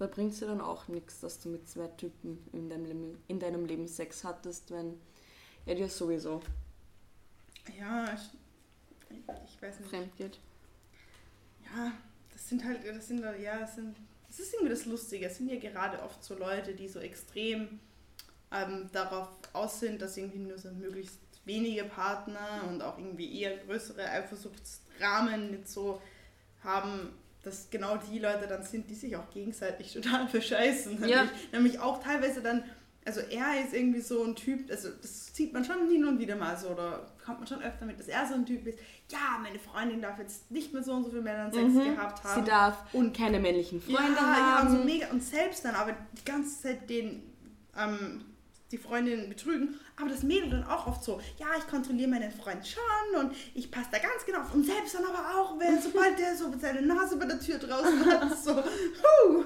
Da 0.04 0.10
bringt 0.10 0.34
es 0.34 0.40
dir 0.40 0.48
dann 0.48 0.60
auch 0.60 0.86
nichts, 0.88 1.20
dass 1.20 1.40
du 1.40 1.48
mit 1.48 1.66
zwei 1.66 1.86
Typen 1.86 2.46
in 2.52 2.68
deinem, 2.68 2.84
Leben, 2.84 3.24
in 3.26 3.40
deinem 3.40 3.64
Leben 3.64 3.88
Sex 3.88 4.22
hattest, 4.22 4.70
wenn 4.70 5.00
er 5.64 5.76
dir 5.76 5.88
sowieso 5.88 6.42
Ja, 7.80 8.12
ich, 8.12 9.16
ich 9.46 9.62
weiß 9.62 9.80
nicht. 9.80 9.88
fremd 9.88 10.14
geht. 10.18 10.38
Ja, 11.64 11.92
das 12.34 12.46
sind 12.50 12.62
halt, 12.66 12.86
das 12.86 13.08
sind, 13.08 13.24
ja, 13.40 13.60
das 13.60 13.76
sind, 13.76 13.96
das 14.28 14.40
ist 14.40 14.52
irgendwie 14.52 14.72
das 14.72 14.84
Lustige. 14.84 15.24
Es 15.24 15.38
sind 15.38 15.48
ja 15.48 15.58
gerade 15.58 16.02
oft 16.02 16.22
so 16.22 16.36
Leute, 16.36 16.74
die 16.74 16.86
so 16.86 16.98
extrem 16.98 17.80
ähm, 18.52 18.90
darauf 18.92 19.28
aus 19.54 19.80
sind, 19.80 20.02
dass 20.02 20.18
irgendwie 20.18 20.40
nur 20.40 20.58
so 20.58 20.70
möglichst 20.70 21.18
wenige 21.46 21.84
Partner 21.84 22.64
und 22.68 22.82
auch 22.82 22.98
irgendwie 22.98 23.40
eher 23.40 23.56
größere 23.56 24.06
Eifersuchtsrahmen 24.06 25.50
mit 25.50 25.66
so 25.66 26.02
haben, 26.62 27.14
dass 27.44 27.68
genau 27.70 27.96
die 28.10 28.18
Leute 28.18 28.46
dann 28.48 28.62
sind, 28.62 28.88
die 28.90 28.94
sich 28.94 29.16
auch 29.16 29.30
gegenseitig 29.30 29.92
total 29.92 30.26
verscheißen. 30.28 31.06
Ja. 31.06 31.28
Nämlich, 31.52 31.78
auch 31.78 32.02
teilweise 32.02 32.40
dann, 32.42 32.64
also 33.04 33.20
er 33.20 33.62
ist 33.64 33.74
irgendwie 33.74 34.00
so 34.00 34.24
ein 34.24 34.34
Typ, 34.34 34.70
also 34.70 34.88
das 35.02 35.34
sieht 35.34 35.52
man 35.52 35.64
schon 35.64 35.88
hin 35.90 36.04
und 36.06 36.18
wieder 36.18 36.36
mal 36.36 36.56
so, 36.56 36.68
oder 36.70 37.12
kommt 37.24 37.38
man 37.40 37.46
schon 37.46 37.62
öfter 37.62 37.84
mit, 37.84 37.98
dass 37.98 38.08
er 38.08 38.26
so 38.26 38.34
ein 38.34 38.46
Typ 38.46 38.66
ist, 38.66 38.78
ja, 39.10 39.38
meine 39.42 39.58
Freundin 39.58 40.00
darf 40.00 40.18
jetzt 40.18 40.50
nicht 40.50 40.72
mit 40.72 40.84
so 40.84 40.92
und 40.94 41.04
so 41.04 41.10
vielen 41.10 41.24
Männern 41.24 41.52
Sex 41.52 41.64
Mhm. 41.66 41.94
gehabt 41.94 42.24
haben. 42.24 42.42
Sie 42.42 42.48
darf 42.50 42.82
Und- 42.94 43.14
keine 43.16 43.38
männlichen 43.40 43.80
Freunde 43.82 44.00
ja, 44.00 44.36
ja, 44.38 44.60
und 44.62 44.68
haben. 44.68 44.76
so 44.78 44.84
mega. 44.84 45.08
Und 45.10 45.22
selbst 45.22 45.64
dann 45.64 45.74
aber 45.74 45.94
die 46.18 46.24
ganze 46.24 46.62
Zeit 46.62 46.88
den, 46.88 47.22
ähm, 47.78 48.24
die 48.72 48.78
Freundin 48.78 49.28
betrügen. 49.28 49.78
Aber 49.96 50.08
das 50.08 50.24
Mädel 50.24 50.50
dann 50.50 50.64
auch 50.64 50.88
oft 50.88 51.04
so, 51.04 51.20
ja, 51.38 51.46
ich 51.56 51.66
kontrolliere 51.68 52.10
meinen 52.10 52.32
Freund 52.32 52.66
schon 52.66 53.20
und 53.20 53.34
ich 53.54 53.70
passe 53.70 53.88
da 53.92 53.98
ganz 53.98 54.24
genau 54.26 54.40
auf. 54.40 54.52
Und 54.52 54.66
selbst 54.66 54.94
dann 54.94 55.04
aber 55.04 55.38
auch, 55.38 55.58
wenn, 55.60 55.80
sobald 55.80 56.18
der 56.18 56.34
so 56.34 56.52
seine 56.60 56.82
Nase 56.82 57.16
bei 57.16 57.26
der 57.26 57.38
Tür 57.38 57.58
draußen 57.58 58.04
hat, 58.06 58.38
so, 58.44 58.56
huh. 58.56 59.44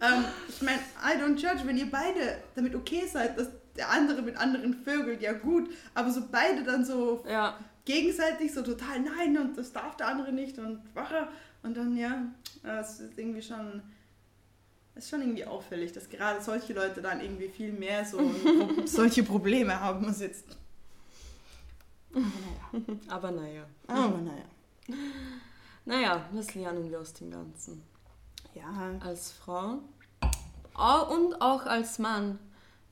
Ähm, 0.00 0.24
ich 0.48 0.62
meine, 0.62 0.78
I 1.04 1.20
don't 1.20 1.36
judge, 1.36 1.66
wenn 1.66 1.76
ihr 1.76 1.90
beide 1.90 2.38
damit 2.54 2.74
okay 2.74 3.06
seid, 3.06 3.38
dass 3.38 3.48
der 3.76 3.90
andere 3.90 4.22
mit 4.22 4.36
anderen 4.36 4.74
vögelt, 4.74 5.20
ja 5.20 5.32
gut. 5.32 5.70
Aber 5.94 6.10
so 6.10 6.22
beide 6.30 6.62
dann 6.62 6.84
so 6.84 7.22
ja, 7.28 7.58
gegenseitig 7.84 8.52
so 8.52 8.62
total 8.62 9.00
nein 9.00 9.36
und 9.38 9.58
das 9.58 9.72
darf 9.72 9.96
der 9.96 10.08
andere 10.08 10.32
nicht 10.32 10.58
und 10.58 10.80
wache 10.94 11.28
und 11.62 11.76
dann 11.76 11.96
ja, 11.96 12.22
es 12.62 13.00
ist 13.00 13.18
irgendwie 13.18 13.42
schon 13.42 13.82
ist 15.04 15.10
schon 15.10 15.20
irgendwie 15.22 15.44
auffällig, 15.44 15.92
dass 15.92 16.08
gerade 16.08 16.40
solche 16.42 16.72
Leute 16.72 17.00
dann 17.02 17.20
irgendwie 17.20 17.48
viel 17.48 17.72
mehr 17.72 18.04
so 18.04 18.18
solche 18.86 19.22
Probleme 19.22 19.78
haben 19.80 20.06
als 20.06 20.20
jetzt. 20.20 20.44
aber 23.08 23.30
naja. 23.30 23.64
Aber 23.86 24.18
naja. 24.18 24.98
Naja, 25.84 26.24
was 26.32 26.54
lernen 26.54 26.90
wir 26.90 27.00
aus 27.00 27.12
dem 27.14 27.30
Ganzen? 27.30 27.82
Ja, 28.54 28.94
Als 29.00 29.32
Frau 29.32 29.78
au- 30.74 31.14
und 31.14 31.40
auch 31.40 31.66
als 31.66 31.98
Mann 31.98 32.38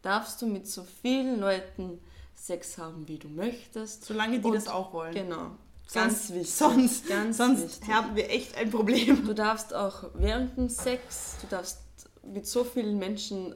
darfst 0.02 0.40
du 0.42 0.46
mit 0.46 0.66
so 0.68 0.84
vielen 1.02 1.40
Leuten 1.40 1.98
Sex 2.34 2.78
haben, 2.78 3.08
wie 3.08 3.18
du 3.18 3.28
möchtest. 3.28 4.04
solange 4.04 4.38
die 4.38 4.46
Und- 4.46 4.54
das 4.54 4.68
auch 4.68 4.92
wollen. 4.92 5.12
Genau. 5.14 5.50
Ganz 5.92 5.94
Ganz 5.94 6.30
wichtig. 6.30 6.54
Sonst, 6.54 7.08
Ganz 7.08 7.36
sonst 7.38 7.62
wichtig. 7.80 7.88
haben 7.94 8.14
wir 8.14 8.28
echt 8.30 8.56
ein 8.56 8.70
Problem. 8.70 9.24
Du 9.26 9.34
darfst 9.34 9.72
auch 9.74 10.04
während 10.14 10.56
dem 10.58 10.68
Sex, 10.68 11.36
du 11.40 11.46
darfst 11.48 11.78
mit 12.32 12.46
so 12.46 12.64
vielen 12.64 12.98
Menschen 12.98 13.54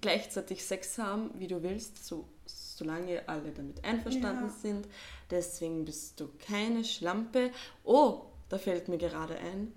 gleichzeitig 0.00 0.64
Sex 0.64 0.98
haben, 0.98 1.30
wie 1.38 1.46
du 1.48 1.62
willst, 1.62 2.04
so, 2.04 2.28
solange 2.46 3.28
alle 3.28 3.50
damit 3.50 3.84
einverstanden 3.84 4.46
Ja. 4.46 4.54
sind. 4.62 4.88
Deswegen 5.30 5.84
bist 5.84 6.20
du 6.20 6.28
keine 6.46 6.84
Schlampe. 6.84 7.50
Oh, 7.84 8.22
da 8.48 8.58
fällt 8.58 8.88
mir 8.88 8.98
gerade 8.98 9.36
ein, 9.38 9.72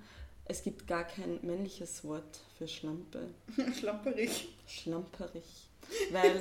es 0.45 0.63
gibt 0.63 0.85
gar 0.87 1.03
kein 1.05 1.39
männliches 1.41 2.03
Wort 2.03 2.39
für 2.57 2.67
Schlampe. 2.67 3.29
Schlamperig. 3.79 4.49
Schlamperig. 4.67 5.43
Weil, 6.11 6.39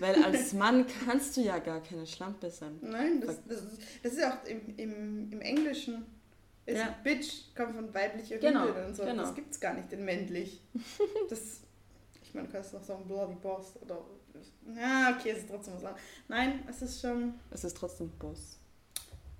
weil 0.00 0.22
als 0.22 0.52
Mann 0.52 0.86
kannst 1.04 1.36
du 1.36 1.40
ja 1.40 1.58
gar 1.58 1.82
keine 1.82 2.06
Schlampe 2.06 2.50
sein. 2.50 2.78
Nein, 2.82 3.20
das, 3.20 3.38
das, 3.48 3.62
ist, 3.62 3.78
das 4.02 4.12
ist 4.12 4.24
auch 4.24 4.44
im, 4.46 4.76
im, 4.76 5.32
im 5.32 5.40
Englischen. 5.40 6.04
Ist 6.64 6.78
Ja. 6.78 6.94
Bitch 7.02 7.54
kommt 7.56 7.74
von 7.74 7.92
weiblicher 7.92 8.38
Genau, 8.38 8.66
Hündin 8.66 8.84
und 8.86 8.94
so. 8.96 9.04
genau. 9.04 9.22
Das 9.22 9.34
gibt's 9.34 9.58
gar 9.60 9.74
nicht 9.74 9.92
in 9.92 10.04
männlich. 10.04 10.60
Das, 11.28 11.60
ich 12.22 12.32
meine, 12.34 12.46
du 12.46 12.52
kannst 12.52 12.72
noch 12.72 12.82
sagen 12.82 13.04
Bloody 13.06 13.34
Boss 13.34 13.74
oder. 13.82 13.98
Ja, 14.76 15.14
okay, 15.18 15.30
es 15.30 15.38
ist 15.40 15.48
trotzdem 15.50 15.74
was 15.74 15.84
anderes. 15.84 16.02
Nein, 16.28 16.62
es 16.68 16.80
ist 16.82 17.00
schon 17.00 17.34
Es 17.50 17.64
ist 17.64 17.76
trotzdem 17.76 18.10
Boss. 18.18 18.58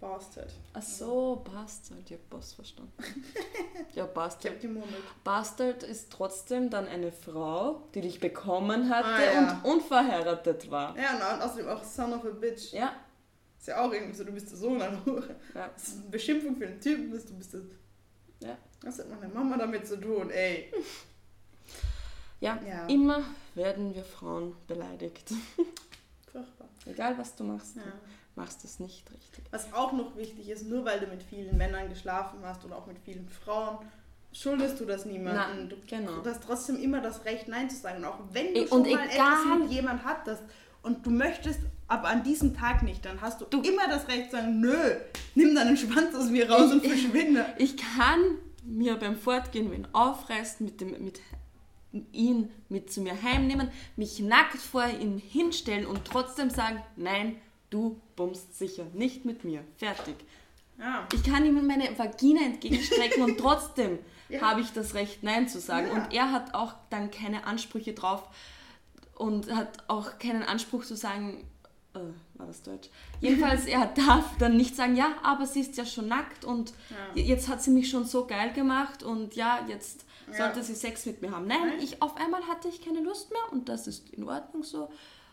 Bastard. 0.00 0.52
Ach 0.74 0.82
so, 0.82 1.44
Bastard. 1.44 2.00
Ich 2.04 2.12
hab 2.14 2.28
Boss 2.28 2.52
verstanden. 2.54 2.92
Ja, 3.94 4.04
Ich 4.06 4.10
Bastard. 4.12 4.54
hab 4.54 4.60
gemurmelt. 4.60 4.96
Bastard 5.22 5.82
ist 5.84 6.10
trotzdem 6.10 6.70
dann 6.70 6.88
eine 6.88 7.12
Frau, 7.12 7.82
die 7.94 8.00
dich 8.00 8.18
bekommen 8.20 8.88
hatte 8.90 9.06
Ah, 9.08 9.32
ja. 9.32 9.60
und 9.62 9.70
unverheiratet 9.70 10.70
war. 10.70 10.96
Ja, 10.98 11.14
und 11.14 11.22
au- 11.22 11.44
außerdem 11.46 11.68
auch 11.68 11.84
Son 11.84 12.12
of 12.14 12.24
a 12.24 12.30
Bitch. 12.30 12.72
Ja, 12.72 12.92
Ist 13.62 13.68
ja 13.68 13.80
auch 13.80 13.92
irgendwie 13.92 14.14
so, 14.16 14.24
du 14.24 14.32
bist 14.32 14.50
der 14.50 14.58
Sohn 14.58 14.82
einer 14.82 15.04
Hure. 15.06 15.36
ja. 15.54 15.68
Das 15.72 15.86
ist 15.86 16.00
eine 16.00 16.10
Beschimpfung 16.10 16.56
für 16.56 16.66
den 16.66 16.80
Typen, 16.80 17.12
dass 17.12 17.24
du 17.26 17.34
bist 17.34 17.54
das. 17.54 17.62
Ja. 18.40 18.58
Was 18.82 18.98
hat 18.98 19.08
meine 19.08 19.32
Mama 19.32 19.56
damit 19.56 19.86
zu 19.86 20.00
tun, 20.00 20.30
ey? 20.30 20.72
Ja, 22.40 22.58
Ja. 22.66 22.86
immer 22.86 23.22
werden 23.54 23.94
wir 23.94 24.02
Frauen 24.02 24.56
beleidigt. 24.66 25.30
Furchtbar. 26.32 26.68
Egal 26.86 27.16
was 27.18 27.36
du 27.36 27.44
machst, 27.44 27.76
Ja. 27.76 27.82
du 27.82 28.40
machst 28.40 28.64
es 28.64 28.80
nicht 28.80 29.08
richtig. 29.12 29.44
Was 29.52 29.72
auch 29.72 29.92
noch 29.92 30.16
wichtig 30.16 30.48
ist, 30.48 30.66
nur 30.66 30.84
weil 30.84 30.98
du 30.98 31.06
mit 31.06 31.22
vielen 31.22 31.56
Männern 31.56 31.88
geschlafen 31.88 32.40
hast 32.42 32.64
oder 32.64 32.76
auch 32.78 32.86
mit 32.88 32.98
vielen 32.98 33.28
Frauen, 33.28 33.78
schuldest 34.32 34.80
du 34.80 34.86
das 34.86 35.04
niemandem. 35.04 35.68
Na, 35.68 35.68
Du, 35.68 35.76
genau. 35.86 36.20
du 36.20 36.28
hast 36.30 36.42
trotzdem 36.42 36.82
immer 36.82 37.00
das 37.00 37.24
Recht, 37.24 37.46
Nein 37.46 37.70
zu 37.70 37.76
sagen. 37.76 37.98
Und 37.98 38.06
auch 38.06 38.18
wenn 38.32 38.54
du 38.54 38.60
Ey, 38.62 38.66
schon 38.66 38.80
und 38.80 38.90
mal 38.90 39.04
egal- 39.04 39.06
etwas 39.08 39.58
mit 39.60 39.70
jemand 39.70 40.04
hattest 40.04 40.42
und 40.82 41.06
du 41.06 41.10
möchtest, 41.10 41.60
aber 41.92 42.08
an 42.08 42.22
diesem 42.22 42.56
Tag 42.56 42.82
nicht, 42.82 43.04
dann 43.04 43.20
hast 43.20 43.40
du, 43.40 43.44
Du- 43.46 43.60
immer 43.62 43.86
das 43.88 44.08
Recht 44.08 44.30
zu 44.30 44.36
sagen, 44.36 44.60
nö, 44.60 44.76
nimm 45.34 45.54
deinen 45.54 45.76
Schwanz 45.76 46.14
aus 46.14 46.28
mir 46.30 46.50
raus 46.50 46.72
und 46.72 46.84
verschwinde. 46.84 47.44
Ich 47.58 47.76
kann 47.76 48.20
mir 48.64 48.96
beim 48.96 49.16
Fortgehen 49.16 49.70
wen 49.70 49.86
aufreißen, 49.92 50.64
mit, 50.64 50.80
dem, 50.80 50.90
mit 51.04 51.20
ihn 52.12 52.50
mit 52.68 52.90
zu 52.92 53.02
mir 53.02 53.20
heimnehmen, 53.22 53.68
mich 53.96 54.20
nackt 54.20 54.56
vor 54.58 54.86
ihn 54.86 55.18
hinstellen 55.18 55.86
und 55.86 56.04
trotzdem 56.06 56.48
sagen, 56.48 56.82
nein, 56.96 57.36
du 57.70 58.00
bummst 58.16 58.58
sicher 58.58 58.84
nicht 58.94 59.24
mit 59.24 59.44
mir. 59.44 59.62
Fertig. 59.76 60.16
Ja. 60.78 61.06
Ich 61.12 61.22
kann 61.22 61.44
ihm 61.44 61.66
meine 61.66 61.96
Vagina 61.98 62.42
entgegenstrecken 62.44 63.22
und 63.22 63.38
trotzdem 63.38 63.98
Ja. 64.30 64.40
habe 64.40 64.62
ich 64.62 64.72
das 64.72 64.94
Recht, 64.94 65.22
Nein 65.22 65.46
zu 65.46 65.60
sagen. 65.60 65.88
Ja. 65.88 65.92
Und 65.92 66.12
er 66.14 66.32
hat 66.32 66.54
auch 66.54 66.72
dann 66.88 67.10
keine 67.10 67.46
Ansprüche 67.46 67.92
drauf 67.92 68.22
und 69.14 69.54
hat 69.54 69.84
auch 69.88 70.18
keinen 70.18 70.42
Anspruch 70.42 70.84
zu 70.86 70.96
sagen, 70.96 71.44
äh, 71.94 71.98
war 72.38 72.46
das 72.46 72.62
Deutsch? 72.62 72.88
Jedenfalls, 73.20 73.66
er 73.66 73.86
darf 74.06 74.36
dann 74.38 74.56
nicht 74.56 74.74
sagen, 74.76 74.96
ja, 74.96 75.14
aber 75.22 75.46
sie 75.46 75.60
ist 75.60 75.76
ja 75.76 75.84
schon 75.84 76.08
nackt 76.08 76.44
und 76.44 76.72
Ja. 77.16 77.22
jetzt 77.22 77.48
hat 77.48 77.62
sie 77.62 77.70
mich 77.70 77.90
schon 77.90 78.04
so 78.04 78.26
geil 78.26 78.52
gemacht 78.52 79.02
und 79.02 79.34
ja, 79.34 79.64
jetzt 79.68 80.04
Ja. 80.28 80.34
sollte 80.34 80.62
sie 80.62 80.74
Sex 80.74 81.04
mit 81.06 81.20
mir 81.22 81.30
haben. 81.30 81.46
Nein, 81.46 81.58
Nein. 81.60 81.78
ich 81.82 82.00
auf 82.02 82.16
einmal 82.16 82.42
hatte 82.48 82.68
ich 82.68 82.84
keine 82.84 83.00
Lust 83.00 83.30
mehr 83.30 83.42
und 83.52 83.68
das 83.68 83.86
ist 83.86 84.10
in 84.10 84.24
Ordnung 84.28 84.62
so. 84.62 84.88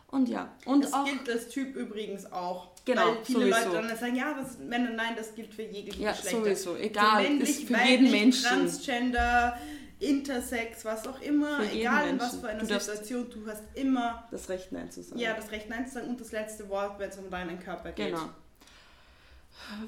Und 0.08 0.28
ja, 0.28 0.50
und 0.66 0.82
Das 0.82 0.92
auch 0.92 1.04
gilt 1.04 1.30
als 1.30 1.48
Typ 1.50 1.76
übrigens 1.76 2.30
auch. 2.32 2.70
Genau, 2.84 3.06
Weil 3.14 3.24
viele 3.24 3.38
sowieso. 3.42 3.68
Leute 3.70 3.86
dann 3.88 3.96
sagen, 3.96 4.16
ja, 4.16 4.34
das 4.34 4.58
Männer, 4.58 4.90
nein, 4.90 5.14
das 5.16 5.34
gilt 5.36 5.54
für 5.54 5.62
jegliche 5.62 6.02
ja, 6.02 6.10
Geschlechter. 6.10 6.38
sowieso, 6.40 6.76
egal, 6.76 7.22
männlich, 7.22 7.48
ist 7.50 7.62
für 7.68 7.74
weiblich, 7.74 7.90
jeden 7.90 8.10
Menschen. 8.10 8.44
Transgender, 8.48 9.56
Intersex, 10.00 10.84
was 10.84 11.06
auch 11.06 11.20
immer, 11.20 11.60
egal 11.72 12.08
in 12.08 12.18
was 12.20 12.36
für 12.36 12.48
einer 12.48 12.60
Du 12.60 12.66
Situation, 12.66 13.28
du 13.30 13.46
hast 13.46 13.62
immer 13.74 14.26
das 14.30 14.48
Recht 14.48 14.72
Nein 14.72 14.90
zu 14.90 15.02
sagen. 15.02 15.20
ja, 15.20 15.34
das 15.34 15.50
Recht 15.50 15.68
Nein 15.68 15.86
zu 15.86 15.94
sagen 15.94 16.08
und 16.08 16.20
das 16.20 16.32
letzte 16.32 16.68
Wort, 16.68 16.98
wenn 16.98 17.10
es 17.10 17.18
um 17.18 17.30
deinen 17.30 17.60
Körper 17.60 17.92
geht. 17.92 18.06
Genau. 18.14 18.30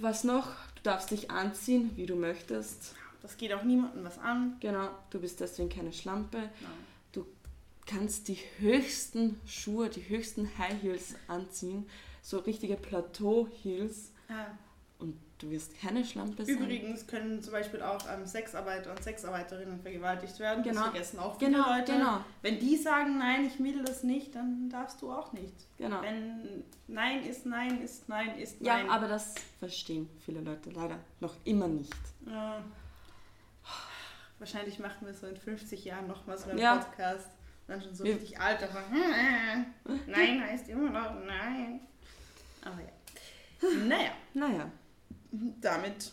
Was 0.01 0.25
noch? 0.25 0.49
Du 0.77 0.83
darfst 0.83 1.11
dich 1.11 1.31
anziehen, 1.31 1.91
wie 1.97 2.07
du 2.07 2.17
möchtest. 2.17 2.95
Das 3.23 3.37
geht 3.37 3.53
auch 3.53 3.63
niemandem 3.63 4.05
was 4.05 4.19
an. 4.19 4.57
Genau, 4.61 4.89
du 5.11 5.21
bist 5.21 5.41
deswegen 5.41 5.69
keine 5.69 5.93
Schlampe. 5.93 6.39
Ja. 6.39 6.49
Du 7.13 7.27
kannst 7.87 8.29
die 8.29 8.39
höchsten 8.59 9.41
Schuhe, 9.47 9.89
die 9.89 10.09
höchsten 10.09 10.51
High 10.59 10.83
Heels 10.83 11.15
anziehen, 11.29 11.89
so 12.21 12.39
richtige 12.39 12.77
Plateau 12.77 13.49
Heels 13.63 14.11
Ja. 14.29 14.59
und 14.99 15.17
du 15.43 15.51
wirst 15.51 15.79
keine 15.81 16.05
Schlampe 16.05 16.45
sein. 16.45 16.57
Übrigens 16.57 17.07
können 17.07 17.43
zum 17.43 17.53
Beispiel 17.53 17.83
auch 17.83 17.99
ähm, 18.13 18.25
Sexarbeiter 18.27 18.91
und 18.91 19.03
Sexarbeiterinnen 19.03 19.81
vergewaltigt 19.81 20.39
werden. 20.39 20.63
Genau. 20.63 20.81
Das 20.83 20.91
vergessen 20.91 21.19
auch 21.19 21.39
viele 21.39 21.51
Genau, 21.53 21.69
Leute. 21.69 21.93
genau. 21.93 22.25
Wenn 22.43 22.59
die 22.61 22.77
sagen, 22.77 23.19
nein, 23.19 23.45
ich 23.45 23.59
will 23.63 23.83
das 23.85 24.03
nicht, 24.05 24.35
dann 24.35 24.71
darfst 24.71 25.03
du 25.03 25.13
auch 25.13 25.33
nicht. 25.33 25.55
Genau. 25.79 26.01
Wenn 26.03 26.65
Nein 26.87 27.25
ist 27.25 27.45
Nein 27.47 27.83
ist 27.83 28.09
Nein 28.09 28.39
ist 28.39 28.61
Ja, 28.61 28.77
Nein. 28.79 28.91
aber 28.91 29.09
das 29.09 29.35
verstehen 29.59 30.09
viele 30.25 30.41
Leute 30.41 30.71
leider 30.71 30.99
noch 31.21 31.35
immer 31.45 31.69
nicht. 31.69 31.93
Ja. 32.27 32.63
Wahrscheinlich 34.39 34.79
machen 34.79 35.07
wir 35.07 35.15
so 35.15 35.27
in 35.27 35.37
50 35.37 35.85
Jahren 35.85 36.07
nochmal 36.09 36.37
so 36.39 36.51
einen 36.51 36.59
Ja. 36.59 36.77
Podcast. 36.77 37.29
Dann 37.69 37.81
schon 37.81 37.95
so 37.95 38.03
Wir- 38.05 38.15
richtig 38.15 38.39
alt, 38.41 38.61
aber 38.63 38.83
hm, 38.91 38.97
äh, 39.95 39.99
Nein 40.11 40.43
heißt 40.49 40.69
immer 40.69 40.91
noch 40.91 41.15
Nein. 41.25 41.81
Aber 42.65 42.81
ja. 42.81 43.69
Naja, 43.87 44.11
Naja, 44.35 44.71
damit 45.61 46.13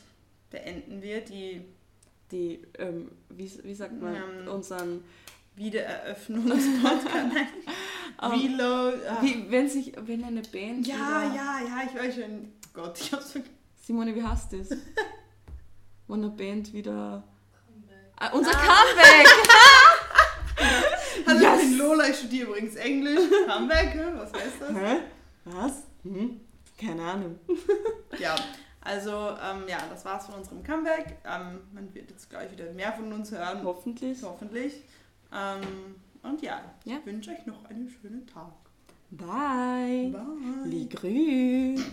beenden 0.50 1.02
wir 1.02 1.22
die 1.22 1.62
die, 2.32 2.62
ähm, 2.78 3.10
wie, 3.30 3.52
wie 3.64 3.74
sagt 3.74 4.00
man, 4.02 4.16
Ähm, 4.16 4.48
unseren, 4.48 5.04
Wiedereröffnungspodcast. 5.56 7.06
Nein. 7.34 7.48
Ähm, 8.22 8.32
Reload. 8.32 8.98
ah. 9.08 9.18
wie, 9.22 9.50
wenn 9.50 9.70
sich, 9.70 9.94
wenn 9.98 10.24
eine 10.26 10.42
Band 10.42 10.86
Ja, 10.86 10.96
wieder, 10.96 11.36
ja, 11.36 11.60
ja, 11.66 11.84
ich 11.88 11.96
weiß 11.98 12.16
schon. 12.16 12.52
Gott, 12.74 13.00
ich 13.00 13.12
hab's 13.14 13.32
vergessen. 13.32 13.54
Simone, 13.82 14.14
wie 14.14 14.22
heißt 14.24 14.52
das? 14.54 14.70
Wenn 16.08 16.24
eine 16.24 16.30
Band 16.32 16.74
wieder, 16.74 17.24
ah, 18.18 18.30
unser 18.34 18.52
Ah. 18.52 18.60
Comeback! 18.60 19.28
Hallo, 21.28 21.40
Yes. 21.40 21.64
ich 21.64 21.70
bin 21.70 21.78
Lola, 21.78 22.10
ich 22.10 22.16
studiere 22.18 22.48
übrigens 22.50 22.76
Englisch. 22.76 23.20
Comeback, 23.48 23.98
was 24.18 24.34
heißt 24.34 24.62
das? 24.62 24.76
Hä? 24.76 24.98
Was? 25.46 25.74
Hm? 26.04 26.42
Keine 26.80 27.02
Ahnung. 27.04 27.40
Ja, 28.20 28.36
also 28.82 29.12
ähm, 29.12 29.64
ja, 29.68 29.78
das 29.90 30.06
war's 30.06 30.26
von 30.26 30.36
unserem 30.36 30.64
Comeback. 30.64 31.18
Ähm, 31.26 31.60
man 31.74 31.94
wird 31.94 32.10
jetzt 32.10 32.30
gleich 32.30 32.52
wieder 32.52 32.72
mehr 32.74 32.94
von 32.94 33.12
uns 33.12 33.32
hören, 33.32 33.62
Hoffentlich. 33.64 34.22
hoffentlich. 34.24 34.74
Ähm, 35.34 35.62
und 36.24 36.42
ja, 36.42 36.62
Ja. 36.86 36.98
ich 37.00 37.06
wünsche 37.06 37.32
euch 37.32 37.46
noch 37.46 37.66
einen 37.70 37.90
schönen 37.90 38.26
Tag. 38.28 38.52
Bye. 39.12 40.12
Bye. 40.12 40.66
Les 40.66 40.90
grues. 40.90 41.86